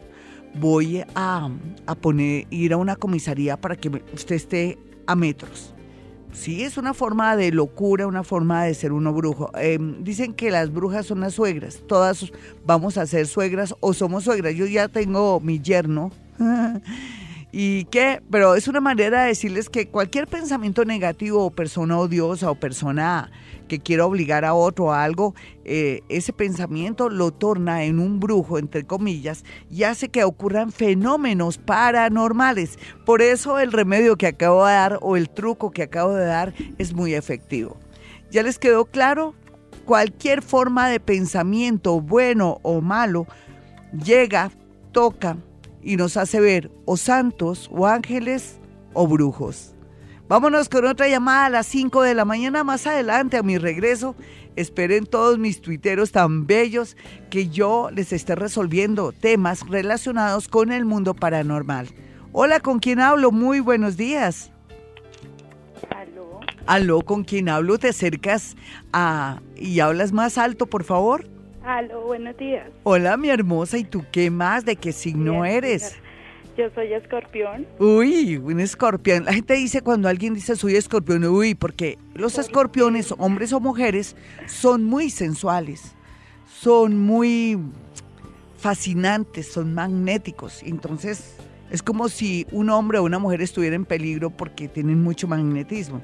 voy 0.59 1.03
a, 1.15 1.49
poner, 2.01 2.47
ir 2.49 2.73
a 2.73 2.77
una 2.77 2.95
comisaría 2.95 3.57
para 3.59 3.75
que 3.75 3.89
usted 4.13 4.35
esté 4.35 4.77
a 5.05 5.15
metros. 5.15 5.73
Sí, 6.33 6.63
es 6.63 6.77
una 6.77 6.93
forma 6.93 7.35
de 7.35 7.51
locura, 7.51 8.05
una 8.05 8.23
forma 8.23 8.63
de 8.65 8.73
ser 8.75 8.91
uno 8.91 9.11
brujo. 9.13 9.49
Em, 9.55 10.03
dicen 10.03 10.33
que 10.33 10.51
las 10.51 10.71
brujas 10.71 11.05
son 11.05 11.21
las 11.21 11.33
suegras. 11.33 11.81
Todas 11.87 12.31
vamos 12.65 12.97
a 12.97 13.07
ser 13.07 13.25
suegras 13.27 13.73
o 13.79 13.93
somos 13.93 14.25
suegras. 14.25 14.53
Yo 14.53 14.67
ya 14.67 14.87
tengo 14.87 15.39
mi 15.39 15.59
yerno. 15.59 16.11
¿Y 17.51 17.85
qué? 17.85 18.21
Pero 18.29 18.55
es 18.55 18.67
una 18.67 18.81
manera 18.81 19.23
de 19.23 19.29
decirles 19.29 19.69
que 19.69 19.87
cualquier 19.87 20.27
pensamiento 20.27 20.85
negativo 20.85 21.45
o 21.45 21.49
persona 21.49 21.97
odiosa 21.97 22.51
o 22.51 22.55
persona 22.55 23.31
que 23.67 23.79
quiera 23.79 24.05
obligar 24.05 24.45
a 24.45 24.53
otro 24.53 24.93
a 24.93 25.03
algo, 25.03 25.35
eh, 25.65 26.01
ese 26.09 26.33
pensamiento 26.33 27.09
lo 27.09 27.31
torna 27.31 27.83
en 27.83 27.99
un 27.99 28.19
brujo, 28.19 28.57
entre 28.57 28.85
comillas, 28.85 29.43
y 29.69 29.83
hace 29.83 30.09
que 30.09 30.23
ocurran 30.23 30.71
fenómenos 30.71 31.57
paranormales. 31.57 32.79
Por 33.05 33.21
eso 33.21 33.59
el 33.59 33.71
remedio 33.71 34.15
que 34.15 34.27
acabo 34.27 34.65
de 34.65 34.73
dar 34.73 34.99
o 35.01 35.17
el 35.17 35.29
truco 35.29 35.71
que 35.71 35.83
acabo 35.83 36.13
de 36.13 36.25
dar 36.25 36.53
es 36.77 36.93
muy 36.93 37.13
efectivo. 37.13 37.77
¿Ya 38.31 38.43
les 38.43 38.59
quedó 38.59 38.85
claro? 38.85 39.35
Cualquier 39.85 40.41
forma 40.41 40.89
de 40.89 40.99
pensamiento, 40.99 42.01
bueno 42.01 42.59
o 42.63 42.81
malo, 42.81 43.25
llega, 44.03 44.51
toca 44.91 45.37
y 45.81 45.95
nos 45.95 46.17
hace 46.17 46.39
ver 46.41 46.71
o 46.85 46.97
santos 46.97 47.69
o 47.71 47.87
ángeles 47.87 48.59
o 48.93 49.07
brujos. 49.07 49.76
Vámonos 50.27 50.67
con 50.67 50.85
otra 50.85 51.07
llamada 51.07 51.45
a 51.45 51.49
las 51.49 51.67
5 51.67 52.01
de 52.01 52.13
la 52.13 52.25
mañana 52.25 52.65
más 52.65 52.85
adelante 52.85 53.37
a 53.37 53.43
mi 53.43 53.57
regreso. 53.57 54.13
Esperen 54.57 55.05
todos 55.05 55.39
mis 55.39 55.61
tuiteros 55.61 56.11
tan 56.11 56.45
bellos 56.45 56.97
que 57.29 57.47
yo 57.47 57.89
les 57.93 58.11
esté 58.11 58.35
resolviendo 58.35 59.13
temas 59.13 59.65
relacionados 59.69 60.49
con 60.49 60.73
el 60.73 60.83
mundo 60.83 61.13
paranormal. 61.13 61.87
Hola, 62.33 62.59
¿con 62.59 62.79
quién 62.79 62.99
hablo? 62.99 63.31
Muy 63.31 63.61
buenos 63.61 63.95
días. 63.95 64.51
Aló. 65.95 66.41
Aló, 66.65 67.01
¿con 67.03 67.23
quién 67.23 67.47
hablo? 67.47 67.77
¿Te 67.77 67.89
acercas 67.89 68.57
a 68.91 69.39
y 69.55 69.79
hablas 69.79 70.11
más 70.11 70.37
alto, 70.37 70.65
por 70.65 70.83
favor? 70.83 71.25
Aló, 71.63 72.01
buenos 72.01 72.35
días. 72.35 72.67
Hola, 72.83 73.15
mi 73.15 73.29
hermosa. 73.29 73.77
¿Y 73.77 73.85
tú 73.85 74.03
qué 74.11 74.29
más? 74.29 74.65
¿De 74.65 74.75
qué 74.75 74.91
signo 74.91 75.45
eres? 75.45 75.95
Yo 76.57 76.71
soy 76.73 76.91
escorpión. 76.91 77.67
Uy, 77.77 78.37
un 78.37 78.59
escorpión. 78.59 79.25
La 79.25 79.33
gente 79.33 79.53
dice 79.53 79.83
cuando 79.83 80.09
alguien 80.09 80.33
dice 80.33 80.55
soy 80.55 80.75
escorpión, 80.75 81.23
uy, 81.25 81.53
porque 81.53 81.99
los 82.15 82.39
escorpiones, 82.39 83.13
hombres 83.19 83.53
o 83.53 83.59
mujeres, 83.59 84.15
son 84.47 84.83
muy 84.83 85.11
sensuales, 85.11 85.93
son 86.47 86.97
muy 86.97 87.59
fascinantes, 88.57 89.51
son 89.51 89.75
magnéticos. 89.75 90.63
Entonces, 90.63 91.35
es 91.69 91.83
como 91.83 92.09
si 92.09 92.47
un 92.51 92.71
hombre 92.71 92.97
o 92.97 93.03
una 93.03 93.19
mujer 93.19 93.41
estuviera 93.41 93.75
en 93.75 93.85
peligro 93.85 94.31
porque 94.31 94.67
tienen 94.67 95.03
mucho 95.03 95.27
magnetismo. 95.27 96.01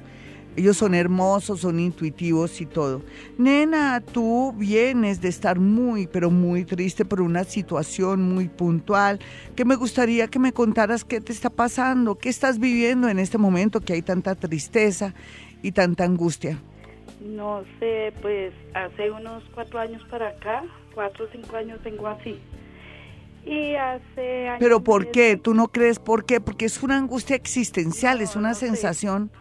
Ellos 0.56 0.76
son 0.76 0.94
hermosos, 0.94 1.60
son 1.60 1.80
intuitivos 1.80 2.60
y 2.60 2.66
todo. 2.66 3.02
Nena, 3.38 4.00
tú 4.00 4.52
vienes 4.56 5.20
de 5.20 5.28
estar 5.28 5.58
muy, 5.58 6.06
pero 6.06 6.30
muy 6.30 6.64
triste 6.64 7.04
por 7.04 7.20
una 7.20 7.42
situación 7.42 8.22
muy 8.22 8.48
puntual, 8.48 9.18
que 9.56 9.64
me 9.64 9.74
gustaría 9.74 10.28
que 10.28 10.38
me 10.38 10.52
contaras 10.52 11.04
qué 11.04 11.20
te 11.20 11.32
está 11.32 11.50
pasando, 11.50 12.16
qué 12.16 12.28
estás 12.28 12.60
viviendo 12.60 13.08
en 13.08 13.18
este 13.18 13.36
momento, 13.36 13.80
que 13.80 13.94
hay 13.94 14.02
tanta 14.02 14.36
tristeza 14.36 15.12
y 15.62 15.72
tanta 15.72 16.04
angustia. 16.04 16.58
No 17.20 17.64
sé, 17.80 18.12
pues 18.22 18.52
hace 18.74 19.10
unos 19.10 19.42
cuatro 19.54 19.80
años 19.80 20.02
para 20.08 20.28
acá, 20.28 20.62
cuatro 20.94 21.24
o 21.24 21.28
cinco 21.32 21.56
años 21.56 21.80
tengo 21.82 22.06
así. 22.06 22.38
Y 23.44 23.74
hace 23.74 24.48
años 24.48 24.60
¿Pero 24.60 24.84
por 24.84 25.10
qué? 25.10 25.36
¿Tú 25.36 25.52
no 25.52 25.68
crees 25.68 25.98
por 25.98 26.24
qué? 26.24 26.40
Porque 26.40 26.66
es 26.66 26.82
una 26.82 26.96
angustia 26.96 27.34
existencial, 27.34 28.20
es 28.20 28.36
una 28.36 28.54
sensación... 28.54 29.32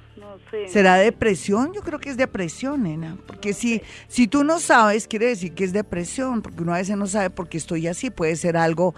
¿Será 0.67 0.95
depresión? 0.95 1.73
Yo 1.73 1.81
creo 1.81 1.99
que 1.99 2.09
es 2.09 2.17
depresión, 2.17 2.83
nena. 2.83 3.17
Porque 3.25 3.53
si, 3.53 3.81
si 4.07 4.27
tú 4.27 4.43
no 4.43 4.59
sabes, 4.59 5.07
quiere 5.07 5.27
decir 5.27 5.53
que 5.53 5.63
es 5.63 5.73
depresión, 5.73 6.41
porque 6.41 6.63
uno 6.63 6.73
a 6.73 6.77
veces 6.77 6.97
no 6.97 7.07
sabe 7.07 7.29
por 7.29 7.49
qué 7.49 7.57
estoy 7.57 7.87
así. 7.87 8.09
Puede 8.09 8.35
ser 8.35 8.57
algo 8.57 8.93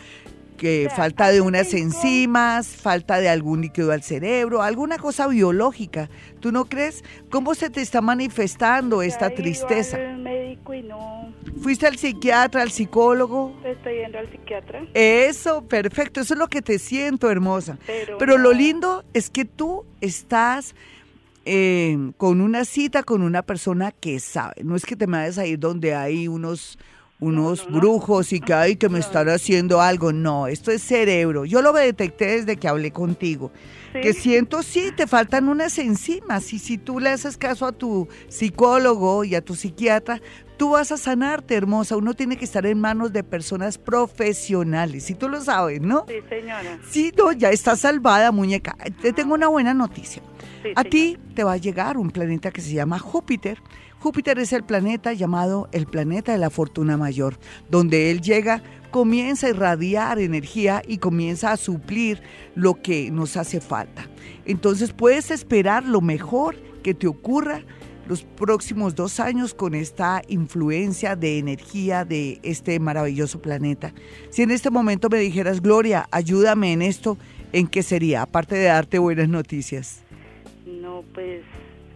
que 0.56 0.90
falta 0.96 1.30
de 1.30 1.42
unas 1.42 1.74
enzimas, 1.74 2.68
falta 2.68 3.20
de 3.20 3.30
algún 3.30 3.62
líquido 3.62 3.92
al 3.92 4.04
cerebro, 4.04 4.62
alguna 4.62 4.98
cosa 4.98 5.28
biológica. 5.28 6.10
¿Tú 6.40 6.52
no 6.52 6.66
crees? 6.66 7.04
¿Cómo 7.30 7.56
se 7.56 7.70
te 7.70 7.82
está 7.82 8.02
manifestando 8.02 9.02
esta 9.02 9.30
tristeza? 9.30 9.98
médico 9.98 10.74
y 10.74 10.82
no. 10.82 11.34
¿Fuiste 11.62 11.88
al 11.88 11.98
psiquiatra, 11.98 12.62
al 12.62 12.72
psicólogo? 12.72 13.56
Estoy 13.64 13.96
yendo 13.98 14.20
al 14.20 14.32
psiquiatra. 14.32 14.86
Eso, 14.94 15.64
perfecto, 15.64 16.22
eso 16.22 16.34
es 16.34 16.40
lo 16.40 16.48
que 16.48 16.62
te 16.62 16.80
siento, 16.80 17.30
hermosa. 17.30 17.78
Pero 18.20 18.38
lo 18.38 18.54
lindo 18.54 19.04
es 19.14 19.30
que 19.30 19.46
tú 19.46 19.86
estás 20.02 20.76
eh, 21.46 22.12
con 22.18 22.42
una 22.42 22.66
cita 22.66 23.04
con 23.04 23.22
una 23.22 23.44
persona 23.44 23.92
que 23.92 24.20
sabe. 24.20 24.64
No 24.64 24.76
es 24.76 24.86
que 24.86 24.96
te 24.96 25.08
me 25.08 25.18
vayas 25.18 25.38
a 25.38 25.46
ir 25.46 25.60
donde 25.60 25.96
hay 25.96 26.28
unos 26.28 26.78
unos 27.20 27.66
brujos 27.72 28.34
y 28.34 28.42
que 28.42 28.54
hay 28.54 28.76
que 28.76 28.90
me 28.90 29.00
están 29.00 29.30
haciendo 29.30 29.82
algo. 29.82 30.12
No, 30.12 30.48
esto 30.48 30.72
es 30.72 30.82
cerebro. 30.82 31.46
Yo 31.46 31.62
lo 31.62 31.72
detecté 31.74 32.26
desde 32.26 32.58
que 32.58 32.68
hablé 32.68 32.92
contigo. 32.92 33.52
Que 33.94 34.12
siento, 34.12 34.62
sí, 34.62 34.92
te 34.96 35.08
faltan 35.08 35.48
unas 35.48 35.78
enzimas. 35.78 36.52
Y 36.52 36.60
si 36.60 36.78
tú 36.78 37.00
le 37.00 37.10
haces 37.10 37.38
caso 37.38 37.66
a 37.66 37.72
tu 37.72 38.10
psicólogo 38.28 39.24
y 39.24 39.36
a 39.36 39.42
tu 39.42 39.56
psiquiatra, 39.56 40.22
tú 40.58 40.72
vas 40.72 40.92
a 40.92 40.98
sanarte, 40.98 41.56
hermosa. 41.56 41.98
Uno 41.98 42.14
tiene 42.14 42.38
que 42.38 42.46
estar 42.46 42.66
en 42.66 42.80
manos 42.80 43.14
de 43.14 43.24
personas 43.24 43.78
profesionales. 43.78 45.10
Y 45.10 45.16
tú 45.16 45.30
lo 45.30 45.42
sabes, 45.42 45.82
¿no? 45.82 46.06
Sí, 46.08 46.16
señora. 46.30 46.80
Sí, 46.90 47.12
no, 47.18 47.32
ya 47.32 47.50
está 47.50 47.76
salvada, 47.76 48.32
muñeca. 48.32 48.76
Te 49.02 49.14
tengo 49.14 49.34
una 49.34 49.48
buena 49.48 49.74
noticia. 49.74 50.22
a 50.76 50.84
ti 50.84 51.18
te 51.36 51.44
va 51.44 51.54
a 51.54 51.58
llegar 51.58 51.98
un 51.98 52.10
planeta 52.10 52.52
que 52.52 52.62
se 52.62 52.74
llama 52.74 52.98
Júpiter 52.98 53.60
Júpiter 54.06 54.38
es 54.38 54.54
el 54.54 54.64
planeta 54.64 55.14
llamado 55.14 55.68
el 55.72 55.88
planeta 55.88 56.32
de 56.32 56.38
la 56.38 56.52
fortuna 56.52 56.96
mayor, 56.96 57.40
donde 57.72 58.12
él 58.12 58.22
llega, 58.22 58.62
comienza 58.92 59.48
a 59.48 59.50
irradiar 59.50 60.20
energía 60.20 60.84
y 60.88 61.00
comienza 61.00 61.52
a 61.52 61.58
suplir 61.58 62.22
lo 62.54 62.76
que 62.84 63.10
nos 63.10 63.36
hace 63.36 63.60
falta. 63.60 64.08
Entonces 64.46 64.94
puedes 64.94 65.32
esperar 65.32 65.86
lo 65.86 66.02
mejor 66.02 66.56
que 66.84 66.94
te 66.94 67.08
ocurra 67.08 67.64
los 68.08 68.24
próximos 68.24 68.96
dos 68.96 69.20
años 69.20 69.54
con 69.54 69.76
esta 69.76 70.22
influencia 70.28 71.16
de 71.16 71.40
energía 71.40 72.06
de 72.06 72.40
este 72.44 72.80
maravilloso 72.80 73.42
planeta. 73.42 73.94
Si 74.30 74.42
en 74.42 74.52
este 74.52 74.70
momento 74.70 75.10
me 75.10 75.18
dijeras, 75.18 75.62
Gloria, 75.62 76.08
ayúdame 76.12 76.74
en 76.74 76.82
esto, 76.82 77.18
¿en 77.52 77.68
qué 77.68 77.84
sería? 77.84 78.22
Aparte 78.22 78.56
de 78.56 78.66
darte 78.66 79.00
buenas 79.00 79.30
noticias. 79.30 80.04
No, 80.66 81.04
pues 81.14 81.44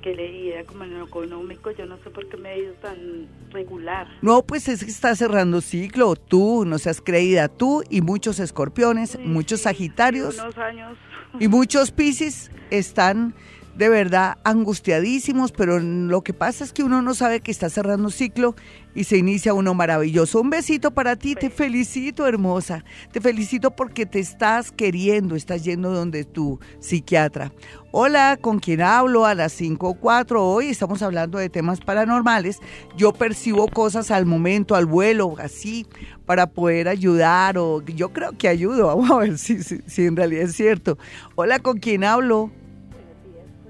que 0.01 0.15
leía 0.15 0.63
como 0.65 0.85
en 0.85 0.97
lo 0.97 1.05
económico, 1.05 1.71
yo 1.71 1.85
no 1.85 1.97
sé 1.97 2.09
por 2.09 2.27
qué 2.29 2.37
me 2.37 2.49
ha 2.49 2.57
ido 2.57 2.73
tan 2.75 3.27
regular. 3.51 4.07
No, 4.21 4.43
pues 4.43 4.67
es 4.67 4.83
que 4.83 4.91
está 4.91 5.15
cerrando 5.15 5.61
ciclo, 5.61 6.15
tú 6.15 6.63
no 6.65 6.77
seas 6.77 7.01
creída, 7.01 7.47
tú 7.47 7.83
y 7.89 8.01
muchos 8.01 8.39
escorpiones, 8.39 9.19
muchos 9.19 9.61
sagitarios 9.61 10.39
años. 10.39 10.97
y 11.39 11.47
muchos 11.47 11.91
piscis 11.91 12.49
están 12.71 13.33
de 13.79 13.87
verdad 13.87 14.37
angustiadísimos, 14.43 15.53
pero 15.53 15.79
lo 15.79 16.21
que 16.21 16.33
pasa 16.33 16.65
es 16.65 16.73
que 16.73 16.83
uno 16.83 17.01
no 17.01 17.13
sabe 17.13 17.39
que 17.39 17.49
está 17.49 17.69
cerrando 17.69 18.09
ciclo 18.09 18.53
y 18.93 19.05
se 19.05 19.15
inicia 19.15 19.53
uno 19.53 19.73
maravilloso. 19.73 20.41
Un 20.41 20.49
besito 20.49 20.91
para 20.91 21.15
ti, 21.15 21.33
te 21.33 21.49
felicito, 21.49 22.27
hermosa. 22.27 22.83
Te 23.13 23.21
felicito 23.21 23.71
porque 23.71 24.05
te 24.05 24.19
estás 24.19 24.73
queriendo, 24.73 25.37
estás 25.37 25.63
yendo 25.63 25.93
donde 25.93 26.25
tu 26.25 26.59
psiquiatra. 26.81 27.53
Hola, 27.93 28.37
¿con 28.41 28.59
quién 28.59 28.81
hablo? 28.81 29.25
A 29.25 29.33
las 29.33 29.57
5.04 29.61 30.35
hoy 30.39 30.67
estamos 30.67 31.01
hablando 31.01 31.37
de 31.37 31.49
temas 31.49 31.79
paranormales. 31.79 32.59
Yo 32.97 33.13
percibo 33.13 33.69
cosas 33.69 34.11
al 34.11 34.25
momento, 34.25 34.75
al 34.75 34.87
vuelo, 34.87 35.35
así, 35.39 35.87
para 36.25 36.47
poder 36.47 36.89
ayudar 36.89 37.57
o 37.57 37.81
yo 37.85 38.11
creo 38.11 38.37
que 38.37 38.49
ayudo. 38.49 38.87
Vamos 38.93 39.09
a 39.09 39.17
ver 39.19 39.37
si, 39.37 39.63
si, 39.63 39.79
si 39.87 40.05
en 40.05 40.17
realidad 40.17 40.43
es 40.43 40.55
cierto. 40.57 40.97
Hola, 41.35 41.59
¿con 41.59 41.77
quién 41.77 42.03
hablo? 42.03 42.51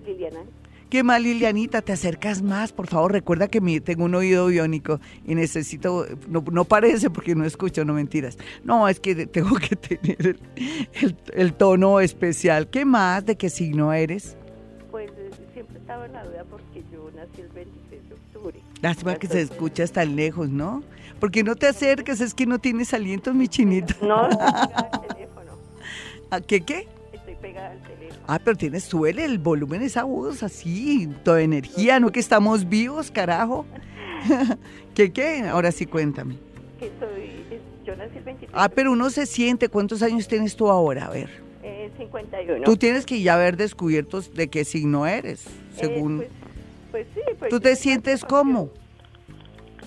Liliana. 0.09 0.39
¿Qué 0.89 1.03
mal, 1.03 1.21
Lilianita? 1.21 1.83
Te 1.83 1.91
acercas 1.91 2.41
más, 2.41 2.71
por 2.71 2.87
favor. 2.87 3.11
Recuerda 3.11 3.47
que 3.47 3.61
mi, 3.61 3.79
tengo 3.79 4.05
un 4.05 4.15
oído 4.15 4.47
biónico 4.47 4.99
y 5.23 5.35
necesito. 5.35 6.07
No, 6.27 6.65
parece 6.65 7.11
porque 7.11 7.35
no 7.35 7.45
escucho, 7.45 7.85
no 7.85 7.93
mentiras. 7.93 8.39
No, 8.63 8.87
es 8.87 8.99
que 8.99 9.27
tengo 9.27 9.55
que 9.57 9.75
tener 9.75 10.39
el, 11.33 11.53
tono 11.53 11.99
especial. 11.99 12.71
¿Qué 12.71 12.85
más? 12.85 13.23
¿De 13.23 13.37
qué 13.37 13.51
signo 13.51 13.93
eres? 13.93 14.35
Pues 14.89 15.11
eh, 15.11 15.29
siempre 15.53 15.77
estaba 15.77 16.07
en 16.07 16.13
la 16.13 16.23
duda 16.25 16.43
porque 16.49 16.83
yo 16.91 17.11
nací 17.15 17.41
el 17.41 17.49
26 17.49 18.09
de 18.09 18.15
octubre. 18.15 18.59
Lástima 18.81 19.15
que 19.15 19.27
se 19.27 19.41
escucha 19.41 19.85
tan 19.85 20.15
lejos, 20.15 20.49
¿no? 20.49 20.81
Porque 21.19 21.43
no 21.43 21.55
te 21.55 21.67
acerques, 21.67 22.19
es 22.19 22.33
que 22.33 22.47
no 22.47 22.57
tienes 22.57 22.95
aliento, 22.95 23.31
mi 23.35 23.47
chinito. 23.47 23.93
No, 24.01 24.27
no, 24.27 24.29
el 24.29 25.07
teléfono. 25.07 25.51
¿A 26.31 26.41
qué 26.41 26.61
qué? 26.61 26.87
Pegada 27.41 27.71
al 27.71 27.81
teléfono. 27.81 28.21
Ah, 28.27 28.39
pero 28.43 28.57
tienes, 28.57 28.83
suele 28.83 29.25
el 29.25 29.39
volumen 29.39 29.81
esa 29.81 30.03
voz 30.03 30.43
así, 30.43 31.09
toda 31.23 31.41
energía, 31.41 31.99
¿no? 31.99 32.11
Que 32.11 32.19
estamos 32.19 32.67
vivos, 32.67 33.11
carajo. 33.11 33.65
¿Qué 34.95 35.11
qué? 35.11 35.47
Ahora 35.47 35.71
sí 35.71 35.85
cuéntame. 35.85 36.35
Que 36.79 36.91
soy, 36.99 37.61
yo 37.85 37.95
nací 37.95 38.17
el 38.17 38.23
23. 38.23 38.51
Ah, 38.53 38.69
pero 38.69 38.91
uno 38.91 39.09
se 39.09 39.25
siente, 39.25 39.69
¿cuántos 39.69 40.01
años 40.01 40.27
tienes 40.27 40.55
tú 40.55 40.69
ahora? 40.69 41.05
A 41.05 41.09
ver. 41.09 41.29
Eh, 41.63 41.89
51. 41.97 42.63
Tú 42.63 42.77
tienes 42.77 43.05
que 43.05 43.21
ya 43.21 43.35
haber 43.35 43.57
descubierto 43.57 44.21
de 44.21 44.49
qué 44.49 44.65
signo 44.65 45.07
eres, 45.07 45.45
eh, 45.45 45.49
según... 45.79 46.17
pues, 46.17 46.29
pues, 46.91 47.07
sí. 47.13 47.21
Pues 47.37 47.49
¿Tú 47.49 47.59
te 47.59 47.75
sientes 47.75 48.23
cómo? 48.25 48.69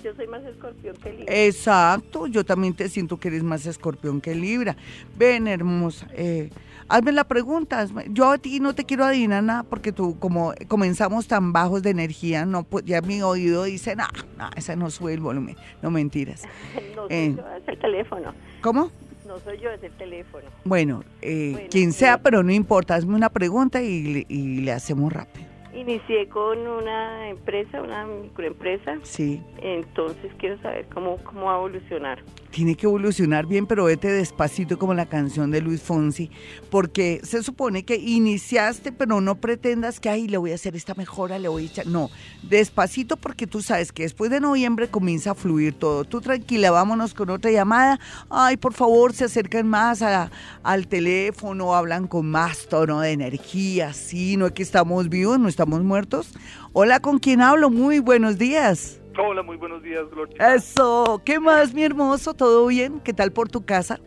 Yo 0.03 0.13
soy 0.15 0.27
más 0.27 0.43
escorpión 0.43 0.97
que 0.97 1.13
libra. 1.13 1.33
Exacto, 1.33 2.27
yo 2.27 2.43
también 2.43 2.73
te 2.73 2.89
siento 2.89 3.17
que 3.17 3.29
eres 3.29 3.43
más 3.43 3.65
escorpión 3.65 4.19
que 4.19 4.35
libra. 4.35 4.75
Ven, 5.17 5.47
hermosa. 5.47 6.07
Eh, 6.13 6.49
hazme 6.87 7.11
la 7.11 7.23
pregunta. 7.23 7.85
Yo 8.09 8.31
a 8.31 8.37
ti 8.37 8.59
no 8.59 8.73
te 8.73 8.83
quiero 8.85 9.05
adivinar 9.05 9.43
nada 9.43 9.63
porque 9.63 9.91
tú, 9.91 10.17
como 10.19 10.53
comenzamos 10.67 11.27
tan 11.27 11.53
bajos 11.53 11.83
de 11.83 11.91
energía, 11.91 12.45
no 12.45 12.63
pues, 12.63 12.85
ya 12.85 13.01
mi 13.01 13.21
oído 13.21 13.63
dice, 13.63 13.95
no, 13.95 14.05
no, 14.37 14.49
esa 14.55 14.75
no 14.75 14.89
sube 14.89 15.13
el 15.13 15.19
volumen. 15.19 15.55
No 15.81 15.91
mentiras. 15.91 16.43
no 16.95 17.07
soy 17.07 17.15
eh, 17.17 17.35
yo, 17.37 17.43
es 17.55 17.67
el 17.67 17.79
teléfono. 17.79 18.33
¿Cómo? 18.61 18.91
No 19.27 19.39
soy 19.39 19.59
yo, 19.59 19.69
es 19.69 19.83
el 19.83 19.93
teléfono. 19.93 20.45
Bueno, 20.65 21.03
eh, 21.21 21.67
quien 21.71 21.93
sea, 21.93 22.17
pero 22.17 22.43
no 22.43 22.51
importa. 22.51 22.95
Hazme 22.95 23.15
una 23.15 23.29
pregunta 23.29 23.81
y, 23.81 24.25
y 24.27 24.61
le 24.61 24.71
hacemos 24.71 25.11
rápido. 25.11 25.52
Inicié 25.73 26.27
con 26.29 26.59
una 26.59 27.29
empresa, 27.29 27.81
una 27.81 28.05
microempresa. 28.05 28.99
Sí. 29.03 29.41
Entonces 29.61 30.31
quiero 30.37 30.61
saber 30.61 30.87
cómo, 30.93 31.17
cómo 31.23 31.45
va 31.45 31.55
a 31.55 31.57
evolucionar 31.57 32.23
tiene 32.53 32.75
que 32.75 32.85
evolucionar 32.85 33.47
bien, 33.47 33.65
pero 33.65 33.85
vete 33.85 34.11
despacito 34.11 34.77
como 34.77 34.93
la 34.93 35.07
canción 35.07 35.49
de 35.49 35.59
Luis 35.59 35.81
Fonsi, 35.81 36.29
porque 36.69 37.19
se 37.23 37.41
supone 37.41 37.83
que 37.83 37.95
iniciaste, 37.95 38.91
pero 38.91 39.19
no 39.21 39.35
pretendas 39.41 39.99
que, 39.99 40.09
ay, 40.09 40.27
le 40.27 40.37
voy 40.37 40.51
a 40.51 40.55
hacer 40.55 40.75
esta 40.75 40.93
mejora, 40.93 41.39
le 41.39 41.47
voy 41.47 41.63
a 41.63 41.65
echar. 41.65 41.87
No, 41.87 42.11
despacito 42.43 43.17
porque 43.17 43.47
tú 43.47 43.63
sabes 43.63 43.91
que 43.91 44.03
después 44.03 44.29
de 44.29 44.39
noviembre 44.39 44.87
comienza 44.87 45.31
a 45.31 45.35
fluir 45.35 45.73
todo. 45.73 46.03
Tú 46.05 46.21
tranquila, 46.21 46.69
vámonos 46.69 47.15
con 47.15 47.31
otra 47.31 47.49
llamada. 47.49 47.99
Ay, 48.29 48.55
por 48.57 48.73
favor, 48.73 49.13
se 49.13 49.25
acercan 49.25 49.67
más 49.67 50.03
al 50.03 50.87
teléfono, 50.87 51.73
hablan 51.73 52.07
con 52.07 52.27
más 52.27 52.67
tono 52.67 53.01
de 53.01 53.13
energía. 53.13 53.93
Sí, 53.93 54.37
no 54.37 54.45
es 54.45 54.51
que 54.51 54.61
estamos 54.61 55.09
vivos, 55.09 55.39
no 55.39 55.49
estamos 55.49 55.62
muertos. 55.65 56.33
Hola, 56.73 56.99
¿con 56.99 57.19
quién 57.19 57.41
hablo? 57.41 57.69
Muy 57.69 57.99
buenos 57.99 58.37
días. 58.37 59.01
Hola, 59.17 59.43
muy 59.43 59.57
buenos 59.57 59.83
días, 59.83 60.03
Gloria. 60.11 60.55
Eso, 60.55 61.21
¿qué 61.23 61.39
más, 61.39 61.73
mi 61.73 61.83
hermoso? 61.83 62.33
¿Todo 62.33 62.65
bien? 62.67 62.99
¿Qué 62.99 63.13
tal 63.13 63.31
por 63.31 63.49
tu 63.49 63.63
casa? 63.63 63.99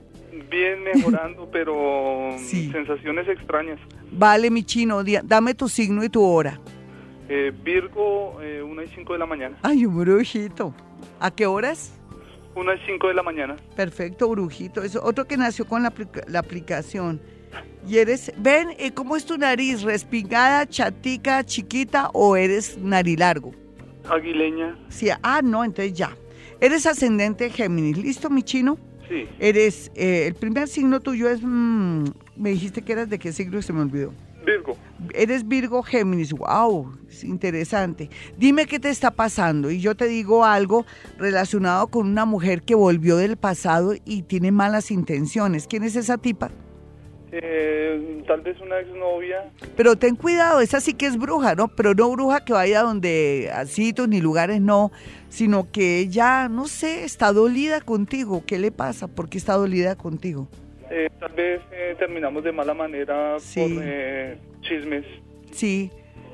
Bien, 0.50 0.82
mejorando, 0.82 1.48
pero 1.52 2.30
sensaciones 2.38 3.28
extrañas. 3.28 3.78
Vale, 4.10 4.50
mi 4.50 4.64
chino, 4.64 5.02
dame 5.24 5.54
tu 5.54 5.68
signo 5.68 6.02
y 6.04 6.08
tu 6.08 6.22
hora. 6.24 6.60
Eh, 7.28 7.52
Virgo, 7.64 8.40
eh, 8.40 8.62
1 8.62 8.82
y 8.82 8.88
5 8.88 9.12
de 9.12 9.18
la 9.18 9.26
mañana. 9.26 9.58
Ay, 9.62 9.86
un 9.86 9.98
brujito. 9.98 10.74
¿A 11.20 11.30
qué 11.30 11.46
horas? 11.46 11.92
1 12.54 12.74
y 12.74 12.78
5 12.86 13.08
de 13.08 13.14
la 13.14 13.22
mañana. 13.22 13.56
Perfecto, 13.74 14.28
brujito. 14.28 14.82
Eso, 14.82 15.02
otro 15.04 15.26
que 15.26 15.36
nació 15.36 15.66
con 15.66 15.82
la, 15.82 15.92
la 16.28 16.38
aplicación. 16.38 17.20
Y 17.86 17.98
eres, 17.98 18.32
ven, 18.36 18.70
eh, 18.78 18.92
¿cómo 18.92 19.16
es 19.16 19.24
tu 19.24 19.38
nariz? 19.38 19.82
¿Respingada, 19.82 20.66
chatica, 20.66 21.44
chiquita 21.44 22.10
o 22.12 22.36
eres 22.36 22.78
narilargo? 22.78 23.52
Aguileña. 24.08 24.76
Sí, 24.88 25.08
ah, 25.22 25.40
no, 25.42 25.64
entonces 25.64 25.94
ya. 25.94 26.16
Eres 26.60 26.86
ascendente 26.86 27.50
Géminis, 27.50 27.98
¿listo, 27.98 28.30
mi 28.30 28.42
chino? 28.42 28.78
Sí. 29.08 29.28
Eres, 29.38 29.92
eh, 29.94 30.26
el 30.26 30.34
primer 30.34 30.68
signo 30.68 31.00
tuyo 31.00 31.28
es, 31.28 31.40
mm, 31.42 32.04
me 32.36 32.50
dijiste 32.50 32.82
que 32.82 32.92
eras 32.92 33.08
de 33.08 33.18
qué 33.18 33.32
signo 33.32 33.60
se 33.62 33.72
me 33.72 33.82
olvidó. 33.82 34.12
Virgo. 34.44 34.76
Eres 35.12 35.46
Virgo 35.46 35.82
Géminis, 35.82 36.32
wow, 36.32 36.96
es 37.08 37.24
interesante. 37.24 38.08
Dime 38.38 38.66
qué 38.66 38.78
te 38.78 38.90
está 38.90 39.10
pasando 39.10 39.70
y 39.70 39.80
yo 39.80 39.96
te 39.96 40.06
digo 40.06 40.44
algo 40.44 40.86
relacionado 41.18 41.88
con 41.88 42.08
una 42.08 42.24
mujer 42.24 42.62
que 42.62 42.74
volvió 42.74 43.16
del 43.16 43.36
pasado 43.36 43.94
y 44.04 44.22
tiene 44.22 44.52
malas 44.52 44.90
intenciones. 44.90 45.66
¿Quién 45.66 45.82
es 45.82 45.96
esa 45.96 46.16
tipa? 46.16 46.50
Eh, 47.42 48.22
tal 48.26 48.40
vez 48.40 48.58
una 48.60 48.80
exnovia. 48.80 49.50
Pero 49.76 49.96
ten 49.96 50.16
cuidado, 50.16 50.60
esa 50.60 50.80
sí 50.80 50.94
que 50.94 51.06
es 51.06 51.18
bruja, 51.18 51.54
¿no? 51.54 51.68
Pero 51.68 51.94
no 51.94 52.10
bruja 52.10 52.44
que 52.44 52.52
vaya 52.52 52.82
donde 52.82 53.50
a 53.52 53.66
sitios 53.66 54.08
ni 54.08 54.20
lugares, 54.20 54.60
no, 54.60 54.90
sino 55.28 55.70
que 55.70 55.98
ella, 55.98 56.48
no 56.48 56.66
sé, 56.66 57.04
está 57.04 57.32
dolida 57.32 57.80
contigo. 57.82 58.42
¿Qué 58.46 58.58
le 58.58 58.72
pasa? 58.72 59.06
¿Por 59.06 59.28
qué 59.28 59.36
está 59.36 59.54
dolida 59.54 59.96
contigo? 59.96 60.48
Eh, 60.90 61.10
tal 61.20 61.32
vez 61.32 61.60
eh, 61.72 61.94
terminamos 61.98 62.42
de 62.44 62.52
mala 62.52 62.72
manera 62.72 63.36
por 63.36 63.70
eh, 63.82 64.38
chismes. 64.62 65.04
Sí. 65.50 65.90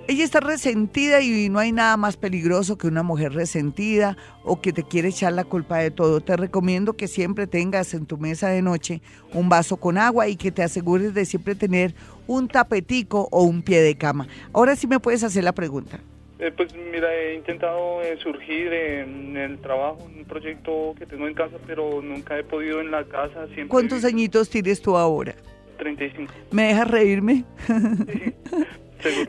Ella 0.08 0.24
está 0.24 0.40
resentida 0.40 1.20
y 1.20 1.48
no 1.48 1.60
hay 1.60 1.70
nada 1.70 1.96
más 1.96 2.16
peligroso 2.16 2.76
que 2.76 2.88
una 2.88 3.04
mujer 3.04 3.34
resentida 3.34 4.16
o 4.42 4.60
que 4.60 4.72
te 4.72 4.82
quiere 4.82 5.08
echar 5.08 5.32
la 5.32 5.44
culpa 5.44 5.78
de 5.78 5.92
todo. 5.92 6.20
Te 6.20 6.36
recomiendo 6.36 6.94
que 6.94 7.06
siempre 7.06 7.46
tengas 7.46 7.94
en 7.94 8.06
tu 8.06 8.18
mesa 8.18 8.48
de 8.48 8.62
noche 8.62 9.00
un 9.32 9.48
vaso 9.48 9.76
con 9.76 9.98
agua 9.98 10.26
y 10.26 10.34
que 10.34 10.50
te 10.50 10.64
asegures 10.64 11.14
de 11.14 11.24
siempre 11.24 11.54
tener 11.54 11.94
un 12.26 12.48
tapetico 12.48 13.28
o 13.30 13.44
un 13.44 13.62
pie 13.62 13.80
de 13.80 13.94
cama. 13.94 14.26
Ahora 14.52 14.74
sí 14.74 14.88
me 14.88 14.98
puedes 14.98 15.22
hacer 15.22 15.44
la 15.44 15.52
pregunta. 15.52 16.00
Eh, 16.40 16.50
pues 16.50 16.74
mira, 16.74 17.14
he 17.14 17.36
intentado 17.36 18.02
eh, 18.02 18.18
surgir 18.20 18.72
en 18.72 19.36
el 19.36 19.58
trabajo, 19.60 20.08
en 20.12 20.18
un 20.18 20.24
proyecto 20.24 20.96
que 20.98 21.06
tengo 21.06 21.28
en 21.28 21.34
casa, 21.34 21.58
pero 21.64 22.02
nunca 22.02 22.36
he 22.36 22.42
podido 22.42 22.80
en 22.80 22.90
la 22.90 23.04
casa. 23.04 23.46
Siempre 23.46 23.68
¿Cuántos 23.68 24.04
añitos 24.04 24.50
tienes 24.50 24.82
tú 24.82 24.96
ahora? 24.96 25.36
35. 25.78 26.32
¿Me 26.50 26.64
dejas 26.64 26.90
reírme? 26.90 27.44
Sí. 27.68 28.34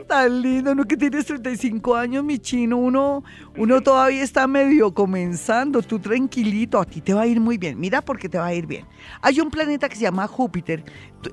Tan 0.08 0.42
lindo, 0.42 0.74
¿no? 0.74 0.84
Que 0.84 0.96
tienes 0.96 1.26
35 1.26 1.94
años, 1.94 2.24
mi 2.24 2.38
chino. 2.38 2.76
Uno, 2.76 3.24
uno 3.56 3.80
todavía 3.80 4.22
está 4.22 4.46
medio 4.46 4.92
comenzando. 4.92 5.82
Tú 5.82 5.98
tranquilito, 5.98 6.80
a 6.80 6.84
ti 6.84 7.00
te 7.00 7.14
va 7.14 7.22
a 7.22 7.26
ir 7.26 7.40
muy 7.40 7.58
bien. 7.58 7.78
Mira 7.78 8.02
porque 8.02 8.28
te 8.28 8.38
va 8.38 8.46
a 8.46 8.54
ir 8.54 8.66
bien. 8.66 8.86
Hay 9.22 9.40
un 9.40 9.50
planeta 9.50 9.88
que 9.88 9.96
se 9.96 10.02
llama 10.02 10.26
Júpiter. 10.26 10.84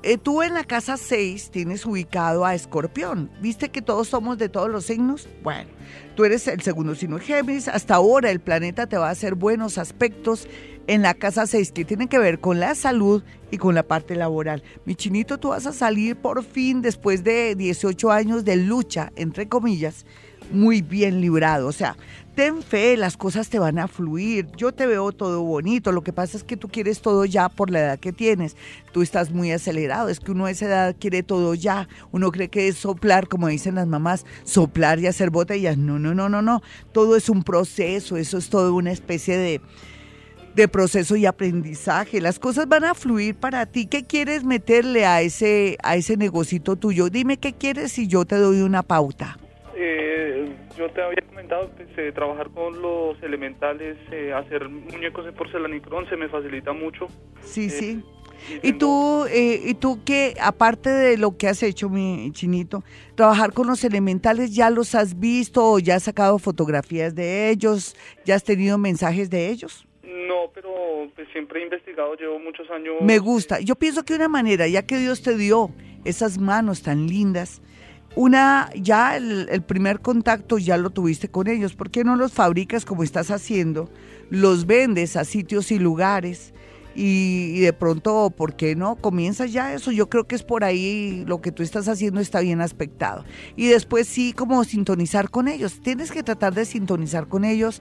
Eh, 0.02 0.18
tú 0.18 0.42
en 0.42 0.54
la 0.54 0.64
casa 0.64 0.96
6 0.96 1.50
tienes 1.50 1.86
ubicado 1.86 2.44
a 2.44 2.54
Escorpión. 2.54 3.30
¿Viste 3.40 3.70
que 3.70 3.82
todos 3.82 4.08
somos 4.08 4.38
de 4.38 4.48
todos 4.48 4.70
los 4.70 4.84
signos? 4.84 5.28
Bueno, 5.42 5.70
tú 6.14 6.24
eres 6.24 6.46
el 6.48 6.60
segundo 6.62 6.94
signo 6.94 7.18
Géminis. 7.18 7.68
Hasta 7.68 7.94
ahora 7.94 8.30
el 8.30 8.40
planeta 8.40 8.86
te 8.86 8.96
va 8.96 9.08
a 9.08 9.12
hacer 9.12 9.34
buenos 9.34 9.78
aspectos 9.78 10.48
en 10.86 11.02
la 11.02 11.14
casa 11.14 11.46
6 11.46 11.72
que 11.72 11.84
tiene 11.84 12.08
que 12.08 12.18
ver 12.18 12.40
con 12.40 12.60
la 12.60 12.74
salud 12.74 13.22
y 13.50 13.58
con 13.58 13.74
la 13.74 13.82
parte 13.82 14.16
laboral. 14.16 14.62
Mi 14.84 14.94
chinito, 14.94 15.38
tú 15.38 15.50
vas 15.50 15.66
a 15.66 15.72
salir 15.72 16.16
por 16.16 16.42
fin 16.42 16.82
después 16.82 17.22
de 17.24 17.54
18 17.54 18.10
años 18.10 18.44
de 18.44 18.56
lucha, 18.56 19.12
entre 19.16 19.48
comillas, 19.48 20.06
muy 20.50 20.82
bien 20.82 21.20
librado. 21.20 21.68
O 21.68 21.72
sea, 21.72 21.96
ten 22.34 22.62
fe, 22.62 22.96
las 22.96 23.16
cosas 23.16 23.48
te 23.48 23.58
van 23.58 23.78
a 23.78 23.88
fluir. 23.88 24.46
Yo 24.56 24.72
te 24.72 24.86
veo 24.86 25.12
todo 25.12 25.42
bonito. 25.42 25.92
Lo 25.92 26.02
que 26.02 26.12
pasa 26.12 26.36
es 26.36 26.44
que 26.44 26.56
tú 26.56 26.68
quieres 26.68 27.00
todo 27.00 27.24
ya 27.24 27.48
por 27.48 27.70
la 27.70 27.80
edad 27.80 27.98
que 27.98 28.12
tienes. 28.12 28.56
Tú 28.92 29.02
estás 29.02 29.30
muy 29.30 29.52
acelerado. 29.52 30.08
Es 30.08 30.20
que 30.20 30.32
uno 30.32 30.46
a 30.46 30.50
esa 30.50 30.66
edad 30.66 30.96
quiere 30.98 31.22
todo 31.22 31.54
ya. 31.54 31.88
Uno 32.10 32.30
cree 32.30 32.48
que 32.48 32.68
es 32.68 32.76
soplar, 32.76 33.28
como 33.28 33.48
dicen 33.48 33.74
las 33.74 33.86
mamás, 33.86 34.24
soplar 34.44 34.98
y 34.98 35.06
hacer 35.06 35.30
botellas. 35.30 35.78
No, 35.78 35.98
no, 35.98 36.14
no, 36.14 36.28
no, 36.28 36.42
no. 36.42 36.62
Todo 36.92 37.16
es 37.16 37.28
un 37.28 37.42
proceso. 37.42 38.16
Eso 38.16 38.38
es 38.38 38.48
todo 38.48 38.74
una 38.74 38.92
especie 38.92 39.36
de 39.36 39.60
de 40.54 40.68
proceso 40.68 41.16
y 41.16 41.26
aprendizaje. 41.26 42.20
Las 42.20 42.38
cosas 42.38 42.68
van 42.68 42.84
a 42.84 42.94
fluir 42.94 43.34
para 43.34 43.66
ti. 43.66 43.86
¿Qué 43.86 44.04
quieres 44.04 44.44
meterle 44.44 45.06
a 45.06 45.22
ese, 45.22 45.78
a 45.82 45.96
ese 45.96 46.16
negocito 46.16 46.76
tuyo? 46.76 47.08
Dime 47.08 47.38
qué 47.38 47.54
quieres 47.54 47.98
y 47.98 48.06
yo 48.06 48.24
te 48.24 48.36
doy 48.36 48.60
una 48.60 48.82
pauta. 48.82 49.38
Eh, 49.74 50.31
yo 50.82 50.90
te 50.90 51.02
había 51.02 51.22
comentado 51.28 51.70
que 51.76 52.12
trabajar 52.12 52.50
con 52.50 52.82
los 52.82 53.22
elementales, 53.22 53.96
eh, 54.10 54.32
hacer 54.32 54.68
muñecos 54.68 55.24
de 55.24 55.32
porcelanicrón 55.32 56.08
se 56.08 56.16
me 56.16 56.28
facilita 56.28 56.72
mucho. 56.72 57.06
Sí, 57.42 57.66
eh, 57.66 57.70
sí. 57.70 58.04
Y, 58.64 58.72
tú, 58.72 59.24
y 59.32 59.74
tú 59.74 60.02
que, 60.04 60.34
aparte 60.40 60.90
de 60.90 61.16
lo 61.16 61.36
que 61.36 61.46
has 61.46 61.62
hecho, 61.62 61.88
mi 61.88 62.32
chinito, 62.32 62.82
trabajar 63.14 63.52
con 63.52 63.68
los 63.68 63.84
elementales, 63.84 64.52
¿ya 64.52 64.68
los 64.68 64.96
has 64.96 65.20
visto 65.20 65.64
o 65.64 65.78
ya 65.78 65.94
has 65.94 66.02
sacado 66.02 66.40
fotografías 66.40 67.14
de 67.14 67.50
ellos? 67.50 67.94
¿Ya 68.24 68.34
has 68.34 68.42
tenido 68.42 68.78
mensajes 68.78 69.30
de 69.30 69.50
ellos? 69.50 69.86
No, 70.02 70.50
pero 70.52 70.72
pues, 71.14 71.28
siempre 71.30 71.60
he 71.60 71.62
investigado, 71.62 72.16
llevo 72.16 72.40
muchos 72.40 72.68
años. 72.70 72.96
Me 73.00 73.20
gusta. 73.20 73.60
Yo 73.60 73.76
pienso 73.76 74.02
que 74.02 74.16
una 74.16 74.28
manera, 74.28 74.66
ya 74.66 74.84
que 74.84 74.98
Dios 74.98 75.22
te 75.22 75.36
dio 75.36 75.70
esas 76.04 76.38
manos 76.38 76.82
tan 76.82 77.06
lindas, 77.06 77.62
una, 78.14 78.70
ya 78.74 79.16
el, 79.16 79.62
primer 79.62 80.00
contacto 80.00 80.58
ya 80.58 80.76
lo 80.76 80.90
tuviste 80.90 81.28
con 81.28 81.48
ellos. 81.48 81.74
¿Por 81.74 81.90
qué 81.90 82.04
no 82.04 82.16
los 82.16 82.32
fabricas 82.32 82.84
como 82.84 83.02
estás 83.02 83.30
haciendo? 83.30 83.88
Los 84.28 84.66
vendes 84.66 85.16
a 85.16 85.24
sitios 85.24 85.72
y 85.72 85.78
lugares 85.78 86.52
y, 86.94 87.60
de 87.60 87.72
pronto, 87.72 88.30
¿por 88.36 88.54
qué 88.54 88.76
no? 88.76 88.96
Comienzas 88.96 89.52
ya 89.52 89.72
eso. 89.72 89.92
Yo 89.92 90.10
creo 90.10 90.24
que 90.24 90.34
es 90.34 90.42
por 90.42 90.62
ahí 90.62 91.24
lo 91.26 91.40
que 91.40 91.52
tú 91.52 91.62
estás 91.62 91.88
haciendo 91.88 92.20
está 92.20 92.40
bien 92.40 92.60
aspectado. 92.60 93.24
Y 93.56 93.68
después 93.68 94.06
sí, 94.08 94.32
como 94.34 94.62
sintonizar 94.64 95.30
con 95.30 95.48
ellos. 95.48 95.80
Tienes 95.80 96.12
que 96.12 96.22
tratar 96.22 96.54
de 96.54 96.66
sintonizar 96.66 97.28
con 97.28 97.44
ellos 97.44 97.80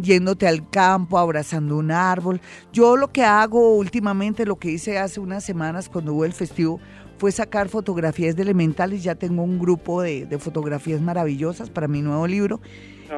yéndote 0.00 0.48
al 0.48 0.68
campo, 0.70 1.18
abrazando 1.18 1.76
un 1.76 1.90
árbol. 1.90 2.40
Yo 2.72 2.96
lo 2.96 3.12
que 3.12 3.24
hago 3.24 3.76
últimamente, 3.76 4.46
lo 4.46 4.56
que 4.56 4.70
hice 4.70 4.98
hace 4.98 5.20
unas 5.20 5.44
semanas 5.44 5.88
cuando 5.88 6.14
hubo 6.14 6.24
el 6.24 6.32
festivo, 6.32 6.80
fue 7.24 7.32
sacar 7.32 7.70
fotografías 7.70 8.36
de 8.36 8.42
elementales. 8.42 9.02
Ya 9.02 9.14
tengo 9.14 9.42
un 9.42 9.58
grupo 9.58 10.02
de, 10.02 10.26
de 10.26 10.38
fotografías 10.38 11.00
maravillosas 11.00 11.70
para 11.70 11.88
mi 11.88 12.02
nuevo 12.02 12.26
libro 12.26 12.60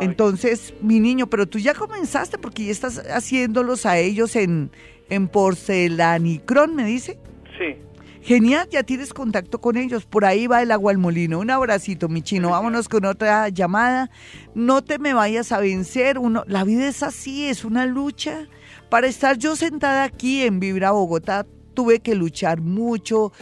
entonces, 0.01 0.75
mi 0.81 1.01
niño, 1.01 1.27
pero 1.29 1.47
tú 1.47 1.59
ya 1.59 1.75
comenzaste 1.75 2.39
porque 2.39 2.65
ya 2.67 2.73
estás 2.73 2.99
haciéndolos 2.99 3.87
a 3.87 3.99
ellos 3.99 4.37
en, 4.37 4.71
en 5.09 5.29
porcelanicrón, 5.29 6.75
me 6.75 6.85
dice. 6.85 7.19
Sí. 7.59 7.77
Genial, 8.23 8.69
ya 8.71 8.83
tienes 8.83 9.15
contacto 9.15 9.61
con 9.61 9.77
ellos. 9.77 10.05
Por 10.05 10.25
ahí 10.25 10.47
va 10.47 10.63
el 10.63 10.73
agua 10.73 10.91
al 10.91 10.99
molino. 10.99 11.39
Un 11.39 11.51
abracito, 11.51 12.09
mi 12.09 12.23
chino. 12.23 12.51
Vámonos 12.51 12.89
con 12.89 13.05
otra 13.05 13.49
llamada. 13.49 14.11
No 14.55 14.83
te 14.83 14.99
me 14.99 15.15
vayas 15.15 15.53
a 15.53 15.61
vencer. 15.61 16.19
Uno, 16.19 16.43
la 16.49 16.65
vida 16.65 16.89
es 16.89 17.03
así, 17.03 17.47
es 17.47 17.65
una 17.65 17.87
lucha. 17.87 18.49
Para 18.91 19.07
estar 19.07 19.39
yo 19.39 19.55
sentada 19.55 20.05
aquí 20.05 20.43
en 20.43 20.59
Vibra 20.59 20.91
Bogotá, 20.91 21.47
tuve 21.75 22.01
que 22.01 22.15
luchar 22.15 22.61
mucho, 22.61 23.33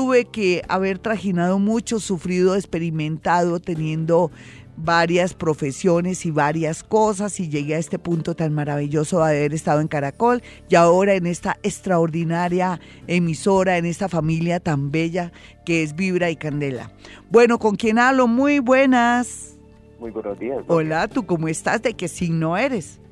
tuve 0.00 0.24
que 0.24 0.62
haber 0.66 0.98
trajinado 0.98 1.58
mucho, 1.58 2.00
sufrido, 2.00 2.54
experimentado, 2.54 3.60
teniendo 3.60 4.30
varias 4.78 5.34
profesiones 5.34 6.24
y 6.24 6.30
varias 6.30 6.82
cosas 6.82 7.38
y 7.38 7.50
llegué 7.50 7.74
a 7.74 7.78
este 7.78 7.98
punto 7.98 8.34
tan 8.34 8.54
maravilloso 8.54 9.18
de 9.18 9.24
haber 9.24 9.52
estado 9.52 9.82
en 9.82 9.88
Caracol 9.88 10.40
y 10.70 10.74
ahora 10.76 11.16
en 11.16 11.26
esta 11.26 11.58
extraordinaria 11.62 12.80
emisora, 13.08 13.76
en 13.76 13.84
esta 13.84 14.08
familia 14.08 14.58
tan 14.58 14.90
bella 14.90 15.32
que 15.66 15.82
es 15.82 15.94
Vibra 15.94 16.30
y 16.30 16.36
Candela. 16.36 16.90
Bueno, 17.28 17.58
¿con 17.58 17.76
quién 17.76 17.98
hablo? 17.98 18.26
Muy 18.26 18.58
buenas. 18.58 19.58
Muy 19.98 20.12
buenos 20.12 20.38
días. 20.38 20.64
Hola, 20.66 21.08
¿tú 21.08 21.26
cómo 21.26 21.46
estás? 21.46 21.82
¿De 21.82 21.92
qué 21.92 22.08
signo 22.08 22.56
eres? 22.56 23.02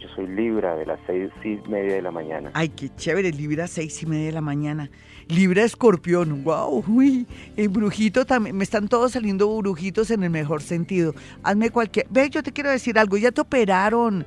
Yo 0.00 0.08
soy 0.16 0.26
Libra 0.26 0.74
de 0.74 0.86
las 0.86 0.98
seis 1.06 1.30
y 1.44 1.56
media 1.70 1.94
de 1.94 2.02
la 2.02 2.10
mañana. 2.10 2.50
Ay, 2.54 2.68
qué 2.70 2.88
chévere, 2.96 3.30
Libra 3.30 3.68
seis 3.68 4.02
y 4.02 4.06
media 4.06 4.26
de 4.26 4.32
la 4.32 4.40
mañana. 4.40 4.90
Libra 5.28 5.64
Escorpión, 5.64 6.44
wow, 6.44 6.84
uy, 6.86 7.26
el 7.56 7.68
brujito 7.68 8.24
también, 8.24 8.56
me 8.56 8.64
están 8.64 8.88
todos 8.88 9.12
saliendo 9.12 9.56
brujitos 9.58 10.10
en 10.10 10.22
el 10.22 10.30
mejor 10.30 10.62
sentido. 10.62 11.14
Hazme 11.42 11.70
cualquier, 11.70 12.06
ve, 12.10 12.28
yo 12.30 12.42
te 12.42 12.52
quiero 12.52 12.70
decir 12.70 12.98
algo, 12.98 13.16
ya 13.16 13.32
te 13.32 13.40
operaron 13.40 14.26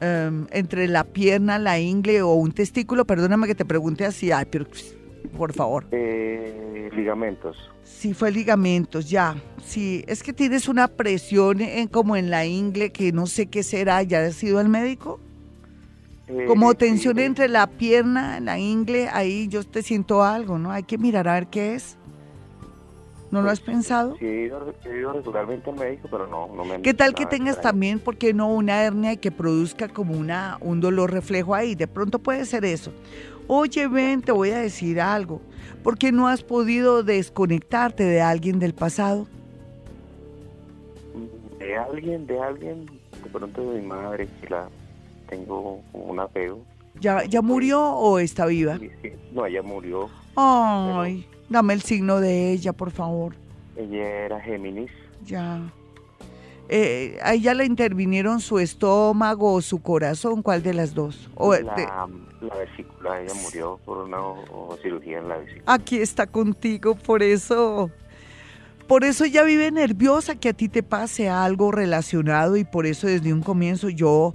em, 0.00 0.46
entre 0.50 0.88
la 0.88 1.04
pierna, 1.04 1.58
la 1.58 1.78
ingle 1.78 2.22
o 2.22 2.34
un 2.34 2.52
testículo, 2.52 3.04
perdóname 3.04 3.46
que 3.46 3.54
te 3.54 3.64
pregunte 3.64 4.04
así, 4.04 4.32
ay, 4.32 4.46
pero 4.50 4.66
por 5.36 5.52
favor. 5.52 5.86
Eh, 5.90 6.90
ligamentos. 6.94 7.56
Sí, 7.82 8.14
fue 8.14 8.30
ligamentos, 8.30 9.08
ya. 9.08 9.36
Sí, 9.64 10.04
es 10.06 10.22
que 10.22 10.32
tienes 10.32 10.68
una 10.68 10.88
presión 10.88 11.60
en, 11.60 11.88
como 11.88 12.16
en 12.16 12.30
la 12.30 12.46
ingle 12.46 12.90
que 12.90 13.12
no 13.12 13.26
sé 13.26 13.46
qué 13.46 13.62
será. 13.62 14.02
¿Ya 14.02 14.24
has 14.24 14.42
ido 14.42 14.58
al 14.58 14.68
médico? 14.68 15.20
Eh, 16.26 16.44
como 16.46 16.74
tensión 16.74 17.18
entre 17.18 17.48
la 17.48 17.66
pierna, 17.66 18.40
la 18.40 18.58
ingle, 18.58 19.08
ahí 19.08 19.46
yo 19.48 19.62
te 19.62 19.82
siento 19.82 20.22
algo, 20.22 20.58
¿no? 20.58 20.70
Hay 20.70 20.84
que 20.84 20.96
mirar 20.96 21.28
a 21.28 21.34
ver 21.34 21.48
qué 21.48 21.74
es. 21.74 21.98
¿No 23.30 23.42
lo 23.42 23.50
has 23.50 23.60
pues, 23.60 23.74
pensado? 23.74 24.16
Sí, 24.18 24.26
he 24.26 24.46
ido, 24.46 25.12
regularmente 25.12 25.68
al 25.68 25.76
médico, 25.76 26.08
pero 26.08 26.26
no, 26.28 26.46
no 26.54 26.64
me 26.64 26.80
¿Qué 26.80 26.94
tal 26.94 27.14
que 27.14 27.26
tengas 27.26 27.60
también, 27.60 27.98
por 27.98 28.16
qué 28.16 28.32
no, 28.32 28.48
una 28.48 28.84
hernia 28.84 29.12
y 29.12 29.16
que 29.16 29.32
produzca 29.32 29.88
como 29.88 30.16
una, 30.16 30.56
un 30.60 30.80
dolor 30.80 31.10
reflejo 31.10 31.54
ahí? 31.54 31.74
De 31.74 31.88
pronto 31.88 32.20
puede 32.20 32.44
ser 32.46 32.64
eso. 32.64 32.92
Oye, 33.48 33.88
ven, 33.88 34.22
te 34.22 34.30
voy 34.30 34.50
a 34.50 34.58
decir 34.58 35.00
algo. 35.00 35.40
¿Por 35.82 35.98
qué 35.98 36.12
no 36.12 36.28
has 36.28 36.42
podido 36.42 37.02
desconectarte 37.02 38.04
de 38.04 38.20
alguien 38.22 38.60
del 38.60 38.72
pasado? 38.72 39.26
De 41.58 41.76
alguien, 41.76 42.26
de 42.26 42.40
alguien, 42.40 42.86
de 42.86 43.30
pronto 43.30 43.72
de 43.72 43.80
mi 43.80 43.86
madre, 43.86 44.28
que 44.40 44.48
la 44.48 44.68
tengo 45.28 45.80
un 45.92 46.20
apego. 46.20 46.62
¿Ya, 47.00 47.24
¿Ya 47.24 47.42
murió 47.42 47.82
o 47.82 48.18
está 48.18 48.46
viva? 48.46 48.78
No, 49.32 49.46
ella 49.46 49.62
murió. 49.62 50.08
Ay, 50.36 51.26
dame 51.48 51.74
el 51.74 51.82
signo 51.82 52.20
de 52.20 52.52
ella, 52.52 52.72
por 52.72 52.90
favor. 52.90 53.34
Ella 53.76 54.08
era 54.26 54.40
Géminis. 54.40 54.90
Ya. 55.24 55.60
Eh, 56.68 57.18
¿A 57.22 57.34
ella 57.34 57.52
le 57.54 57.66
intervinieron 57.66 58.40
su 58.40 58.58
estómago 58.58 59.54
o 59.54 59.60
su 59.60 59.82
corazón? 59.82 60.42
¿Cuál 60.42 60.62
de 60.62 60.74
las 60.74 60.94
dos? 60.94 61.28
O, 61.34 61.54
la, 61.54 62.08
vesícula, 62.40 63.20
ella 63.20 63.34
murió 63.42 63.78
por 63.84 63.98
una 63.98 64.18
cirugía 64.82 65.18
en 65.18 65.28
la 65.28 65.36
vesícula. 65.38 65.62
Aquí 65.66 65.98
está 65.98 66.26
contigo, 66.26 66.94
por 66.94 67.22
eso... 67.22 67.90
Por 68.86 69.02
eso 69.04 69.24
ella 69.24 69.42
vive 69.44 69.70
nerviosa 69.70 70.34
que 70.34 70.50
a 70.50 70.52
ti 70.52 70.68
te 70.68 70.82
pase 70.82 71.30
algo 71.30 71.72
relacionado 71.72 72.58
y 72.58 72.64
por 72.64 72.84
eso 72.84 73.06
desde 73.06 73.32
un 73.32 73.40
comienzo 73.40 73.88
yo 73.88 74.34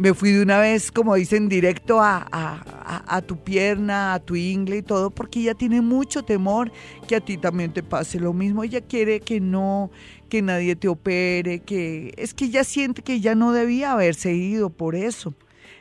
me 0.00 0.14
fui 0.14 0.32
de 0.32 0.42
una 0.42 0.58
vez, 0.58 0.90
como 0.90 1.14
dicen, 1.14 1.50
directo 1.50 2.00
a, 2.00 3.22
tu 3.26 3.36
pierna, 3.36 4.14
a 4.14 4.18
tu 4.18 4.34
ingle 4.34 4.78
y 4.78 4.82
todo, 4.82 5.10
porque 5.10 5.40
ella 5.40 5.52
tiene 5.52 5.82
mucho 5.82 6.22
temor 6.22 6.72
que 7.06 7.16
a 7.16 7.20
ti 7.20 7.36
también 7.36 7.74
te 7.74 7.82
pase 7.82 8.18
lo 8.18 8.32
mismo. 8.32 8.64
Ella 8.64 8.80
quiere 8.80 9.20
que 9.20 9.40
no, 9.40 9.90
que 10.30 10.40
nadie 10.40 10.74
te 10.74 10.88
opere, 10.88 11.60
que 11.60 12.14
es 12.16 12.32
que 12.32 12.46
ella 12.46 12.64
siente 12.64 13.02
que 13.02 13.20
ya 13.20 13.34
no 13.34 13.52
debía 13.52 13.92
haberse 13.92 14.32
ido 14.32 14.70
por 14.70 14.94
eso. 14.94 15.34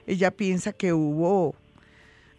Ella 0.06 0.32
piensa 0.32 0.74
que 0.74 0.92
hubo, 0.92 1.56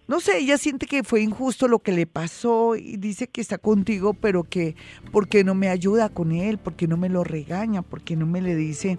no 0.07 0.21
sé, 0.21 0.37
ella 0.37 0.59
siente 0.59 0.85
que 0.85 1.03
fue 1.03 1.23
injusto 1.23 1.67
lo 1.67 1.79
que 1.79 1.93
le 1.93 2.07
pasó 2.07 2.77
y 2.77 2.99
dice 2.99 3.27
que 3.27 3.41
está 3.41 3.57
contigo, 3.57 4.13
pero 4.13 4.45
que, 4.45 4.77
¿por 5.13 5.29
qué 5.29 5.45
no 5.45 5.55
me 5.55 5.71
ayuda 5.71 6.11
con 6.11 6.33
él? 6.33 6.59
¿Por 6.59 6.75
qué 6.75 6.87
no 6.87 6.99
me 6.99 7.09
lo 7.09 7.25
regaña? 7.25 7.81
¿Por 7.81 8.03
qué 8.03 8.17
no 8.17 8.27
me 8.27 8.43
le 8.43 8.55
dice? 8.55 8.99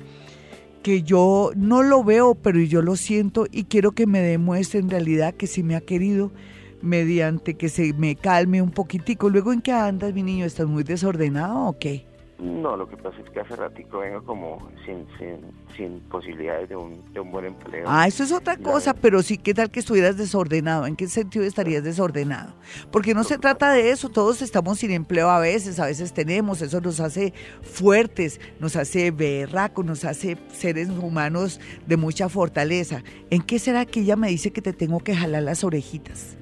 Que 0.82 1.04
yo 1.04 1.52
no 1.56 1.84
lo 1.84 2.04
veo, 2.04 2.36
pero 2.36 2.60
yo 2.60 2.82
lo 2.82 2.96
siento 2.96 3.48
y 3.52 3.66
quiero 3.66 3.92
que 3.92 4.08
me 4.08 4.20
demuestre 4.20 4.80
en 4.80 4.90
realidad 4.90 5.34
que 5.34 5.48
sí 5.48 5.64
me 5.64 5.76
ha 5.76 5.82
querido 5.82 6.32
mediante 6.82 7.56
que 7.56 7.70
se 7.70 7.94
me 7.94 8.16
calme 8.16 8.62
un 8.62 8.72
poquitico. 8.72 9.30
Luego, 9.30 9.54
¿en 9.54 9.62
qué 9.62 9.72
andas, 9.72 10.14
mi 10.14 10.24
niño? 10.24 10.46
¿Estás 10.46 10.68
muy 10.68 10.84
desordenado 10.84 11.68
o 11.68 11.78
qué? 11.78 12.11
No, 12.42 12.76
lo 12.76 12.90
que 12.90 12.98
pasa 12.98 13.22
es 13.24 13.30
que 13.30 13.40
hace 13.40 13.56
ratico 13.56 14.00
vengo 14.00 14.24
como 14.26 14.68
sin, 14.84 15.06
sin, 15.78 16.00
posibilidades 16.10 16.70
de 16.70 16.76
un, 16.76 17.14
de 17.14 17.20
un 17.20 17.30
buen 17.30 17.46
empleo. 17.46 17.86
Ah, 17.88 18.08
eso 18.08 18.24
es 18.24 18.32
otra 18.32 18.58
cosa, 18.58 18.96
pero 18.96 19.22
sí, 19.22 19.38
¿qué 19.38 19.54
tal 19.54 19.70
que 19.70 19.80
estuvieras 19.80 20.18
desordenado? 20.18 20.88
¿En 20.88 20.96
qué 20.96 21.08
sentido 21.08 21.46
estarías 21.46 21.84
desordenado? 21.84 22.56
Porque 22.92 23.14
no 23.14 23.24
se 23.24 23.38
trata 23.38 23.72
de 23.72 23.92
eso, 23.92 24.10
todos 24.10 24.42
estamos 24.42 24.80
sin 24.80 24.90
empleo 24.90 25.30
a 25.30 25.40
veces, 25.40 25.80
a 25.80 25.86
veces 25.86 26.14
tenemos, 26.14 26.64
eso 26.64 26.82
nos 26.82 27.00
hace 27.00 27.32
fuertes, 27.62 28.42
nos 28.60 28.76
hace 28.76 29.12
berracos, 29.12 29.86
nos 29.86 30.04
hace 30.04 30.36
seres 30.52 30.90
humanos 30.90 31.62
de 31.86 31.96
mucha 31.96 32.28
fortaleza. 32.28 33.04
¿En 33.30 33.44
qué 33.44 33.60
será 33.60 33.86
que 33.86 34.00
ella 34.00 34.16
me 34.16 34.30
dice 34.30 34.52
que 34.52 34.64
te 34.64 34.74
tengo 34.74 35.00
que 35.00 35.16
jalar 35.16 35.44
las 35.44 35.64
orejitas? 35.64 36.38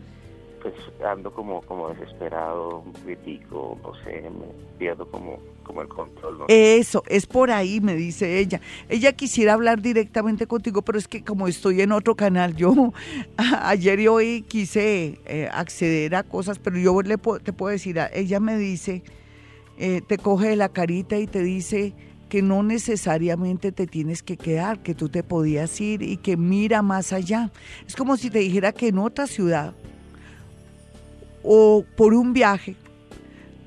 Pues 0.62 0.76
ando 1.06 1.34
como, 1.34 1.62
como 1.64 1.90
desesperado, 1.90 2.84
crítico, 3.04 3.78
no 3.84 3.94
sé, 4.06 4.22
me 4.22 4.78
pierdo 4.78 5.06
como 5.10 5.40
como 5.70 5.84
el 5.84 5.88
control. 5.88 6.46
Eso, 6.48 7.04
es 7.08 7.28
por 7.28 7.52
ahí, 7.52 7.80
me 7.80 7.96
dice 7.96 8.40
ella. 8.40 8.60
Ella 8.90 9.14
quisiera 9.14 9.54
hablar 9.54 9.84
directamente 9.84 10.48
contigo, 10.48 10.82
pero 10.82 10.98
es 10.98 11.08
que 11.08 11.24
como 11.24 11.48
estoy 11.48 11.82
en 11.82 11.92
otro 11.92 12.16
canal, 12.16 12.56
yo 12.56 12.92
ayer 13.38 14.00
y 14.00 14.08
hoy 14.08 14.42
quise 14.42 15.20
eh, 15.28 15.48
acceder 15.52 16.16
a 16.16 16.24
cosas, 16.24 16.58
pero 16.58 16.80
yo 16.80 17.00
le 17.04 17.18
te 17.18 17.54
puedo 17.54 17.72
decir, 17.72 18.00
ella 18.14 18.40
me 18.40 18.58
dice, 18.58 19.04
eh, 19.78 20.02
te 20.08 20.18
coge 20.18 20.56
la 20.56 20.70
carita 20.70 21.20
y 21.20 21.28
te 21.28 21.44
dice 21.44 21.94
que 22.30 22.42
no 22.42 22.64
necesariamente 22.64 23.72
te 23.72 23.86
tienes 23.86 24.24
que 24.24 24.38
quedar, 24.38 24.82
que 24.82 24.96
tú 24.96 25.08
te 25.08 25.22
podías 25.22 25.80
ir 25.80 26.02
y 26.02 26.18
que 26.18 26.36
mira 26.36 26.82
más 26.82 27.14
allá. 27.14 27.52
Es 27.88 27.96
como 27.96 28.18
si 28.18 28.32
te 28.32 28.40
dijera 28.40 28.72
que 28.72 28.88
en 28.88 28.98
otra 28.98 29.28
ciudad 29.28 29.76
o 31.44 31.86
por 31.96 32.16
un 32.16 32.34
viaje 32.34 32.76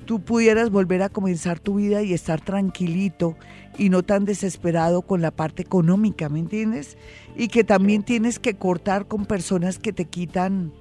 tú 0.03 0.21
pudieras 0.21 0.69
volver 0.69 1.01
a 1.01 1.09
comenzar 1.09 1.59
tu 1.59 1.75
vida 1.75 2.03
y 2.03 2.13
estar 2.13 2.41
tranquilito 2.41 3.35
y 3.77 3.89
no 3.89 4.03
tan 4.03 4.25
desesperado 4.25 5.01
con 5.01 5.21
la 5.21 5.31
parte 5.31 5.61
económica, 5.61 6.29
¿me 6.29 6.39
entiendes? 6.39 6.97
Y 7.35 7.47
que 7.47 7.63
también 7.63 8.03
tienes 8.03 8.39
que 8.39 8.55
cortar 8.55 9.07
con 9.07 9.25
personas 9.25 9.79
que 9.79 9.93
te 9.93 10.05
quitan 10.05 10.71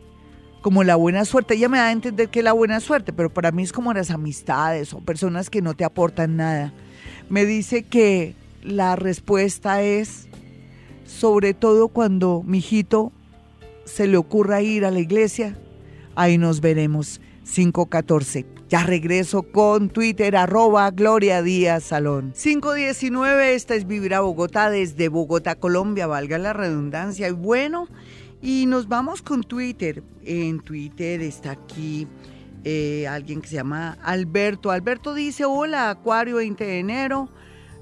como 0.61 0.85
la 0.85 0.97
buena 0.97 1.25
suerte. 1.25 1.55
Ella 1.55 1.69
me 1.69 1.79
da 1.79 1.87
a 1.89 1.93
entender 1.93 2.29
que 2.29 2.41
es 2.41 2.45
la 2.45 2.53
buena 2.53 2.81
suerte, 2.81 3.13
pero 3.13 3.33
para 3.33 3.51
mí 3.51 3.63
es 3.63 3.73
como 3.73 3.93
las 3.93 4.11
amistades 4.11 4.93
o 4.93 5.01
personas 5.01 5.51
que 5.51 5.63
no 5.63 5.75
te 5.75 5.85
aportan 5.85 6.37
nada. 6.37 6.73
Me 7.29 7.45
dice 7.47 7.83
que 7.83 8.35
la 8.63 8.97
respuesta 8.97 9.83
es, 9.83 10.29
sobre 11.05 11.55
todo 11.55 11.89
cuando 11.89 12.43
mi 12.47 12.59
hijito 12.59 13.13
se 13.85 14.07
le 14.07 14.17
ocurra 14.17 14.63
ir 14.63 14.85
a 14.85 14.91
la 14.91 15.01
iglesia, 15.01 15.57
ahí 16.15 16.39
nos 16.39 16.61
veremos. 16.61 17.21
514. 17.45 18.52
Ya 18.73 18.85
regreso 18.85 19.43
con 19.43 19.91
Twitter, 19.91 20.35
arroba 20.35 20.91
Gloria 20.93 21.43
Díaz 21.43 21.85
Salón. 21.85 22.33
519, 22.33 23.55
esta 23.55 23.75
es 23.75 23.87
Vivir 23.87 24.15
a 24.15 24.23
Bogotá 24.23 24.71
desde 24.71 25.11
Bogotá, 25.11 25.57
Colombia, 25.57 26.07
valga 26.07 26.39
la 26.39 26.55
redundancia. 26.55 27.29
Y 27.29 27.33
bueno, 27.33 27.87
y 28.41 28.65
nos 28.65 28.89
vamos 28.89 29.21
con 29.21 29.43
Twitter. 29.43 30.03
En 30.25 30.61
Twitter 30.61 31.21
está 31.21 31.51
aquí 31.51 32.07
eh, 32.65 33.07
alguien 33.07 33.43
que 33.43 33.49
se 33.49 33.57
llama 33.57 33.99
Alberto. 34.03 34.71
Alberto 34.71 35.13
dice, 35.13 35.45
hola, 35.45 35.91
Acuario 35.91 36.37
20 36.37 36.65
de 36.65 36.79
enero 36.79 37.29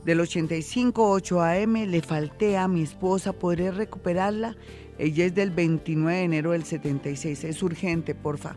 del 0.04 0.18
85, 0.18 1.08
8 1.08 1.40
AM, 1.40 1.74
le 1.86 2.02
falté 2.02 2.58
a 2.58 2.66
mi 2.66 2.82
esposa, 2.82 3.32
¿podré 3.32 3.70
recuperarla? 3.70 4.56
Ella 4.98 5.26
es 5.26 5.36
del 5.36 5.52
29 5.52 6.18
de 6.18 6.24
enero 6.24 6.50
del 6.50 6.64
76, 6.64 7.44
es 7.44 7.62
urgente, 7.62 8.16
porfa. 8.16 8.56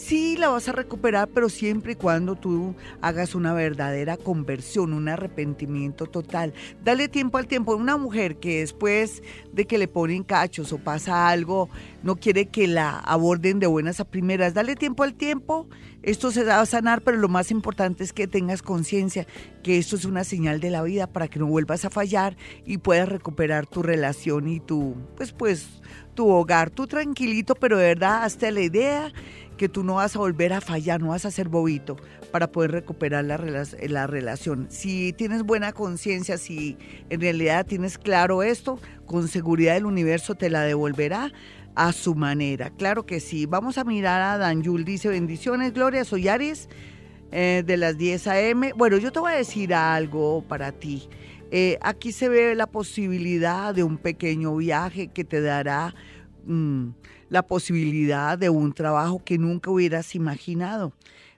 Sí, 0.00 0.34
la 0.38 0.48
vas 0.48 0.66
a 0.66 0.72
recuperar, 0.72 1.28
pero 1.28 1.50
siempre 1.50 1.92
y 1.92 1.94
cuando 1.94 2.34
tú 2.34 2.74
hagas 3.02 3.34
una 3.34 3.52
verdadera 3.52 4.16
conversión, 4.16 4.94
un 4.94 5.08
arrepentimiento 5.08 6.06
total. 6.06 6.54
Dale 6.82 7.08
tiempo 7.08 7.36
al 7.36 7.46
tiempo. 7.46 7.76
Una 7.76 7.98
mujer 7.98 8.36
que 8.36 8.60
después 8.60 9.22
de 9.52 9.66
que 9.66 9.76
le 9.76 9.88
ponen 9.88 10.24
cachos 10.24 10.72
o 10.72 10.78
pasa 10.78 11.28
algo, 11.28 11.68
no 12.02 12.16
quiere 12.16 12.46
que 12.46 12.66
la 12.66 12.98
aborden 12.98 13.60
de 13.60 13.66
buenas 13.66 14.00
a 14.00 14.06
primeras. 14.06 14.54
Dale 14.54 14.74
tiempo 14.74 15.02
al 15.04 15.14
tiempo. 15.14 15.68
Esto 16.02 16.32
se 16.32 16.44
va 16.44 16.60
a 16.60 16.66
sanar, 16.66 17.02
pero 17.02 17.18
lo 17.18 17.28
más 17.28 17.50
importante 17.50 18.02
es 18.02 18.14
que 18.14 18.26
tengas 18.26 18.62
conciencia 18.62 19.26
que 19.62 19.76
esto 19.76 19.96
es 19.96 20.06
una 20.06 20.24
señal 20.24 20.60
de 20.60 20.70
la 20.70 20.82
vida 20.82 21.08
para 21.08 21.28
que 21.28 21.38
no 21.38 21.46
vuelvas 21.46 21.84
a 21.84 21.90
fallar 21.90 22.38
y 22.64 22.78
puedas 22.78 23.06
recuperar 23.06 23.66
tu 23.66 23.82
relación 23.82 24.48
y 24.48 24.60
tu, 24.60 24.96
pues, 25.14 25.32
pues, 25.32 25.68
tu 26.14 26.26
hogar. 26.28 26.70
Tú 26.70 26.86
tranquilito, 26.86 27.54
pero 27.54 27.76
de 27.76 27.84
verdad, 27.84 28.24
hasta 28.24 28.50
la 28.50 28.62
idea 28.62 29.12
que 29.60 29.68
tú 29.68 29.84
no 29.84 29.96
vas 29.96 30.16
a 30.16 30.20
volver 30.20 30.54
a 30.54 30.62
fallar, 30.62 31.02
no 31.02 31.08
vas 31.08 31.26
a 31.26 31.30
ser 31.30 31.50
bobito 31.50 31.96
para 32.32 32.50
poder 32.50 32.70
recuperar 32.70 33.26
la, 33.26 33.38
la 33.90 34.06
relación. 34.06 34.68
Si 34.70 35.12
tienes 35.12 35.42
buena 35.42 35.72
conciencia, 35.72 36.38
si 36.38 36.78
en 37.10 37.20
realidad 37.20 37.66
tienes 37.66 37.98
claro 37.98 38.42
esto, 38.42 38.80
con 39.04 39.28
seguridad 39.28 39.76
el 39.76 39.84
universo 39.84 40.34
te 40.34 40.48
la 40.48 40.62
devolverá 40.62 41.30
a 41.74 41.92
su 41.92 42.14
manera. 42.14 42.70
Claro 42.70 43.04
que 43.04 43.20
sí. 43.20 43.44
Vamos 43.44 43.76
a 43.76 43.84
mirar 43.84 44.22
a 44.22 44.38
Dan 44.38 44.62
Yul. 44.62 44.86
Dice, 44.86 45.10
bendiciones, 45.10 45.74
Gloria, 45.74 46.06
soy 46.06 46.28
Aries 46.28 46.70
eh, 47.30 47.62
de 47.66 47.76
las 47.76 47.98
10 47.98 48.28
a.m. 48.28 48.72
Bueno, 48.78 48.96
yo 48.96 49.12
te 49.12 49.18
voy 49.18 49.32
a 49.32 49.36
decir 49.36 49.74
algo 49.74 50.42
para 50.48 50.72
ti. 50.72 51.06
Eh, 51.50 51.76
aquí 51.82 52.12
se 52.12 52.30
ve 52.30 52.54
la 52.54 52.66
posibilidad 52.66 53.74
de 53.74 53.84
un 53.84 53.98
pequeño 53.98 54.56
viaje 54.56 55.08
que 55.08 55.22
te 55.22 55.42
dará... 55.42 55.94
Mm, 56.46 56.92
la 57.30 57.42
posibilidad 57.42 58.36
de 58.36 58.50
un 58.50 58.74
trabajo 58.74 59.22
que 59.24 59.38
nunca 59.38 59.70
hubieras 59.70 60.14
imaginado. 60.14 60.92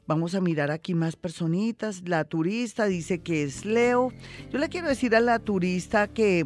Vamos 0.07 0.35
a 0.35 0.41
mirar 0.41 0.73
aquí 0.73 0.95
más 0.95 1.15
personitas. 1.15 2.03
La 2.07 2.25
turista 2.25 2.87
dice 2.87 3.21
que 3.21 3.45
es 3.45 3.65
Leo. 3.65 4.13
Yo 4.51 4.59
le 4.59 4.69
quiero 4.69 4.89
decir 4.89 5.15
a 5.15 5.21
la 5.21 5.39
turista 5.39 6.09
que 6.09 6.45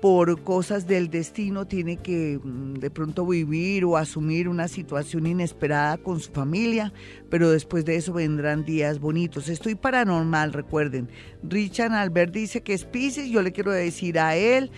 por 0.00 0.42
cosas 0.42 0.86
del 0.86 1.10
destino 1.10 1.66
tiene 1.66 1.96
que 1.96 2.38
mm, 2.42 2.74
de 2.74 2.90
pronto 2.90 3.26
vivir 3.26 3.84
o 3.84 3.96
asumir 3.96 4.48
una 4.48 4.68
situación 4.68 5.26
inesperada 5.26 5.98
con 5.98 6.20
su 6.20 6.30
familia, 6.30 6.92
pero 7.28 7.50
después 7.50 7.84
de 7.84 7.96
eso 7.96 8.12
vendrán 8.12 8.64
días 8.64 9.00
bonitos. 9.00 9.48
Estoy 9.48 9.74
paranormal, 9.74 10.52
recuerden. 10.52 11.08
Richard 11.42 11.92
Albert 11.92 12.32
dice 12.32 12.62
que 12.62 12.74
es 12.74 12.84
Pisces, 12.84 13.28
yo 13.28 13.42
le 13.42 13.52
quiero 13.52 13.72
decir 13.72 14.18
a 14.18 14.36
él, 14.36 14.70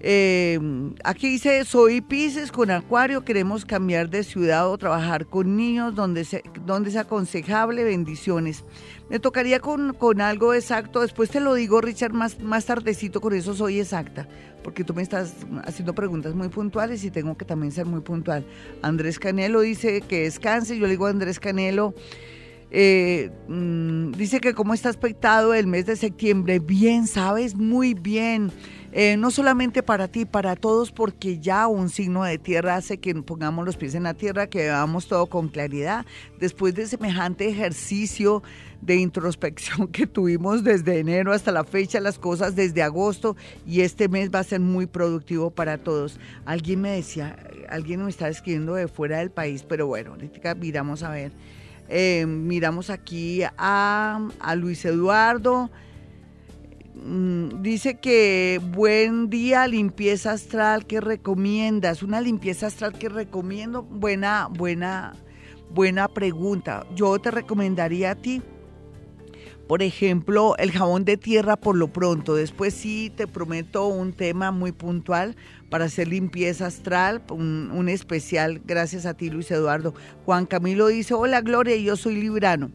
eh, 0.00 0.60
aquí 1.02 1.28
dice, 1.28 1.64
soy 1.64 2.00
Pisces 2.00 2.52
con 2.52 2.70
Acuario, 2.70 3.24
queremos 3.24 3.64
cambiar 3.64 4.08
de 4.08 4.22
ciudad 4.22 4.70
o 4.70 4.78
trabajar 4.78 5.26
con 5.26 5.56
niños 5.56 5.94
donde, 5.94 6.24
donde 6.64 6.90
es 6.90 6.96
aconsejable, 6.96 7.82
bendiciones. 7.82 8.64
Me 9.10 9.18
tocaría 9.18 9.58
con, 9.58 9.94
con, 9.94 10.20
algo 10.20 10.54
exacto, 10.54 11.00
después 11.00 11.30
te 11.30 11.40
lo 11.40 11.54
digo 11.54 11.80
Richard 11.80 12.12
más, 12.12 12.38
más 12.40 12.66
tardecito, 12.66 13.20
con 13.20 13.32
eso 13.34 13.54
soy 13.54 13.80
exacta, 13.80 14.28
porque 14.62 14.84
tú 14.84 14.94
me 14.94 15.02
estás 15.02 15.34
haciendo 15.64 15.94
preguntas 15.94 16.34
muy 16.34 16.48
puntuales 16.48 17.02
y 17.02 17.10
tengo 17.10 17.36
que 17.36 17.44
también 17.44 17.72
ser 17.72 17.86
muy 17.86 18.00
puntual. 18.00 18.44
Andrés 18.82 19.18
Canelo 19.18 19.62
dice 19.62 20.02
que 20.02 20.24
descanse, 20.24 20.78
yo 20.78 20.84
le 20.84 20.90
digo 20.92 21.06
a 21.06 21.10
Andrés 21.10 21.40
Canelo, 21.40 21.94
eh, 22.70 23.30
mm, 23.48 24.12
dice 24.12 24.40
que 24.40 24.54
cómo 24.54 24.74
está 24.74 24.90
aspectado 24.90 25.54
el 25.54 25.66
mes 25.66 25.86
de 25.86 25.96
septiembre, 25.96 26.58
bien, 26.60 27.06
sabes, 27.06 27.56
muy 27.56 27.94
bien. 27.94 28.52
Eh, 29.00 29.16
no 29.16 29.30
solamente 29.30 29.84
para 29.84 30.08
ti, 30.08 30.24
para 30.24 30.56
todos, 30.56 30.90
porque 30.90 31.38
ya 31.38 31.68
un 31.68 31.88
signo 31.88 32.24
de 32.24 32.36
tierra 32.36 32.74
hace 32.74 32.98
que 32.98 33.14
pongamos 33.14 33.64
los 33.64 33.76
pies 33.76 33.94
en 33.94 34.02
la 34.02 34.14
tierra, 34.14 34.48
que 34.48 34.64
veamos 34.64 35.06
todo 35.06 35.26
con 35.26 35.46
claridad. 35.46 36.04
Después 36.40 36.74
de 36.74 36.84
semejante 36.84 37.48
ejercicio 37.48 38.42
de 38.80 38.96
introspección 38.96 39.86
que 39.92 40.08
tuvimos 40.08 40.64
desde 40.64 40.98
enero 40.98 41.32
hasta 41.32 41.52
la 41.52 41.62
fecha, 41.62 42.00
las 42.00 42.18
cosas 42.18 42.56
desde 42.56 42.82
agosto, 42.82 43.36
y 43.64 43.82
este 43.82 44.08
mes 44.08 44.30
va 44.34 44.40
a 44.40 44.42
ser 44.42 44.58
muy 44.58 44.86
productivo 44.86 45.52
para 45.52 45.78
todos. 45.78 46.18
Alguien 46.44 46.80
me 46.80 46.90
decía, 46.90 47.36
alguien 47.68 48.02
me 48.02 48.10
está 48.10 48.28
escribiendo 48.28 48.74
de 48.74 48.88
fuera 48.88 49.18
del 49.18 49.30
país, 49.30 49.62
pero 49.62 49.86
bueno, 49.86 50.14
ahorita 50.14 50.56
miramos 50.56 51.04
a 51.04 51.10
ver. 51.10 51.30
Eh, 51.88 52.26
miramos 52.26 52.90
aquí 52.90 53.42
a, 53.44 54.28
a 54.40 54.54
Luis 54.56 54.84
Eduardo. 54.84 55.70
Mm, 57.04 57.62
dice 57.62 57.98
que 57.98 58.60
buen 58.72 59.30
día, 59.30 59.66
limpieza 59.66 60.32
astral 60.32 60.86
que 60.86 61.00
recomiendas. 61.00 62.02
Una 62.02 62.20
limpieza 62.20 62.66
astral 62.66 62.92
que 62.98 63.08
recomiendo. 63.08 63.82
Buena, 63.82 64.48
buena, 64.50 65.14
buena 65.70 66.08
pregunta. 66.08 66.86
Yo 66.94 67.18
te 67.18 67.30
recomendaría 67.30 68.12
a 68.12 68.14
ti, 68.16 68.42
por 69.68 69.82
ejemplo, 69.82 70.56
el 70.56 70.72
jabón 70.72 71.04
de 71.04 71.16
tierra 71.16 71.56
por 71.56 71.76
lo 71.76 71.88
pronto. 71.88 72.34
Después 72.34 72.74
sí 72.74 73.12
te 73.14 73.26
prometo 73.26 73.86
un 73.86 74.12
tema 74.12 74.50
muy 74.50 74.72
puntual 74.72 75.36
para 75.70 75.84
hacer 75.84 76.08
limpieza 76.08 76.66
astral, 76.66 77.22
un, 77.30 77.70
un 77.72 77.88
especial. 77.88 78.60
Gracias 78.64 79.06
a 79.06 79.14
ti, 79.14 79.30
Luis 79.30 79.50
Eduardo. 79.50 79.94
Juan 80.24 80.46
Camilo 80.46 80.88
dice, 80.88 81.14
hola 81.14 81.42
Gloria, 81.42 81.76
yo 81.76 81.96
soy 81.96 82.16
Librano. 82.16 82.70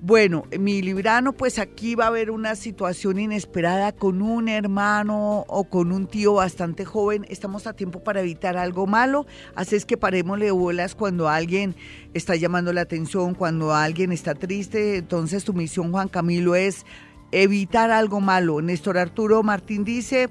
Bueno, 0.00 0.44
mi 0.56 0.80
librano, 0.80 1.32
pues 1.32 1.58
aquí 1.58 1.96
va 1.96 2.04
a 2.04 2.08
haber 2.08 2.30
una 2.30 2.54
situación 2.54 3.18
inesperada 3.18 3.90
con 3.90 4.22
un 4.22 4.48
hermano 4.48 5.44
o 5.48 5.64
con 5.64 5.90
un 5.90 6.06
tío 6.06 6.34
bastante 6.34 6.84
joven. 6.84 7.26
Estamos 7.28 7.66
a 7.66 7.72
tiempo 7.72 8.04
para 8.04 8.20
evitar 8.20 8.56
algo 8.56 8.86
malo, 8.86 9.26
así 9.56 9.74
es 9.74 9.84
que 9.84 9.96
parémosle 9.96 10.52
bolas 10.52 10.94
cuando 10.94 11.28
alguien 11.28 11.74
está 12.14 12.36
llamando 12.36 12.72
la 12.72 12.82
atención, 12.82 13.34
cuando 13.34 13.74
alguien 13.74 14.12
está 14.12 14.36
triste. 14.36 14.98
Entonces 14.98 15.42
tu 15.42 15.52
misión, 15.52 15.90
Juan 15.90 16.06
Camilo, 16.06 16.54
es 16.54 16.86
evitar 17.32 17.90
algo 17.90 18.20
malo. 18.20 18.62
Néstor 18.62 18.98
Arturo 18.98 19.42
Martín 19.42 19.82
dice 19.82 20.28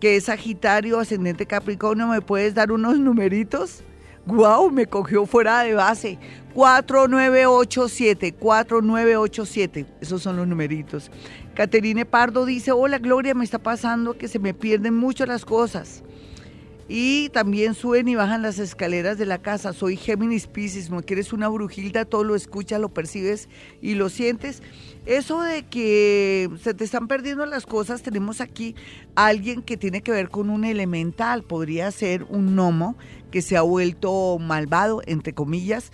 que 0.00 0.16
es 0.16 0.24
Sagitario, 0.24 0.98
ascendente 0.98 1.44
Capricornio, 1.44 2.06
¿me 2.06 2.22
puedes 2.22 2.54
dar 2.54 2.72
unos 2.72 2.98
numeritos? 2.98 3.84
¡Guau! 4.26 4.70
me 4.70 4.86
cogió 4.86 5.26
fuera 5.26 5.62
de 5.62 5.74
base. 5.74 6.18
4987, 6.54 8.34
4987. 8.34 9.86
Esos 10.00 10.22
son 10.22 10.36
los 10.36 10.46
numeritos. 10.46 11.10
Caterine 11.54 12.04
Pardo 12.04 12.46
dice, 12.46 12.72
hola 12.72 12.98
Gloria, 12.98 13.34
me 13.34 13.44
está 13.44 13.58
pasando 13.58 14.16
que 14.16 14.28
se 14.28 14.38
me 14.38 14.54
pierden 14.54 14.94
mucho 14.94 15.26
las 15.26 15.44
cosas. 15.44 16.02
Y 16.88 17.30
también 17.30 17.74
suben 17.74 18.06
y 18.08 18.16
bajan 18.16 18.42
las 18.42 18.58
escaleras 18.58 19.16
de 19.16 19.24
la 19.24 19.38
casa. 19.38 19.72
Soy 19.72 19.96
Géminis 19.96 20.46
Pisces, 20.46 20.90
no 20.90 21.00
quieres 21.00 21.32
una 21.32 21.48
brujilda, 21.48 22.04
todo 22.04 22.22
lo 22.22 22.34
escuchas, 22.34 22.80
lo 22.80 22.90
percibes 22.90 23.48
y 23.80 23.94
lo 23.94 24.08
sientes. 24.08 24.62
Eso 25.06 25.40
de 25.40 25.62
que 25.62 26.50
se 26.62 26.74
te 26.74 26.84
están 26.84 27.08
perdiendo 27.08 27.46
las 27.46 27.66
cosas, 27.66 28.02
tenemos 28.02 28.40
aquí 28.40 28.74
alguien 29.14 29.62
que 29.62 29.76
tiene 29.76 30.02
que 30.02 30.12
ver 30.12 30.28
con 30.28 30.50
un 30.50 30.64
elemental, 30.64 31.44
podría 31.44 31.90
ser 31.90 32.24
un 32.24 32.54
gnomo 32.54 32.96
que 33.32 33.42
se 33.42 33.56
ha 33.56 33.62
vuelto 33.62 34.38
malvado, 34.38 35.02
entre 35.06 35.32
comillas. 35.32 35.90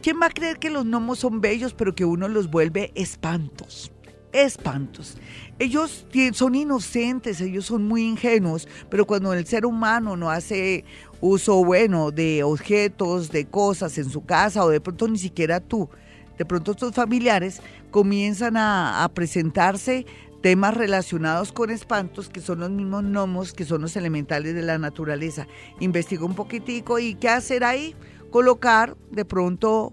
¿Quién 0.00 0.18
va 0.22 0.26
a 0.26 0.30
creer 0.30 0.58
que 0.58 0.70
los 0.70 0.86
gnomos 0.86 1.18
son 1.18 1.42
bellos, 1.42 1.74
pero 1.74 1.94
que 1.94 2.06
uno 2.06 2.28
los 2.28 2.50
vuelve 2.50 2.92
espantos? 2.94 3.92
Espantos. 4.32 5.18
Ellos 5.58 6.06
son 6.32 6.54
inocentes, 6.54 7.42
ellos 7.42 7.66
son 7.66 7.86
muy 7.86 8.02
ingenuos, 8.02 8.66
pero 8.88 9.06
cuando 9.06 9.34
el 9.34 9.46
ser 9.46 9.66
humano 9.66 10.16
no 10.16 10.30
hace 10.30 10.84
uso 11.20 11.62
bueno 11.64 12.10
de 12.10 12.42
objetos, 12.42 13.30
de 13.30 13.46
cosas 13.46 13.98
en 13.98 14.08
su 14.08 14.24
casa, 14.24 14.64
o 14.64 14.70
de 14.70 14.80
pronto 14.80 15.08
ni 15.08 15.18
siquiera 15.18 15.60
tú, 15.60 15.90
de 16.38 16.44
pronto 16.44 16.74
tus 16.74 16.92
familiares 16.92 17.60
comienzan 17.90 18.56
a, 18.56 19.04
a 19.04 19.08
presentarse 19.08 20.06
temas 20.42 20.74
relacionados 20.74 21.52
con 21.52 21.70
espantos, 21.70 22.28
que 22.28 22.40
son 22.40 22.60
los 22.60 22.70
mismos 22.70 23.02
gnomos, 23.02 23.52
que 23.52 23.64
son 23.64 23.82
los 23.82 23.96
elementales 23.96 24.54
de 24.54 24.62
la 24.62 24.78
naturaleza. 24.78 25.46
Investiga 25.80 26.24
un 26.24 26.34
poquitico 26.34 26.98
y 26.98 27.14
qué 27.14 27.28
hacer 27.28 27.64
ahí, 27.64 27.94
colocar 28.30 28.96
de 29.10 29.24
pronto 29.24 29.92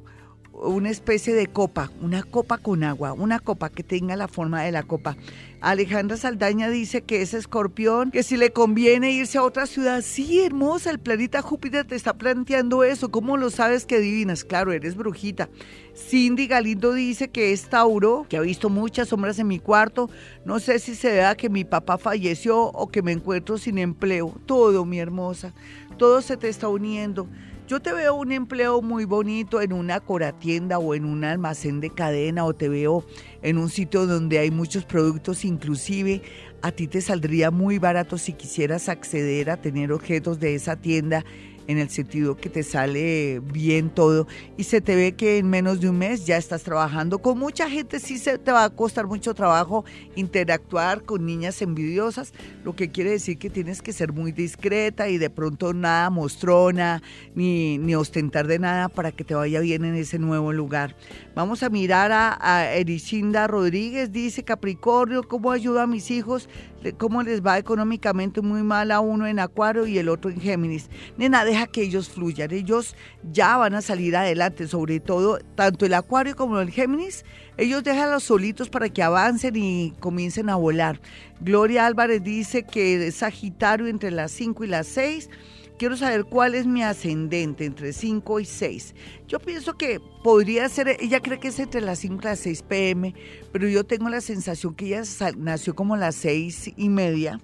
una 0.53 0.89
especie 0.89 1.33
de 1.33 1.47
copa, 1.47 1.91
una 2.01 2.23
copa 2.23 2.57
con 2.57 2.83
agua, 2.83 3.13
una 3.13 3.39
copa 3.39 3.69
que 3.69 3.83
tenga 3.83 4.15
la 4.15 4.27
forma 4.27 4.63
de 4.63 4.71
la 4.71 4.83
copa. 4.83 5.17
Alejandra 5.61 6.17
Saldaña 6.17 6.69
dice 6.69 7.01
que 7.01 7.21
es 7.21 7.33
escorpión, 7.33 8.11
que 8.11 8.21
si 8.21 8.37
le 8.37 8.51
conviene 8.51 9.11
irse 9.11 9.37
a 9.37 9.43
otra 9.43 9.65
ciudad. 9.65 10.01
Sí, 10.01 10.41
hermosa, 10.41 10.91
el 10.91 10.99
planeta 10.99 11.41
Júpiter 11.41 11.85
te 11.85 11.95
está 11.95 12.13
planteando 12.13 12.83
eso. 12.83 13.11
¿Cómo 13.11 13.37
lo 13.37 13.49
sabes 13.49 13.85
que 13.85 13.99
divinas? 13.99 14.43
Claro, 14.43 14.73
eres 14.73 14.95
brujita. 14.95 15.49
Cindy 15.95 16.47
Galindo 16.47 16.93
dice 16.93 17.29
que 17.29 17.53
es 17.53 17.69
Tauro, 17.69 18.25
que 18.27 18.37
ha 18.37 18.41
visto 18.41 18.69
muchas 18.69 19.07
sombras 19.07 19.39
en 19.39 19.47
mi 19.47 19.59
cuarto. 19.59 20.09
No 20.45 20.59
sé 20.59 20.79
si 20.79 20.95
se 20.95 21.11
vea 21.11 21.35
que 21.35 21.49
mi 21.49 21.63
papá 21.63 21.97
falleció 21.97 22.59
o 22.59 22.89
que 22.89 23.01
me 23.01 23.13
encuentro 23.13 23.57
sin 23.57 23.77
empleo. 23.77 24.35
Todo, 24.45 24.85
mi 24.85 24.99
hermosa. 24.99 25.53
Todo 25.97 26.21
se 26.21 26.35
te 26.35 26.49
está 26.49 26.67
uniendo. 26.67 27.27
Yo 27.65 27.79
te 27.79 27.93
veo 27.93 28.15
un 28.15 28.33
empleo 28.33 28.81
muy 28.81 29.05
bonito 29.05 29.61
en 29.61 29.71
una 29.71 30.01
coratienda 30.01 30.79
o 30.79 30.95
en 30.95 31.05
un 31.05 31.23
almacén 31.23 31.79
de 31.79 31.89
cadena 31.89 32.43
o 32.43 32.53
te 32.53 32.67
veo 32.67 33.05
en 33.41 33.57
un 33.57 33.69
sitio 33.69 34.05
donde 34.05 34.37
hay 34.39 34.51
muchos 34.51 34.83
productos, 34.83 35.45
inclusive 35.45 36.21
a 36.61 36.73
ti 36.73 36.87
te 36.87 36.99
saldría 36.99 37.51
muy 37.51 37.79
barato 37.79 38.17
si 38.17 38.33
quisieras 38.33 38.89
acceder 38.89 39.49
a 39.49 39.61
tener 39.61 39.93
objetos 39.93 40.41
de 40.41 40.55
esa 40.55 40.75
tienda 40.75 41.23
en 41.67 41.77
el 41.77 41.89
sentido 41.89 42.35
que 42.35 42.49
te 42.49 42.63
sale 42.63 43.39
bien 43.39 43.89
todo 43.89 44.27
y 44.57 44.63
se 44.63 44.81
te 44.81 44.95
ve 44.95 45.13
que 45.13 45.37
en 45.37 45.49
menos 45.49 45.79
de 45.79 45.89
un 45.89 45.97
mes 45.97 46.25
ya 46.25 46.37
estás 46.37 46.63
trabajando. 46.63 47.19
Con 47.19 47.37
mucha 47.37 47.69
gente 47.69 47.99
sí 47.99 48.17
se 48.17 48.37
te 48.37 48.51
va 48.51 48.65
a 48.65 48.69
costar 48.69 49.07
mucho 49.07 49.33
trabajo 49.33 49.85
interactuar 50.15 51.03
con 51.03 51.25
niñas 51.25 51.61
envidiosas, 51.61 52.33
lo 52.63 52.75
que 52.75 52.89
quiere 52.89 53.11
decir 53.11 53.37
que 53.37 53.49
tienes 53.49 53.81
que 53.81 53.93
ser 53.93 54.13
muy 54.13 54.31
discreta 54.31 55.09
y 55.09 55.17
de 55.17 55.29
pronto 55.29 55.73
nada 55.73 56.09
mostrona 56.09 57.01
ni, 57.35 57.77
ni 57.77 57.95
ostentar 57.95 58.47
de 58.47 58.59
nada 58.59 58.89
para 58.89 59.11
que 59.11 59.23
te 59.23 59.35
vaya 59.35 59.59
bien 59.59 59.85
en 59.85 59.95
ese 59.95 60.19
nuevo 60.19 60.53
lugar. 60.53 60.95
Vamos 61.35 61.63
a 61.63 61.69
mirar 61.69 62.11
a, 62.11 62.37
a 62.41 63.47
Rodríguez, 63.47 64.11
dice 64.11 64.43
Capricornio, 64.43 65.23
¿cómo 65.23 65.51
ayuda 65.51 65.83
a 65.83 65.87
mis 65.87 66.11
hijos? 66.11 66.49
Cómo 66.91 67.23
les 67.23 67.41
va 67.41 67.57
económicamente 67.57 68.41
muy 68.41 68.61
mal 68.63 68.91
a 68.91 68.99
uno 68.99 69.25
en 69.25 69.39
Acuario 69.39 69.85
y 69.85 69.97
el 69.97 70.09
otro 70.09 70.29
en 70.29 70.41
Géminis. 70.41 70.89
Nena, 71.17 71.45
deja 71.45 71.67
que 71.67 71.83
ellos 71.83 72.09
fluyan, 72.09 72.51
ellos 72.51 72.97
ya 73.31 73.55
van 73.55 73.75
a 73.75 73.81
salir 73.81 74.17
adelante, 74.17 74.67
sobre 74.67 74.99
todo 74.99 75.39
tanto 75.55 75.85
el 75.85 75.93
Acuario 75.93 76.35
como 76.35 76.59
el 76.59 76.71
Géminis, 76.71 77.23
ellos 77.55 77.83
déjalos 77.83 78.23
solitos 78.23 78.69
para 78.69 78.89
que 78.89 79.01
avancen 79.01 79.55
y 79.55 79.93
comiencen 80.01 80.49
a 80.49 80.55
volar. 80.55 80.99
Gloria 81.39 81.85
Álvarez 81.85 82.21
dice 82.21 82.63
que 82.63 83.07
es 83.07 83.15
Sagitario 83.15 83.87
entre 83.87 84.11
las 84.11 84.31
5 84.31 84.65
y 84.65 84.67
las 84.67 84.87
6 84.87 85.29
quiero 85.77 85.97
saber 85.97 86.25
cuál 86.25 86.55
es 86.55 86.65
mi 86.65 86.83
ascendente 86.83 87.65
entre 87.65 87.93
5 87.93 88.39
y 88.39 88.45
6. 88.45 88.95
Yo 89.27 89.39
pienso 89.39 89.77
que 89.77 89.99
podría 90.23 90.67
ser, 90.69 90.97
ella 90.99 91.19
cree 91.19 91.39
que 91.39 91.49
es 91.49 91.59
entre 91.59 91.81
las 91.81 91.99
5 91.99 92.19
y 92.21 92.25
las 92.25 92.39
6 92.39 92.63
pm, 92.63 93.13
pero 93.51 93.67
yo 93.67 93.83
tengo 93.83 94.09
la 94.09 94.21
sensación 94.21 94.75
que 94.75 94.85
ella 94.85 95.03
nació 95.37 95.75
como 95.75 95.95
las 95.97 96.15
6 96.15 96.73
y 96.77 96.89
media 96.89 97.39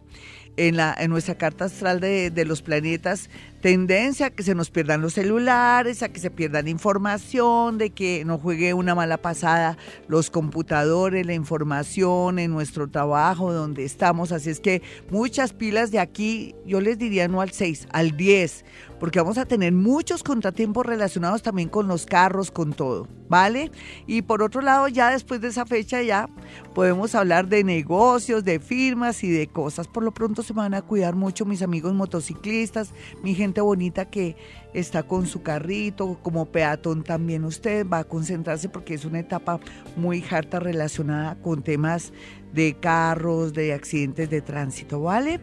en, 0.56 0.76
la, 0.76 0.94
en 0.98 1.10
nuestra 1.10 1.36
carta 1.36 1.66
astral 1.66 2.00
de, 2.00 2.30
de 2.30 2.44
los 2.44 2.62
planetas 2.62 3.30
tendencia 3.61 4.26
a 4.26 4.30
que 4.30 4.42
se 4.42 4.54
nos 4.54 4.70
pierdan 4.70 5.02
los 5.02 5.14
celulares, 5.14 6.02
a 6.02 6.08
que 6.08 6.20
se 6.20 6.30
pierdan 6.30 6.68
información, 6.68 7.78
de 7.78 7.90
que 7.90 8.24
no 8.24 8.38
juegue 8.38 8.74
una 8.74 8.94
mala 8.94 9.18
pasada 9.18 9.76
los 10.08 10.30
computadores, 10.30 11.26
la 11.26 11.34
información 11.34 12.38
en 12.38 12.50
nuestro 12.50 12.88
trabajo, 12.88 13.52
donde 13.52 13.84
estamos. 13.84 14.32
Así 14.32 14.50
es 14.50 14.61
que 14.61 14.82
muchas 15.11 15.52
pilas 15.52 15.90
de 15.90 15.98
aquí, 15.98 16.54
yo 16.64 16.80
les 16.80 16.98
diría 16.98 17.28
no 17.28 17.40
al 17.40 17.50
6, 17.50 17.88
al 17.92 18.16
10, 18.16 18.64
porque 18.98 19.18
vamos 19.18 19.38
a 19.38 19.46
tener 19.46 19.72
muchos 19.72 20.22
contratiempos 20.22 20.86
relacionados 20.86 21.42
también 21.42 21.68
con 21.68 21.88
los 21.88 22.06
carros, 22.06 22.50
con 22.50 22.72
todo, 22.72 23.08
¿vale? 23.28 23.70
Y 24.06 24.22
por 24.22 24.42
otro 24.42 24.61
lado, 24.61 24.88
ya 24.88 25.11
después 25.11 25.40
de 25.40 25.48
esa 25.48 25.66
fecha 25.66 26.02
ya 26.02 26.28
podemos 26.74 27.14
hablar 27.14 27.48
de 27.48 27.64
negocios, 27.64 28.44
de 28.44 28.61
firmas 28.61 29.24
y 29.24 29.30
de 29.30 29.46
cosas. 29.46 29.88
Por 29.88 30.02
lo 30.02 30.12
pronto 30.12 30.42
se 30.42 30.52
van 30.52 30.74
a 30.74 30.82
cuidar 30.82 31.16
mucho 31.16 31.44
mis 31.44 31.62
amigos 31.62 31.94
motociclistas, 31.94 32.92
mi 33.22 33.34
gente 33.34 33.49
bonita 33.61 34.05
que 34.05 34.36
está 34.72 35.03
con 35.03 35.26
su 35.26 35.42
carrito, 35.42 36.16
como 36.22 36.46
peatón 36.46 37.03
también 37.03 37.44
usted 37.44 37.84
va 37.86 37.98
a 37.98 38.05
concentrarse 38.05 38.68
porque 38.68 38.94
es 38.94 39.05
una 39.05 39.18
etapa 39.18 39.59
muy 39.96 40.24
harta 40.30 40.61
relacionada 40.61 41.34
con 41.42 41.62
temas 41.62 42.12
de 42.53 42.76
carros, 42.78 43.53
de 43.53 43.72
accidentes 43.72 44.30
de 44.30 44.40
tránsito, 44.40 45.01
¿vale? 45.01 45.40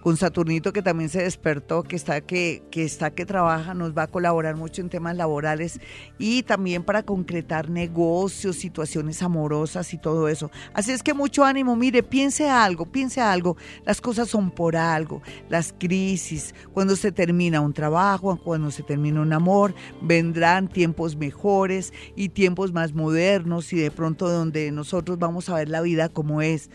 con 0.05 0.19
Saturnito 0.19 0.75
que 0.75 0.83
también 0.83 1.09
se 1.09 1.23
despertó, 1.23 1.83
que 1.83 1.97
está 1.97 2.21
que, 2.21 2.63
que 2.71 2.85
está 2.85 3.15
que 3.15 3.25
trabaja, 3.25 3.73
nos 3.73 3.97
va 3.97 4.03
a 4.03 4.07
colaborar 4.07 4.55
mucho 4.55 4.83
en 4.83 4.91
temas 4.91 5.17
laborales 5.17 5.81
y 6.19 6.43
también 6.43 6.85
para 6.85 7.05
concretar 7.05 7.71
negocios, 7.71 8.57
situaciones 8.57 9.23
amorosas 9.23 9.95
y 9.95 9.99
todo 9.99 10.29
eso. 10.29 10.51
Así 10.75 10.93
es 10.93 11.03
que 11.03 11.15
mucho 11.15 11.43
ánimo, 11.43 11.75
mire, 11.75 12.03
piense 12.03 12.51
algo, 12.51 12.85
piense 12.85 13.23
algo, 13.23 13.57
las 13.87 14.03
cosas 14.03 14.29
son 14.29 14.51
por 14.51 14.77
algo, 14.77 15.23
las 15.49 15.73
crisis, 15.73 16.55
cuando 16.75 16.97
se 16.97 17.11
termina 17.11 17.63
un 17.63 17.73
trabajo, 17.73 18.39
cuando 18.45 18.71
se 18.71 18.83
termina 18.83 19.23
un 19.23 19.33
amor, 19.33 19.75
vendrán 20.03 20.69
tiempos 20.69 21.17
mejores 21.17 21.95
y 22.15 22.29
tiempos 22.29 22.75
más 22.75 22.93
modernos 22.93 23.73
y 23.73 23.79
de 23.79 23.91
pronto 23.91 24.29
donde 24.29 24.71
nosotros 24.71 25.19
vamos 25.19 25.49
a 25.49 25.55
ver 25.55 25.71
la 25.71 25.81
vida 25.81 26.11
como 26.11 26.43
es, 26.43 26.69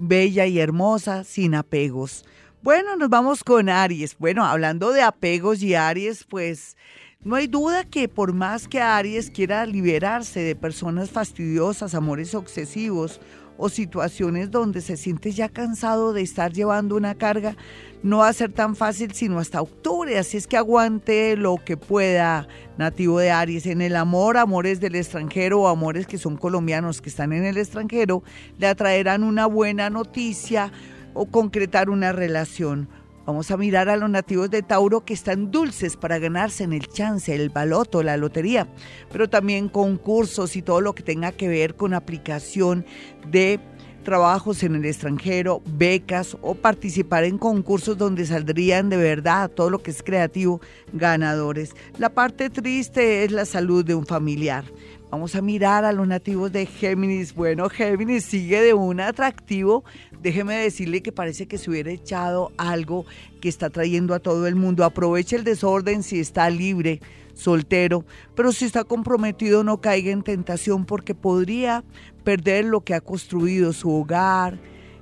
bella 0.00 0.46
y 0.46 0.58
hermosa, 0.58 1.22
sin 1.22 1.54
apegos. 1.54 2.24
Bueno, 2.62 2.94
nos 2.94 3.10
vamos 3.10 3.42
con 3.42 3.68
Aries. 3.68 4.16
Bueno, 4.16 4.44
hablando 4.44 4.92
de 4.92 5.02
apegos 5.02 5.64
y 5.64 5.74
Aries, 5.74 6.22
pues 6.22 6.76
no 7.24 7.34
hay 7.34 7.48
duda 7.48 7.82
que 7.82 8.08
por 8.08 8.34
más 8.34 8.68
que 8.68 8.80
Aries 8.80 9.32
quiera 9.32 9.66
liberarse 9.66 10.38
de 10.38 10.54
personas 10.54 11.10
fastidiosas, 11.10 11.96
amores 11.96 12.36
obsesivos 12.36 13.20
o 13.58 13.68
situaciones 13.68 14.52
donde 14.52 14.80
se 14.80 14.96
siente 14.96 15.32
ya 15.32 15.48
cansado 15.48 16.12
de 16.12 16.22
estar 16.22 16.52
llevando 16.52 16.94
una 16.94 17.16
carga, 17.16 17.56
no 18.04 18.18
va 18.18 18.28
a 18.28 18.32
ser 18.32 18.52
tan 18.52 18.76
fácil 18.76 19.12
sino 19.12 19.40
hasta 19.40 19.60
octubre, 19.60 20.16
así 20.16 20.36
es 20.36 20.46
que 20.46 20.56
aguante 20.56 21.36
lo 21.36 21.56
que 21.56 21.76
pueda, 21.76 22.46
nativo 22.78 23.18
de 23.18 23.32
Aries. 23.32 23.66
En 23.66 23.82
el 23.82 23.96
amor, 23.96 24.36
amores 24.36 24.78
del 24.78 24.94
extranjero 24.94 25.62
o 25.62 25.68
amores 25.68 26.06
que 26.06 26.16
son 26.16 26.36
colombianos 26.36 27.02
que 27.02 27.08
están 27.08 27.32
en 27.32 27.44
el 27.44 27.56
extranjero, 27.56 28.22
le 28.58 28.68
atraerán 28.68 29.24
una 29.24 29.46
buena 29.46 29.90
noticia, 29.90 30.72
o 31.14 31.26
concretar 31.26 31.90
una 31.90 32.12
relación. 32.12 32.88
Vamos 33.24 33.52
a 33.52 33.56
mirar 33.56 33.88
a 33.88 33.96
los 33.96 34.10
nativos 34.10 34.50
de 34.50 34.62
Tauro 34.62 35.04
que 35.04 35.14
están 35.14 35.52
dulces 35.52 35.96
para 35.96 36.18
ganarse 36.18 36.64
en 36.64 36.72
el 36.72 36.88
chance, 36.88 37.32
el 37.32 37.50
baloto, 37.50 38.02
la 38.02 38.16
lotería, 38.16 38.66
pero 39.12 39.30
también 39.30 39.68
concursos 39.68 40.56
y 40.56 40.62
todo 40.62 40.80
lo 40.80 40.94
que 40.94 41.04
tenga 41.04 41.30
que 41.30 41.46
ver 41.46 41.76
con 41.76 41.94
aplicación 41.94 42.84
de 43.30 43.60
trabajos 44.02 44.64
en 44.64 44.74
el 44.74 44.84
extranjero, 44.84 45.62
becas 45.64 46.36
o 46.42 46.54
participar 46.54 47.22
en 47.24 47.38
concursos 47.38 47.96
donde 47.96 48.26
saldrían 48.26 48.88
de 48.88 48.96
verdad 48.96 49.50
todo 49.50 49.70
lo 49.70 49.82
que 49.82 49.92
es 49.92 50.02
creativo 50.02 50.60
ganadores. 50.92 51.70
La 51.98 52.10
parte 52.10 52.50
triste 52.50 53.24
es 53.24 53.30
la 53.30 53.44
salud 53.44 53.84
de 53.84 53.94
un 53.94 54.04
familiar. 54.04 54.64
Vamos 55.12 55.34
a 55.34 55.42
mirar 55.42 55.84
a 55.84 55.92
los 55.92 56.08
nativos 56.08 56.50
de 56.52 56.64
Géminis. 56.64 57.34
Bueno, 57.34 57.68
Géminis 57.68 58.24
sigue 58.24 58.62
de 58.62 58.72
un 58.72 58.98
atractivo 58.98 59.84
déjeme 60.22 60.54
decirle 60.54 61.02
que 61.02 61.12
parece 61.12 61.46
que 61.46 61.58
se 61.58 61.68
hubiera 61.68 61.90
echado 61.90 62.50
algo 62.56 63.04
que 63.42 63.50
está 63.50 63.68
trayendo 63.68 64.14
a 64.14 64.20
todo 64.20 64.46
el 64.46 64.54
mundo. 64.54 64.84
Aproveche 64.84 65.36
el 65.36 65.44
desorden 65.44 66.02
si 66.02 66.20
está 66.20 66.48
libre, 66.48 67.00
soltero, 67.34 68.06
pero 68.34 68.52
si 68.52 68.64
está 68.64 68.84
comprometido 68.84 69.64
no 69.64 69.82
caiga 69.82 70.12
en 70.12 70.22
tentación 70.22 70.86
porque 70.86 71.14
podría 71.14 71.84
perder 72.24 72.64
lo 72.64 72.82
que 72.82 72.94
ha 72.94 73.02
construido, 73.02 73.74
su 73.74 73.92
hogar, 73.92 74.58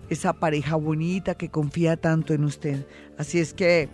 esa 0.09 0.33
pareja 0.33 0.75
bonita 0.75 1.37
que 1.37 1.51
confía 1.51 1.97
tanto 1.97 2.35
en 2.35 2.45
usted. 2.45 2.85
Así 3.17 3.39
es 3.39 3.55
que 3.55 3.89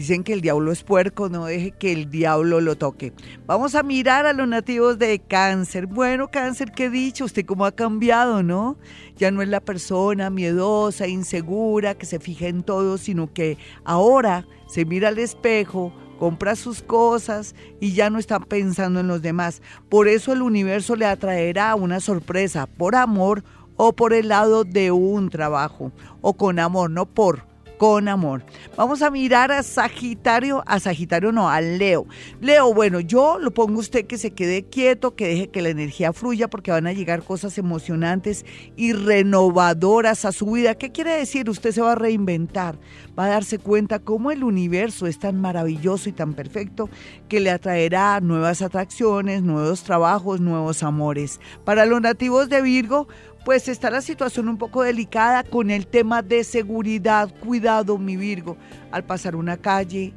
Dicen 0.00 0.24
que 0.24 0.32
el 0.32 0.40
diablo 0.40 0.72
es 0.72 0.82
puerco, 0.82 1.28
no 1.28 1.44
deje 1.44 1.72
que 1.72 1.92
el 1.92 2.10
diablo 2.10 2.62
lo 2.62 2.74
toque. 2.74 3.12
Vamos 3.44 3.74
a 3.74 3.82
mirar 3.82 4.24
a 4.24 4.32
los 4.32 4.48
nativos 4.48 4.98
de 4.98 5.18
cáncer. 5.18 5.84
Bueno, 5.86 6.30
cáncer, 6.30 6.72
¿qué 6.72 6.88
dicho? 6.88 7.26
Usted 7.26 7.44
cómo 7.44 7.66
ha 7.66 7.72
cambiado, 7.72 8.42
¿no? 8.42 8.78
Ya 9.18 9.30
no 9.30 9.42
es 9.42 9.48
la 9.50 9.60
persona 9.60 10.30
miedosa, 10.30 11.06
insegura, 11.06 11.96
que 11.96 12.06
se 12.06 12.18
fija 12.18 12.46
en 12.46 12.62
todo, 12.62 12.96
sino 12.96 13.30
que 13.34 13.58
ahora 13.84 14.46
se 14.68 14.86
mira 14.86 15.08
al 15.08 15.18
espejo, 15.18 15.92
compra 16.18 16.56
sus 16.56 16.82
cosas 16.82 17.54
y 17.78 17.92
ya 17.92 18.08
no 18.08 18.18
está 18.18 18.40
pensando 18.40 19.00
en 19.00 19.06
los 19.06 19.20
demás. 19.20 19.60
Por 19.90 20.08
eso 20.08 20.32
el 20.32 20.40
universo 20.40 20.96
le 20.96 21.04
atraerá 21.04 21.74
una 21.74 22.00
sorpresa, 22.00 22.64
por 22.66 22.94
amor 22.94 23.44
o 23.76 23.92
por 23.92 24.14
el 24.14 24.28
lado 24.28 24.64
de 24.64 24.92
un 24.92 25.28
trabajo, 25.28 25.92
o 26.22 26.38
con 26.38 26.58
amor, 26.58 26.90
no 26.90 27.04
por 27.04 27.49
con 27.80 28.08
amor. 28.08 28.44
Vamos 28.76 29.00
a 29.00 29.10
mirar 29.10 29.50
a 29.50 29.62
Sagitario, 29.62 30.62
a 30.66 30.78
Sagitario 30.78 31.32
no, 31.32 31.48
a 31.48 31.62
Leo. 31.62 32.06
Leo, 32.42 32.74
bueno, 32.74 33.00
yo 33.00 33.38
lo 33.38 33.54
pongo 33.54 33.80
usted 33.80 34.06
que 34.06 34.18
se 34.18 34.32
quede 34.32 34.64
quieto, 34.64 35.16
que 35.16 35.28
deje 35.28 35.48
que 35.48 35.62
la 35.62 35.70
energía 35.70 36.12
fluya 36.12 36.50
porque 36.50 36.70
van 36.70 36.86
a 36.86 36.92
llegar 36.92 37.22
cosas 37.22 37.56
emocionantes 37.56 38.44
y 38.76 38.92
renovadoras 38.92 40.26
a 40.26 40.32
su 40.32 40.50
vida. 40.50 40.74
¿Qué 40.74 40.92
quiere 40.92 41.12
decir? 41.12 41.48
Usted 41.48 41.72
se 41.72 41.80
va 41.80 41.92
a 41.92 41.94
reinventar, 41.94 42.78
va 43.18 43.24
a 43.24 43.28
darse 43.30 43.58
cuenta 43.58 43.98
cómo 43.98 44.30
el 44.30 44.44
universo 44.44 45.06
es 45.06 45.18
tan 45.18 45.40
maravilloso 45.40 46.10
y 46.10 46.12
tan 46.12 46.34
perfecto 46.34 46.90
que 47.30 47.40
le 47.40 47.50
atraerá 47.50 48.20
nuevas 48.20 48.60
atracciones, 48.60 49.42
nuevos 49.42 49.84
trabajos, 49.84 50.42
nuevos 50.42 50.82
amores. 50.82 51.40
Para 51.64 51.86
los 51.86 52.02
nativos 52.02 52.50
de 52.50 52.60
Virgo, 52.60 53.08
pues 53.44 53.68
está 53.68 53.90
la 53.90 54.02
situación 54.02 54.48
un 54.48 54.58
poco 54.58 54.82
delicada 54.82 55.44
con 55.44 55.70
el 55.70 55.86
tema 55.86 56.22
de 56.22 56.44
seguridad. 56.44 57.32
Cuidado, 57.40 57.98
mi 57.98 58.16
Virgo, 58.16 58.56
al 58.90 59.04
pasar 59.04 59.34
una 59.34 59.56
calle, 59.56 60.12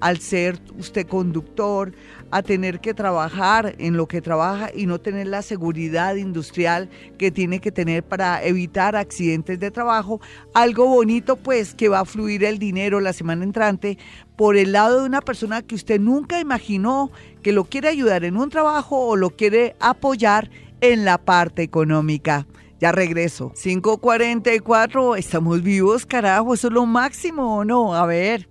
al 0.00 0.18
ser 0.18 0.60
usted 0.78 1.06
conductor, 1.06 1.92
a 2.30 2.42
tener 2.42 2.80
que 2.80 2.94
trabajar 2.94 3.74
en 3.78 3.96
lo 3.96 4.06
que 4.06 4.20
trabaja 4.20 4.70
y 4.74 4.86
no 4.86 5.00
tener 5.00 5.26
la 5.26 5.42
seguridad 5.42 6.14
industrial 6.14 6.88
que 7.16 7.30
tiene 7.30 7.58
que 7.60 7.72
tener 7.72 8.04
para 8.04 8.44
evitar 8.44 8.94
accidentes 8.94 9.58
de 9.58 9.70
trabajo. 9.70 10.20
Algo 10.54 10.86
bonito 10.86 11.36
pues 11.36 11.74
que 11.74 11.88
va 11.88 12.00
a 12.00 12.04
fluir 12.04 12.44
el 12.44 12.58
dinero 12.58 13.00
la 13.00 13.12
semana 13.12 13.44
entrante 13.44 13.98
por 14.36 14.56
el 14.56 14.72
lado 14.72 15.00
de 15.00 15.06
una 15.06 15.20
persona 15.20 15.62
que 15.62 15.74
usted 15.74 15.98
nunca 15.98 16.38
imaginó 16.38 17.10
que 17.42 17.52
lo 17.52 17.64
quiere 17.64 17.88
ayudar 17.88 18.24
en 18.24 18.36
un 18.36 18.50
trabajo 18.50 19.00
o 19.00 19.16
lo 19.16 19.30
quiere 19.30 19.74
apoyar 19.80 20.50
en 20.80 21.04
la 21.04 21.18
parte 21.18 21.62
económica. 21.62 22.46
Ya 22.80 22.92
regreso. 22.92 23.52
544, 23.60 25.16
estamos 25.16 25.62
vivos, 25.62 26.06
carajo, 26.06 26.54
eso 26.54 26.68
es 26.68 26.74
lo 26.74 26.86
máximo 26.86 27.58
o 27.58 27.64
no. 27.64 27.94
A 27.94 28.06
ver, 28.06 28.48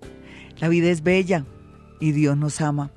la 0.58 0.68
vida 0.68 0.90
es 0.90 1.02
bella 1.02 1.46
y 1.98 2.12
Dios 2.12 2.36
nos 2.36 2.60
ama. 2.60 2.90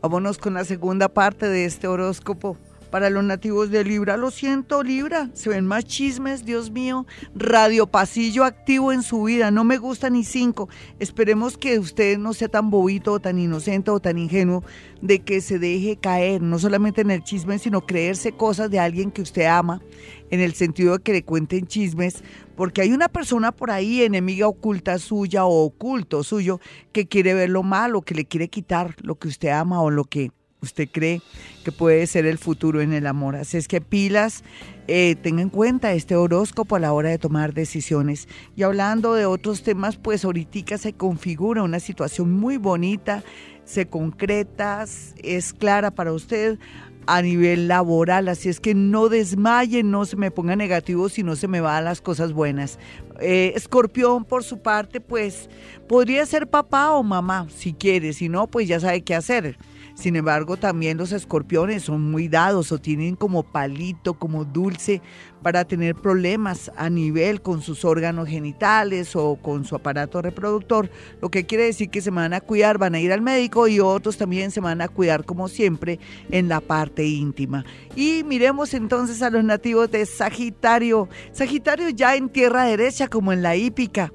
Vámonos 0.00 0.38
con 0.38 0.54
la 0.54 0.64
segunda 0.64 1.08
parte 1.08 1.48
de 1.48 1.64
este 1.64 1.86
horóscopo 1.86 2.58
para 2.94 3.10
los 3.10 3.24
nativos 3.24 3.72
de 3.72 3.82
Libra. 3.82 4.16
Lo 4.16 4.30
siento, 4.30 4.84
Libra. 4.84 5.28
Se 5.32 5.48
ven 5.50 5.66
más 5.66 5.84
chismes, 5.84 6.44
Dios 6.44 6.70
mío. 6.70 7.06
Radio 7.34 7.88
Pasillo 7.88 8.44
activo 8.44 8.92
en 8.92 9.02
su 9.02 9.24
vida. 9.24 9.50
No 9.50 9.64
me 9.64 9.78
gusta 9.78 10.10
ni 10.10 10.22
cinco. 10.22 10.68
Esperemos 11.00 11.58
que 11.58 11.80
usted 11.80 12.18
no 12.18 12.34
sea 12.34 12.46
tan 12.46 12.70
bobito 12.70 13.14
o 13.14 13.18
tan 13.18 13.40
inocente 13.40 13.90
o 13.90 13.98
tan 13.98 14.16
ingenuo 14.16 14.62
de 15.02 15.22
que 15.22 15.40
se 15.40 15.58
deje 15.58 15.96
caer, 15.96 16.40
no 16.40 16.56
solamente 16.60 17.00
en 17.00 17.10
el 17.10 17.24
chisme, 17.24 17.58
sino 17.58 17.84
creerse 17.84 18.30
cosas 18.30 18.70
de 18.70 18.78
alguien 18.78 19.10
que 19.10 19.22
usted 19.22 19.46
ama, 19.46 19.82
en 20.30 20.38
el 20.38 20.54
sentido 20.54 20.96
de 20.96 21.02
que 21.02 21.14
le 21.14 21.24
cuenten 21.24 21.66
chismes, 21.66 22.22
porque 22.54 22.80
hay 22.80 22.92
una 22.92 23.08
persona 23.08 23.50
por 23.50 23.72
ahí, 23.72 24.04
enemiga 24.04 24.46
oculta 24.46 25.00
suya 25.00 25.46
o 25.46 25.64
oculto 25.64 26.22
suyo, 26.22 26.60
que 26.92 27.08
quiere 27.08 27.34
ver 27.34 27.50
lo 27.50 27.64
malo, 27.64 28.02
que 28.02 28.14
le 28.14 28.24
quiere 28.24 28.46
quitar 28.46 28.94
lo 29.02 29.16
que 29.16 29.26
usted 29.26 29.48
ama 29.48 29.82
o 29.82 29.90
lo 29.90 30.04
que 30.04 30.30
usted 30.64 30.88
cree 30.90 31.22
que 31.64 31.72
puede 31.72 32.06
ser 32.06 32.26
el 32.26 32.38
futuro 32.38 32.80
en 32.80 32.92
el 32.92 33.06
amor. 33.06 33.36
Así 33.36 33.56
es 33.56 33.68
que 33.68 33.80
pilas, 33.80 34.42
eh, 34.86 35.16
tenga 35.22 35.42
en 35.42 35.48
cuenta 35.48 35.92
este 35.92 36.16
horóscopo 36.16 36.76
a 36.76 36.80
la 36.80 36.92
hora 36.92 37.10
de 37.10 37.18
tomar 37.18 37.54
decisiones. 37.54 38.28
Y 38.56 38.62
hablando 38.62 39.14
de 39.14 39.26
otros 39.26 39.62
temas, 39.62 39.96
pues 39.96 40.24
ahorita 40.24 40.76
se 40.78 40.92
configura 40.92 41.62
una 41.62 41.80
situación 41.80 42.32
muy 42.32 42.58
bonita, 42.58 43.22
se 43.64 43.86
concreta, 43.86 44.84
es 45.22 45.52
clara 45.52 45.90
para 45.90 46.12
usted 46.12 46.58
a 47.06 47.22
nivel 47.22 47.68
laboral, 47.68 48.28
así 48.28 48.48
es 48.48 48.60
que 48.60 48.74
no 48.74 49.08
desmaye, 49.08 49.82
no 49.82 50.06
se 50.06 50.16
me 50.16 50.30
ponga 50.30 50.56
negativo 50.56 51.08
si 51.08 51.22
no 51.22 51.36
se 51.36 51.48
me 51.48 51.60
van 51.60 51.84
las 51.84 52.00
cosas 52.00 52.32
buenas. 52.32 52.78
Eh, 53.20 53.52
escorpión, 53.54 54.24
por 54.24 54.42
su 54.42 54.60
parte, 54.60 55.00
pues 55.00 55.48
podría 55.88 56.24
ser 56.26 56.48
papá 56.48 56.92
o 56.92 57.02
mamá, 57.02 57.46
si 57.54 57.72
quiere, 57.74 58.12
si 58.12 58.28
no, 58.28 58.46
pues 58.46 58.68
ya 58.68 58.80
sabe 58.80 59.02
qué 59.02 59.14
hacer 59.14 59.58
sin 59.94 60.16
embargo, 60.16 60.56
también 60.56 60.98
los 60.98 61.12
escorpiones 61.12 61.84
son 61.84 62.10
muy 62.10 62.28
dados 62.28 62.72
o 62.72 62.78
tienen 62.78 63.14
como 63.14 63.44
palito, 63.44 64.14
como 64.14 64.44
dulce 64.44 65.00
para 65.40 65.64
tener 65.64 65.94
problemas 65.94 66.72
a 66.76 66.90
nivel 66.90 67.40
con 67.42 67.62
sus 67.62 67.84
órganos 67.84 68.28
genitales 68.28 69.14
o 69.14 69.36
con 69.36 69.64
su 69.64 69.76
aparato 69.76 70.20
reproductor, 70.20 70.90
lo 71.20 71.30
que 71.30 71.46
quiere 71.46 71.64
decir 71.64 71.90
que 71.90 72.00
se 72.00 72.10
van 72.10 72.34
a 72.34 72.40
cuidar, 72.40 72.76
van 72.78 72.94
a 72.94 73.00
ir 73.00 73.12
al 73.12 73.20
médico 73.20 73.68
y 73.68 73.78
otros 73.78 74.16
también 74.16 74.50
se 74.50 74.60
van 74.60 74.80
a 74.80 74.88
cuidar 74.88 75.24
como 75.24 75.48
siempre 75.48 76.00
en 76.30 76.48
la 76.48 76.60
parte 76.60 77.04
íntima. 77.04 77.64
Y 77.94 78.24
miremos 78.24 78.74
entonces 78.74 79.22
a 79.22 79.30
los 79.30 79.44
nativos 79.44 79.90
de 79.90 80.06
Sagitario. 80.06 81.08
Sagitario 81.32 81.90
ya 81.90 82.16
en 82.16 82.30
tierra 82.30 82.64
derecha 82.64 83.06
como 83.06 83.32
en 83.32 83.42
la 83.42 83.54
hípica 83.54 84.12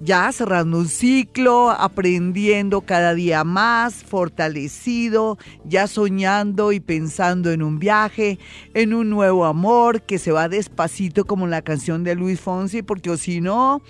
ya 0.00 0.32
cerrando 0.32 0.78
un 0.78 0.88
ciclo, 0.88 1.70
aprendiendo 1.70 2.80
cada 2.80 3.14
día 3.14 3.44
más, 3.44 4.02
fortalecido, 4.02 5.38
ya 5.64 5.86
soñando 5.86 6.72
y 6.72 6.80
pensando 6.80 7.52
en 7.52 7.62
un 7.62 7.78
viaje, 7.78 8.38
en 8.72 8.94
un 8.94 9.10
nuevo 9.10 9.44
amor 9.44 10.02
que 10.02 10.18
se 10.18 10.32
va 10.32 10.48
despacito 10.48 11.26
como 11.26 11.46
la 11.46 11.60
canción 11.62 12.02
de 12.02 12.14
Luis 12.14 12.40
Fonsi, 12.40 12.82
porque 12.82 13.14
si 13.18 13.42
no, 13.42 13.82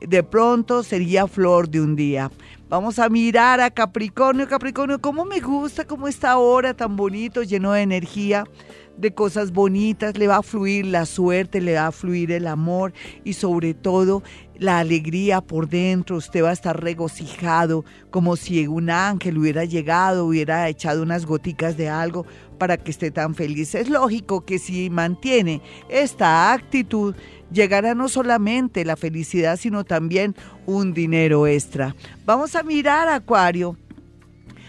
de 0.00 0.22
pronto 0.22 0.82
sería 0.82 1.26
flor 1.26 1.68
de 1.68 1.82
un 1.82 1.94
día. 1.94 2.30
Vamos 2.70 2.98
a 2.98 3.08
mirar 3.08 3.60
a 3.60 3.70
Capricornio, 3.70 4.48
Capricornio, 4.48 5.00
cómo 5.00 5.24
me 5.24 5.40
gusta, 5.40 5.84
cómo 5.86 6.08
está 6.08 6.30
ahora 6.30 6.72
tan 6.72 6.96
bonito, 6.96 7.42
lleno 7.42 7.72
de 7.72 7.82
energía 7.82 8.44
de 9.00 9.14
cosas 9.14 9.52
bonitas, 9.52 10.18
le 10.18 10.28
va 10.28 10.36
a 10.36 10.42
fluir 10.42 10.86
la 10.86 11.06
suerte, 11.06 11.60
le 11.60 11.74
va 11.74 11.86
a 11.86 11.92
fluir 11.92 12.32
el 12.32 12.46
amor 12.46 12.92
y 13.24 13.32
sobre 13.32 13.74
todo 13.74 14.22
la 14.58 14.78
alegría 14.78 15.40
por 15.40 15.68
dentro, 15.68 16.16
usted 16.16 16.44
va 16.44 16.50
a 16.50 16.52
estar 16.52 16.82
regocijado 16.82 17.84
como 18.10 18.36
si 18.36 18.66
un 18.66 18.90
ángel 18.90 19.38
hubiera 19.38 19.64
llegado, 19.64 20.26
hubiera 20.26 20.68
echado 20.68 21.02
unas 21.02 21.24
goticas 21.24 21.78
de 21.78 21.88
algo 21.88 22.26
para 22.58 22.76
que 22.76 22.90
esté 22.90 23.10
tan 23.10 23.34
feliz. 23.34 23.74
Es 23.74 23.88
lógico 23.88 24.44
que 24.44 24.58
si 24.58 24.90
mantiene 24.90 25.62
esta 25.88 26.52
actitud, 26.52 27.14
llegará 27.50 27.94
no 27.94 28.08
solamente 28.10 28.84
la 28.84 28.96
felicidad, 28.96 29.56
sino 29.56 29.84
también 29.84 30.36
un 30.66 30.92
dinero 30.92 31.46
extra. 31.46 31.96
Vamos 32.26 32.54
a 32.54 32.62
mirar 32.62 33.08
Acuario. 33.08 33.78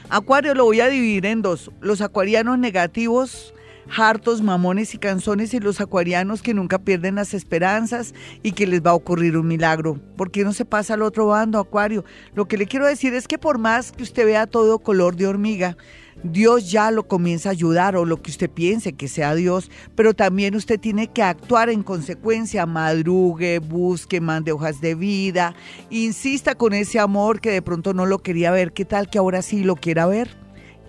Acuario 0.09 0.53
lo 0.55 0.65
voy 0.65 0.79
a 0.79 0.87
dividir 0.87 1.25
en 1.25 1.41
dos. 1.41 1.69
Los 1.81 1.99
acuarianos 1.99 2.57
negativos 2.57 3.53
hartos, 3.95 4.41
mamones 4.41 4.93
y 4.93 4.97
canzones 4.97 5.53
y 5.53 5.59
los 5.59 5.81
acuarianos 5.81 6.41
que 6.41 6.53
nunca 6.53 6.79
pierden 6.79 7.15
las 7.15 7.33
esperanzas 7.33 8.13
y 8.43 8.53
que 8.53 8.67
les 8.67 8.81
va 8.81 8.91
a 8.91 8.95
ocurrir 8.95 9.37
un 9.37 9.47
milagro. 9.47 9.99
¿Por 10.15 10.31
qué 10.31 10.43
no 10.43 10.53
se 10.53 10.65
pasa 10.65 10.93
al 10.93 11.01
otro 11.01 11.27
bando, 11.27 11.59
acuario? 11.59 12.05
Lo 12.33 12.47
que 12.47 12.57
le 12.57 12.67
quiero 12.67 12.85
decir 12.85 13.13
es 13.13 13.27
que 13.27 13.37
por 13.37 13.57
más 13.57 13.91
que 13.91 14.03
usted 14.03 14.25
vea 14.25 14.47
todo 14.47 14.79
color 14.79 15.15
de 15.15 15.27
hormiga, 15.27 15.77
Dios 16.23 16.69
ya 16.69 16.91
lo 16.91 17.07
comienza 17.07 17.49
a 17.49 17.53
ayudar 17.53 17.95
o 17.95 18.05
lo 18.05 18.21
que 18.21 18.31
usted 18.31 18.49
piense 18.49 18.93
que 18.93 19.07
sea 19.07 19.33
Dios, 19.33 19.71
pero 19.95 20.13
también 20.13 20.55
usted 20.55 20.79
tiene 20.79 21.07
que 21.07 21.23
actuar 21.23 21.69
en 21.69 21.83
consecuencia, 21.83 22.65
madrugue, 22.65 23.59
busque, 23.59 24.21
mande 24.21 24.51
hojas 24.51 24.81
de 24.81 24.93
vida, 24.93 25.55
insista 25.89 26.55
con 26.55 26.73
ese 26.73 26.99
amor 26.99 27.41
que 27.41 27.51
de 27.51 27.61
pronto 27.61 27.93
no 27.93 28.05
lo 28.05 28.19
quería 28.19 28.51
ver, 28.51 28.71
¿qué 28.71 28.85
tal 28.85 29.09
que 29.09 29.17
ahora 29.17 29.41
sí 29.41 29.63
lo 29.63 29.75
quiera 29.75 30.05
ver? 30.05 30.40